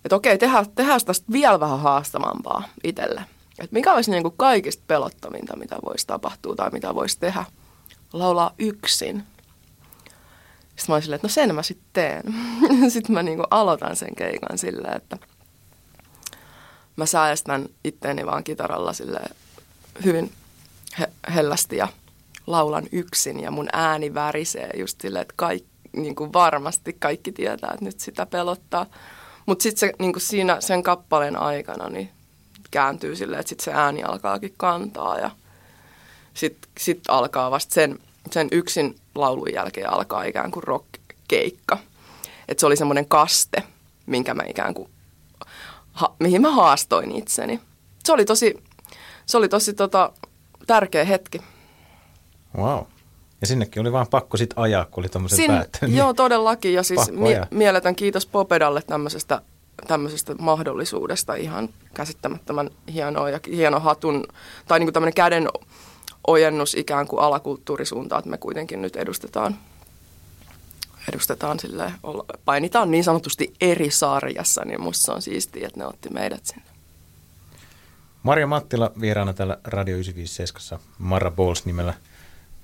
että 0.05 0.17
okei, 0.17 0.39
tehdään, 0.39 0.71
tehdään 0.75 1.01
tästä 1.05 1.33
vielä 1.33 1.61
vähän 1.61 1.81
haastavampaa 1.81 2.63
itselle. 2.85 3.25
Että 3.59 3.75
mikä 3.75 3.93
olisi 3.93 4.11
niin 4.11 4.23
kuin 4.23 4.35
kaikista 4.37 4.83
pelottavinta, 4.87 5.57
mitä 5.57 5.77
voisi 5.85 6.07
tapahtua 6.07 6.55
tai 6.55 6.71
mitä 6.71 6.95
voisi 6.95 7.21
tehdä. 7.21 7.45
Laulaa 8.13 8.55
yksin. 8.59 9.23
Sitten 10.61 10.85
mä 10.89 10.95
olin 10.95 11.03
silleen, 11.03 11.17
että 11.17 11.29
no 11.29 11.33
sen 11.33 11.55
mä 11.55 11.63
sitten 11.63 11.89
teen. 11.93 12.23
sitten 12.93 13.15
mä 13.15 13.23
niin 13.23 13.37
kuin 13.37 13.47
aloitan 13.51 13.97
sen 13.97 14.15
keikan 14.17 14.59
silleen, 14.59 14.97
että 14.97 15.19
mä 16.97 17.07
säästän 17.07 17.69
itteeni 17.85 18.27
vaan 18.27 18.45
kitaralla 18.45 18.93
sille 18.93 19.21
hyvin 20.05 20.33
he- 20.99 21.13
hellästi 21.35 21.77
ja 21.77 21.89
laulan 22.47 22.85
yksin 22.93 23.41
ja 23.41 23.51
mun 23.51 23.69
ääni 23.73 24.15
värisee 24.15 24.71
just 24.77 25.01
silleen, 25.01 25.23
että 25.23 25.35
kaikki, 25.37 25.69
niin 25.93 26.15
kuin 26.15 26.33
varmasti 26.33 26.97
kaikki 26.99 27.33
tietää, 27.33 27.71
että 27.73 27.85
nyt 27.85 28.01
sitä 28.01 28.27
pelottaa. 28.27 28.87
Mutta 29.47 29.63
sitten 29.63 29.81
se 29.81 29.93
niin 29.99 30.13
kuin 30.13 30.23
siinä 30.23 30.61
sen 30.61 30.83
kappaleen 30.83 31.37
aikana 31.37 31.89
niin 31.89 32.11
kääntyy 32.71 33.17
silleen, 33.17 33.41
että 33.41 33.49
sitten 33.49 33.65
se 33.65 33.73
ääni 33.73 34.03
alkaakin 34.03 34.55
kantaa 34.57 35.19
ja 35.19 35.31
sitten 36.35 36.71
sit 36.79 37.01
alkaa 37.09 37.51
vasta 37.51 37.75
sen, 37.75 37.99
sen 38.31 38.49
yksin 38.53 38.97
laulun 39.15 39.53
jälkeen 39.53 39.91
alkaa 39.91 40.23
ikään 40.23 40.51
kuin 40.51 40.65
rock-keikka. 40.65 41.79
Että 42.49 42.61
se 42.61 42.67
oli 42.67 42.77
semmoinen 42.77 43.07
kaste, 43.07 43.63
minkä 44.07 44.35
mä 44.35 44.43
ikään 44.47 44.75
kuin, 44.75 44.91
ha, 45.93 46.15
mihin 46.19 46.43
mä 46.43 46.51
haastoin 46.51 47.13
itseni. 47.13 47.61
Se 48.05 48.13
oli 48.13 48.25
tosi, 48.25 48.63
se 49.27 49.37
oli 49.37 49.49
tosi 49.49 49.73
tota, 49.73 50.13
tärkeä 50.67 51.05
hetki. 51.05 51.39
Wow. 52.57 52.85
Ja 53.41 53.47
sinnekin 53.47 53.81
oli 53.81 53.93
vaan 53.93 54.07
pakko 54.11 54.37
sitten 54.37 54.59
ajaa, 54.59 54.85
kun 54.85 55.03
oli 55.03 55.09
tuommoisen 55.09 55.37
Sin, 55.37 55.51
päättänyt. 55.51 55.97
Joo, 55.99 56.15
todellakin. 56.15 56.75
Ja 56.75 56.83
siis 56.83 57.13
mie- 57.13 57.47
mieletön 57.51 57.97
kiitos 57.97 58.27
Popedalle 58.27 58.83
tämmöisestä, 58.83 59.41
tämmöisestä 59.87 60.35
mahdollisuudesta. 60.35 61.35
Ihan 61.35 61.69
käsittämättömän 61.95 62.71
hienoa 62.93 63.31
ja 63.31 63.41
hieno 63.47 63.81
hatun, 63.81 64.25
tai 64.69 64.79
niin 64.79 64.87
kuin 64.87 64.95
tämmöinen 64.95 65.15
käden 65.15 65.49
ojennus 66.27 66.75
ikään 66.75 67.07
kuin 67.07 67.21
alakulttuurisuuntaan, 67.21 68.19
että 68.19 68.31
me 68.31 68.39
kuitenkin 68.39 68.83
nyt 68.83 68.97
edustetaan, 68.97 69.57
edustetaan 71.09 71.61
sille, 71.61 71.93
painitaan 72.45 72.91
niin 72.91 73.05
sanotusti 73.05 73.55
eri 73.61 73.91
sarjassa, 73.91 74.65
niin 74.65 74.81
musta 74.81 75.05
se 75.05 75.13
on 75.13 75.23
siistiä, 75.23 75.67
että 75.67 75.81
ne 75.81 75.87
otti 75.87 76.09
meidät 76.09 76.47
sinne. 76.47 76.76
Maria 78.27 78.47
Mattila 78.47 78.93
vieraana 79.01 79.33
täällä 79.33 79.59
Radio 79.65 79.95
957 79.95 80.81
Mara 80.99 81.31
Balls 81.31 81.65
nimellä 81.67 81.95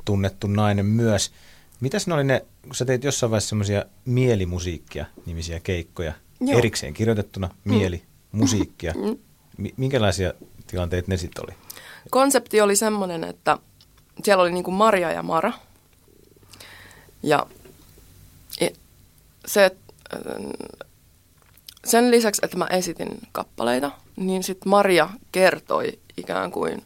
tunnettu 0.05 0.47
nainen 0.47 0.87
myös. 0.87 1.33
Mitäs 1.81 2.07
ne 2.07 2.15
oli 2.15 2.25
ne, 2.25 2.45
kun 2.63 2.75
sä 2.75 2.85
teit 2.85 3.05
jossain 3.05 3.31
vaiheessa 3.31 3.49
semmoisia 3.49 3.85
mielimusiikkia 4.05 5.07
nimisiä 5.27 5.61
keikkoja, 5.61 6.13
Joo. 6.41 6.59
erikseen 6.59 6.95
kirjoitettuna 6.95 7.51
mm. 7.65 7.75
mielimusiikkia. 7.75 8.95
Mm. 9.59 9.71
Minkälaisia 9.77 10.33
tilanteita 10.67 11.11
ne 11.11 11.17
sitten 11.17 11.45
oli? 11.45 11.55
Konsepti 12.11 12.61
oli 12.61 12.77
semmoinen, 12.77 13.25
että 13.25 13.59
siellä 14.23 14.43
oli 14.43 14.53
niinku 14.53 14.71
Maria 14.71 15.13
ja 15.13 15.23
Mara. 15.23 15.53
Ja 17.23 17.47
se, 19.47 19.77
sen 21.85 22.11
lisäksi, 22.11 22.41
että 22.45 22.57
mä 22.57 22.67
esitin 22.67 23.09
kappaleita, 23.33 23.91
niin 24.17 24.43
sitten 24.43 24.71
Maria 24.71 25.09
kertoi 25.33 25.99
ikään 26.17 26.53
kuin 26.53 26.83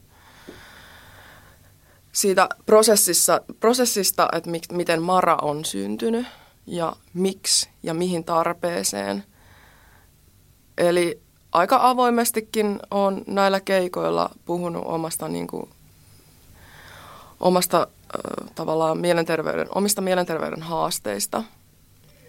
siitä 2.13 2.49
prosessissa, 2.67 3.41
prosessista, 3.61 4.29
että 4.33 4.51
mi, 4.51 4.61
miten 4.73 5.03
Mara 5.03 5.39
on 5.43 5.65
syntynyt 5.65 6.27
ja 6.67 6.97
miksi 7.15 7.69
ja 7.83 7.95
mihin 7.95 8.25
tarpeeseen. 8.25 9.25
Eli 10.79 11.21
aika 11.53 11.79
avoimestikin 11.83 12.81
on 12.91 13.23
näillä 13.27 13.61
keikoilla 13.61 14.31
puhunut 14.45 14.83
omasta, 14.87 15.29
niin 15.29 15.47
kuin, 15.47 15.71
omasta 17.41 17.81
äh, 17.81 18.49
tavallaan 18.55 18.99
mielenterveyden, 18.99 19.69
omista 19.75 20.03
mielenterveyden 20.03 20.63
haasteista 20.63 21.43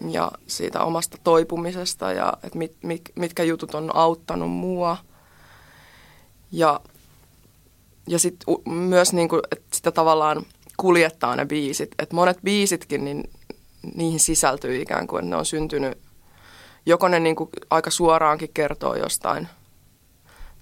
ja 0.09 0.31
siitä 0.47 0.83
omasta 0.83 1.17
toipumisesta 1.23 2.11
ja 2.11 2.33
että 2.43 2.57
mit, 2.57 2.77
mit, 2.83 3.01
mitkä 3.15 3.43
jutut 3.43 3.75
on 3.75 3.95
auttanut 3.95 4.51
mua. 4.51 4.97
Ja 6.51 6.79
ja 8.07 8.19
sitten 8.19 8.55
myös 8.65 9.13
niin 9.13 9.29
kuin, 9.29 9.41
että 9.51 9.75
sitä 9.75 9.91
tavallaan 9.91 10.45
kuljettaa 10.77 11.35
ne 11.35 11.45
biisit. 11.45 11.95
Että 11.99 12.15
monet 12.15 12.37
biisitkin, 12.43 13.05
niin 13.05 13.29
niihin 13.95 14.19
sisältyy 14.19 14.81
ikään 14.81 15.07
kuin, 15.07 15.19
että 15.19 15.29
ne 15.29 15.35
on 15.35 15.45
syntynyt, 15.45 15.97
joko 16.85 17.07
ne 17.07 17.19
niin 17.19 17.35
kuin 17.35 17.49
aika 17.69 17.91
suoraankin 17.91 18.49
kertoo 18.53 18.95
jostain, 18.95 19.47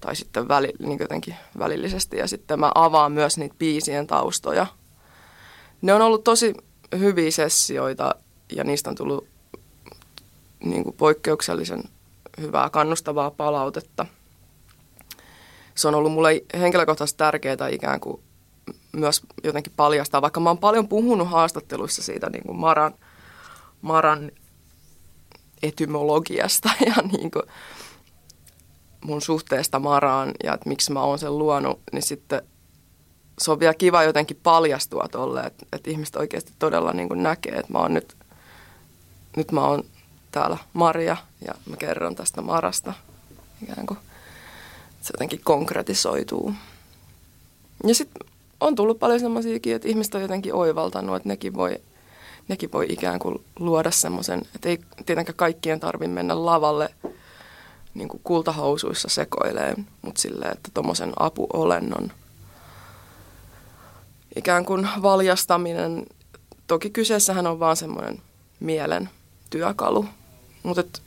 tai 0.01 0.15
sitten 0.15 0.47
väli, 0.47 0.73
niin 0.79 0.99
jotenkin 0.99 1.35
välillisesti. 1.59 2.17
Ja 2.17 2.27
sitten 2.27 2.59
mä 2.59 2.71
avaan 2.75 3.11
myös 3.11 3.37
niitä 3.37 3.55
biisien 3.59 4.07
taustoja. 4.07 4.67
Ne 5.81 5.93
on 5.93 6.01
ollut 6.01 6.23
tosi 6.23 6.53
hyviä 6.99 7.31
sessioita, 7.31 8.15
ja 8.51 8.63
niistä 8.63 8.89
on 8.89 8.95
tullut 8.95 9.27
niin 10.63 10.83
kuin 10.83 10.95
poikkeuksellisen 10.95 11.83
hyvää 12.41 12.69
kannustavaa 12.69 13.31
palautetta– 13.31 14.05
se 15.75 15.87
on 15.87 15.95
ollut 15.95 16.11
mulle 16.11 16.43
henkilökohtaisesti 16.59 17.17
tärkeää 17.17 17.67
ikään 17.71 17.99
kuin 17.99 18.21
myös 18.91 19.21
jotenkin 19.43 19.73
paljastaa, 19.75 20.21
vaikka 20.21 20.39
mä 20.39 20.49
oon 20.49 20.57
paljon 20.57 20.87
puhunut 20.87 21.29
haastatteluissa 21.29 22.03
siitä 22.03 22.29
niin 22.29 22.43
kuin 22.43 22.57
Maran, 22.57 22.93
Maran 23.81 24.31
etymologiasta 25.63 26.69
ja 26.95 26.95
niin 27.11 27.31
kuin 27.31 27.43
mun 29.05 29.21
suhteesta 29.21 29.79
Maraan 29.79 30.31
ja 30.43 30.53
että 30.53 30.69
miksi 30.69 30.91
mä 30.91 31.01
oon 31.01 31.19
sen 31.19 31.37
luonut, 31.37 31.79
niin 31.91 32.03
sitten 32.03 32.41
se 33.39 33.51
on 33.51 33.59
vielä 33.59 33.73
kiva 33.73 34.03
jotenkin 34.03 34.39
paljastua 34.43 35.07
tolle, 35.11 35.41
että, 35.41 35.65
että 35.73 35.89
ihmiset 35.89 36.15
oikeasti 36.15 36.53
todella 36.59 36.93
niin 36.93 37.07
kuin 37.07 37.23
näkee, 37.23 37.55
että 37.55 37.73
mä 37.73 37.79
oon 37.79 37.93
nyt, 37.93 38.17
nyt 39.35 39.51
mä 39.51 39.67
oon 39.67 39.83
täällä 40.31 40.57
Maria 40.73 41.17
ja 41.47 41.53
mä 41.69 41.77
kerron 41.77 42.15
tästä 42.15 42.41
Marasta 42.41 42.93
ikään 43.63 43.85
kuin 43.87 43.99
se 45.01 45.13
jotenkin 45.13 45.41
konkretisoituu. 45.43 46.53
Ja 47.87 47.95
sitten 47.95 48.27
on 48.59 48.75
tullut 48.75 48.99
paljon 48.99 49.19
semmoisiakin, 49.19 49.75
että 49.75 49.87
ihmiset 49.87 50.15
on 50.15 50.21
jotenkin 50.21 50.53
oivaltanut, 50.53 51.15
että 51.15 51.29
nekin 51.29 51.53
voi, 51.53 51.81
nekin 52.47 52.71
voi 52.71 52.85
ikään 52.89 53.19
kuin 53.19 53.45
luoda 53.59 53.91
semmoisen, 53.91 54.41
että 54.55 54.69
ei 54.69 54.79
tietenkään 55.05 55.35
kaikkien 55.35 55.79
tarvitse 55.79 56.13
mennä 56.13 56.45
lavalle 56.45 56.89
niin 57.93 58.07
kuin 58.07 58.21
kultahousuissa 58.23 59.09
sekoileen, 59.09 59.87
mutta 60.01 60.21
silleen, 60.21 60.51
että 60.51 60.71
tuommoisen 60.73 61.13
apuolennon 61.19 62.11
ikään 64.35 64.65
kuin 64.65 64.89
valjastaminen. 65.01 66.05
Toki 66.67 66.89
kyseessähän 66.89 67.47
on 67.47 67.59
vaan 67.59 67.75
semmoinen 67.77 68.21
mielen 68.59 69.09
työkalu, 69.49 70.05
mutta 70.63 70.99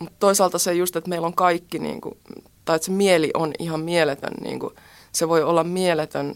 mut 0.00 0.12
toisaalta 0.18 0.58
se 0.58 0.74
just, 0.74 0.96
että 0.96 1.10
meillä 1.10 1.26
on 1.26 1.34
kaikki, 1.34 1.78
niin 1.78 2.00
kuin, 2.00 2.18
tai 2.64 2.76
että 2.76 2.86
se 2.86 2.92
mieli 2.92 3.30
on 3.34 3.52
ihan 3.58 3.80
mieletön, 3.80 4.32
niin 4.40 4.60
kuin, 4.60 4.74
se 5.12 5.28
voi 5.28 5.42
olla 5.42 5.64
mieletön, 5.64 6.34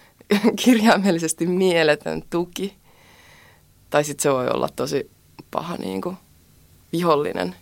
kirjaimellisesti 0.64 1.46
mieletön 1.46 2.22
tuki, 2.30 2.76
tai 3.90 4.04
sitten 4.04 4.22
se 4.22 4.32
voi 4.32 4.48
olla 4.48 4.68
tosi 4.76 5.10
paha 5.50 5.76
niin 5.76 6.00
kuin, 6.00 6.16
vihollinen. 6.92 7.56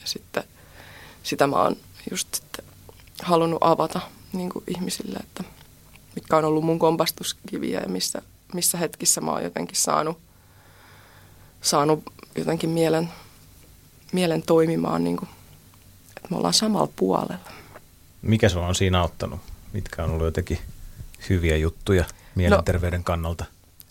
Ja 0.00 0.06
sitten 0.06 0.44
sitä 1.22 1.46
mä 1.46 1.56
oon 1.56 1.76
just 2.10 2.34
sitten 2.34 2.64
halunnut 3.22 3.58
avata 3.60 4.00
niin 4.32 4.50
kuin 4.50 4.64
ihmisille, 4.66 5.18
että 5.18 5.44
mitkä 6.14 6.36
on 6.36 6.44
ollut 6.44 6.64
mun 6.64 6.78
kompastuskiviä 6.78 7.80
ja 7.80 7.88
missä, 7.88 8.22
missä 8.54 8.78
hetkissä 8.78 9.20
mä 9.20 9.32
oon 9.32 9.44
jotenkin 9.44 9.76
saanut, 9.76 10.18
saanut 11.62 12.02
jotenkin 12.34 12.70
mielen, 12.70 13.08
mielen 14.12 14.42
toimimaan, 14.42 15.04
niin 15.04 15.16
kuin, 15.16 15.28
että 16.16 16.28
me 16.30 16.36
ollaan 16.36 16.54
samalla 16.54 16.92
puolella. 16.96 17.38
Mikä 18.22 18.48
sulla 18.48 18.66
on 18.66 18.74
siinä 18.74 19.00
auttanut? 19.00 19.40
Mitkä 19.72 20.04
on 20.04 20.10
ollut 20.10 20.24
jotenkin 20.24 20.58
hyviä 21.28 21.56
juttuja 21.56 22.04
mielenterveyden 22.34 23.00
no, 23.00 23.04
kannalta? 23.04 23.44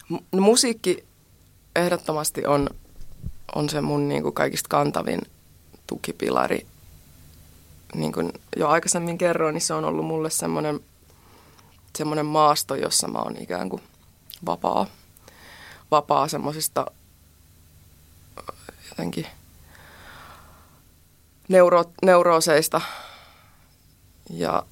No, 0.10 0.42
musiikki 0.42 1.04
ehdottomasti 1.76 2.46
on, 2.46 2.70
on 3.56 3.70
se 3.70 3.82
mun 3.82 4.10
niin 4.10 4.24
kuin 4.24 4.34
kaikista 4.34 4.70
kantavin 4.70 5.22
tukipilari. 5.88 6.66
Niin 7.96 8.14
kuin 8.14 8.34
jo 8.56 8.68
aikaisemmin 8.68 9.18
kerroin, 9.18 9.54
niin 9.54 9.62
se 9.62 9.74
on 9.74 9.86
ollut 9.86 10.06
mulle 10.06 10.30
semmoinen, 10.30 10.80
semmoinen 11.98 12.26
maasto, 12.26 12.76
jossa 12.76 13.08
mä 13.08 13.20
oon 13.20 13.38
ikään 13.38 13.70
kuin 13.70 13.82
vapaa, 14.46 14.88
vapaa 15.92 16.28
semmoisista 16.28 16.86
jotenkin 18.98 19.28
neuro, 21.48 21.84
neurooseista. 22.04 22.82
Ja 24.30 24.64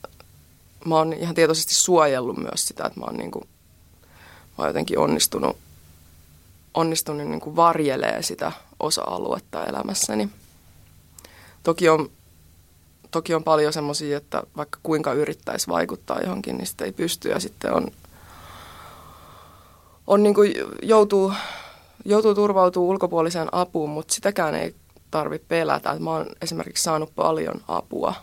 mä 0.86 0.96
oon 0.96 1.14
ihan 1.14 1.36
tietoisesti 1.36 1.74
suojellut 1.74 2.38
myös 2.38 2.68
sitä, 2.68 2.86
että 2.86 3.00
mä 3.00 3.06
oon, 3.06 3.18
niin 3.18 3.32
kuin, 3.32 3.48
mä 4.04 4.56
oon 4.58 4.68
jotenkin 4.68 5.00
onnistunut, 5.00 5.58
onnistunut 6.74 7.28
niin 7.28 7.40
kuin 7.40 7.56
varjelee 7.56 8.24
sitä 8.24 8.52
osa-aluetta 8.80 9.66
elämässäni. 9.66 10.30
Toki 11.64 11.90
on, 11.90 12.10
toki 13.12 13.34
on 13.34 13.44
paljon 13.44 13.74
semmoisia, 13.74 14.18
että 14.18 14.44
vaikka 14.58 14.80
kuinka 14.84 15.14
yrittäisi 15.14 15.68
vaikuttaa 15.68 16.22
johonkin, 16.22 16.58
niin 16.58 16.68
sitten 16.68 16.86
ei 16.86 16.92
pysty 16.92 17.30
ja 17.30 17.40
sitten 17.40 17.74
on, 17.74 17.92
on 20.08 20.24
niin 20.24 20.36
kuin 20.36 20.54
joutuu, 20.82 21.34
joutuu 22.06 22.36
turvautumaan 22.36 22.90
ulkopuoliseen 22.90 23.48
apuun, 23.52 23.90
mutta 23.90 24.14
sitäkään 24.14 24.56
ei 24.56 24.76
tarvitse 25.12 25.48
pelätä. 25.48 26.00
mä 26.00 26.10
oon 26.10 26.26
esimerkiksi 26.42 26.84
saanut 26.84 27.16
paljon 27.16 27.62
apua 27.68 28.14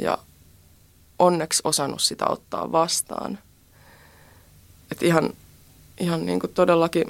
ja 0.00 0.18
onneksi 1.18 1.62
osannut 1.64 2.02
sitä 2.02 2.24
ottaa 2.28 2.72
vastaan. 2.72 3.38
Et 4.92 5.02
ihan 5.02 5.30
ihan 6.00 6.26
niin 6.26 6.40
kuin 6.40 6.52
todellakin 6.52 7.06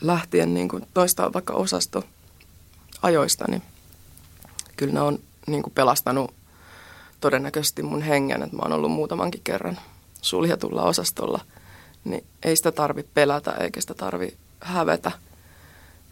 lähtien 0.00 0.54
niin 0.54 0.68
kuin 0.68 0.86
toista 0.94 1.32
vaikka 1.32 1.52
osasto 1.52 2.04
ajoista, 3.02 3.44
niin 3.48 3.62
kyllä 4.76 4.92
ne 4.92 5.00
on 5.00 5.18
niin 5.46 5.62
kuin 5.62 5.72
pelastanut 5.72 6.34
todennäköisesti 7.20 7.82
mun 7.82 8.02
hengen, 8.02 8.42
että 8.42 8.56
mä 8.56 8.62
oon 8.62 8.72
ollut 8.72 8.90
muutamankin 8.90 9.40
kerran 9.44 9.78
suljetulla 10.22 10.82
osastolla, 10.82 11.40
niin 12.10 12.24
ei 12.42 12.56
sitä 12.56 12.72
tarvi 12.72 13.02
pelätä 13.14 13.50
eikä 13.50 13.80
sitä 13.80 13.94
tarvi 13.94 14.36
hävetä. 14.60 15.12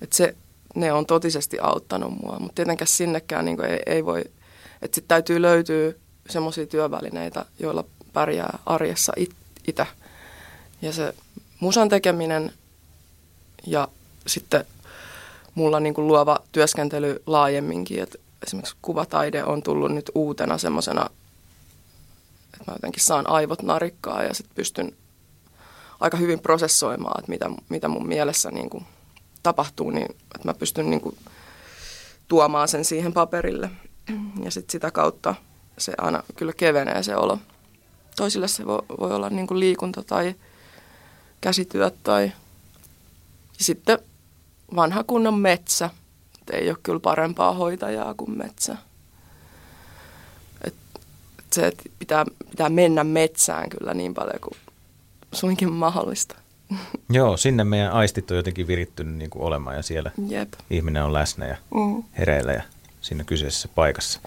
Että 0.02 0.16
se, 0.16 0.36
ne 0.74 0.92
on 0.92 1.06
totisesti 1.06 1.58
auttanut 1.60 2.12
mua, 2.22 2.38
mutta 2.38 2.54
tietenkään 2.54 2.88
sinnekään 2.88 3.44
niin 3.44 3.64
ei, 3.64 3.80
ei 3.86 4.04
voi, 4.04 4.20
että 4.82 4.94
sitten 4.94 5.08
täytyy 5.08 5.42
löytyä 5.42 5.92
semmoisia 6.28 6.66
työvälineitä, 6.66 7.44
joilla 7.58 7.84
pärjää 8.12 8.58
arjessa 8.66 9.12
itse. 9.66 9.86
Ja 10.82 10.92
se 10.92 11.14
musan 11.60 11.88
tekeminen 11.88 12.52
ja 13.66 13.88
sitten 14.26 14.64
mulla 15.54 15.80
niin 15.80 15.94
kuin 15.94 16.06
luova 16.06 16.38
työskentely 16.52 17.22
laajemminkin, 17.26 18.02
että 18.02 18.18
esimerkiksi 18.46 18.76
kuvataide 18.82 19.44
on 19.44 19.62
tullut 19.62 19.94
nyt 19.94 20.10
uutena 20.14 20.58
semmoisena, 20.58 21.10
että 22.44 22.64
mä 22.66 22.74
jotenkin 22.74 23.04
saan 23.04 23.30
aivot 23.30 23.62
narikkaa 23.62 24.22
ja 24.22 24.34
sitten 24.34 24.54
pystyn 24.54 24.92
aika 26.00 26.16
hyvin 26.16 26.40
prosessoimaan, 26.40 27.18
että 27.18 27.30
mitä, 27.30 27.50
mitä 27.68 27.88
mun 27.88 28.08
mielessä 28.08 28.50
niin 28.50 28.70
kuin 28.70 28.86
tapahtuu, 29.42 29.90
niin 29.90 30.06
että 30.10 30.48
mä 30.48 30.54
pystyn 30.54 30.90
niin 30.90 31.00
kuin 31.00 31.16
tuomaan 32.28 32.68
sen 32.68 32.84
siihen 32.84 33.12
paperille. 33.12 33.70
Ja 34.42 34.50
sitten 34.50 34.72
sitä 34.72 34.90
kautta 34.90 35.34
se 35.78 35.92
aina 35.98 36.22
kyllä 36.36 36.52
kevenee 36.52 37.02
se 37.02 37.16
olo. 37.16 37.38
Toisille 38.16 38.48
se 38.48 38.66
voi, 38.66 38.82
voi 39.00 39.14
olla 39.14 39.30
niin 39.30 39.46
kuin 39.46 39.60
liikunta 39.60 40.02
tai 40.02 40.34
käsityöt 41.40 41.94
tai 42.02 42.32
ja 43.58 43.64
sitten 43.64 43.98
vanha 44.76 45.04
kunnon 45.04 45.38
metsä. 45.38 45.90
Et 46.42 46.50
ei 46.54 46.68
ole 46.68 46.78
kyllä 46.82 47.00
parempaa 47.00 47.54
hoitajaa 47.54 48.14
kuin 48.14 48.38
metsä. 48.38 48.76
Et, 50.64 50.74
et 51.38 51.52
se, 51.52 51.66
että 51.66 51.82
pitää, 51.98 52.24
pitää 52.50 52.68
mennä 52.68 53.04
metsään 53.04 53.68
kyllä 53.68 53.94
niin 53.94 54.14
paljon 54.14 54.40
kuin 54.40 54.56
suinkin 55.36 55.72
mahdollista. 55.72 56.36
Joo, 57.08 57.36
sinne 57.36 57.64
meidän 57.64 57.92
aistit 57.92 58.30
on 58.30 58.36
jotenkin 58.36 58.66
virittynyt 58.66 59.14
niin 59.14 59.30
kuin 59.30 59.42
olemaan 59.42 59.76
ja 59.76 59.82
siellä 59.82 60.10
Jep. 60.28 60.52
ihminen 60.70 61.04
on 61.04 61.12
läsnä 61.12 61.46
ja 61.46 61.56
mm. 61.74 62.02
hereillä 62.18 62.52
ja 62.52 62.62
siinä 63.00 63.24
kyseisessä 63.24 63.68
paikassa. 63.74 64.20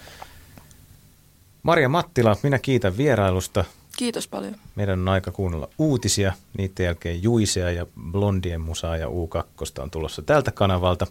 Maria 1.62 1.88
Mattila, 1.88 2.36
minä 2.42 2.58
kiitän 2.58 2.96
vierailusta. 2.96 3.64
Kiitos 3.96 4.28
paljon. 4.28 4.56
Meidän 4.74 5.00
on 5.00 5.08
aika 5.08 5.30
kuunnella 5.30 5.68
uutisia, 5.78 6.32
niiden 6.58 6.84
jälkeen 6.84 7.22
Juisea 7.22 7.70
ja 7.70 7.86
Blondien 8.10 8.60
musaa 8.60 8.96
ja 8.96 9.06
U2 9.06 9.82
on 9.82 9.90
tulossa 9.90 10.22
tältä 10.22 10.52
kanavalta. 10.52 11.06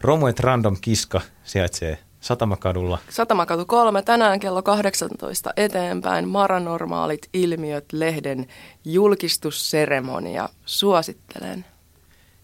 Romuet 0.00 0.40
Random 0.40 0.76
Kiska 0.80 1.20
sijaitsee 1.44 1.98
Satamakadulla. 2.22 2.98
Satamakatu 3.10 3.64
3 3.66 4.02
tänään 4.02 4.40
kello 4.40 4.62
18 4.62 5.50
eteenpäin. 5.56 6.28
Maranormaalit 6.28 7.28
ilmiöt 7.34 7.92
lehden 7.92 8.46
julkistusseremonia. 8.84 10.48
Suosittelen. 10.66 11.64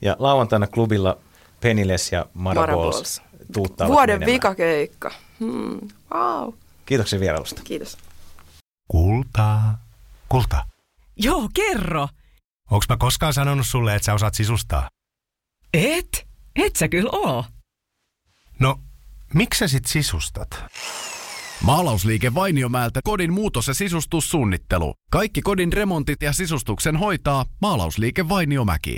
Ja 0.03 0.17
lauantaina 0.19 0.67
klubilla 0.67 1.19
Peniles 1.61 2.13
ja 2.13 2.27
Maraballs 2.35 3.23
tuuttavat 3.53 3.93
Vuoden 3.93 4.15
menemään. 4.15 4.35
vikakeikka. 4.35 5.11
Hmm. 5.41 5.81
Wow. 6.15 6.55
Kiitoksia 6.87 7.21
vierailusta. 7.21 7.63
Kiitos. 7.65 7.99
Kultaa. 8.89 9.79
Kulta. 10.29 10.65
Joo, 11.17 11.49
kerro. 11.55 12.09
Onks 12.71 12.89
mä 12.89 12.97
koskaan 12.97 13.33
sanonut 13.33 13.67
sulle, 13.67 13.95
että 13.95 14.07
sä 14.07 14.15
osaat 14.15 14.35
sisustaa? 14.35 14.89
Et? 15.75 16.27
Et 16.57 16.77
sä 16.77 16.89
kyllä 16.89 17.11
oo. 17.13 17.45
No, 18.59 18.81
miksi 19.35 19.59
sä 19.59 19.69
sit 19.69 19.85
sisustat? 19.85 20.49
Maalausliike 21.63 22.35
Vainiomäeltä 22.35 23.01
kodin 23.05 23.33
muutos- 23.33 23.69
ja 23.69 23.75
sisustussuunnittelu. 23.75 24.95
Kaikki 25.11 25.43
kodin 25.43 25.73
remontit 25.73 26.23
ja 26.23 26.33
sisustuksen 26.33 26.97
hoitaa 26.97 27.45
Maalausliike 27.63 28.29
Vainiomäki. 28.29 28.97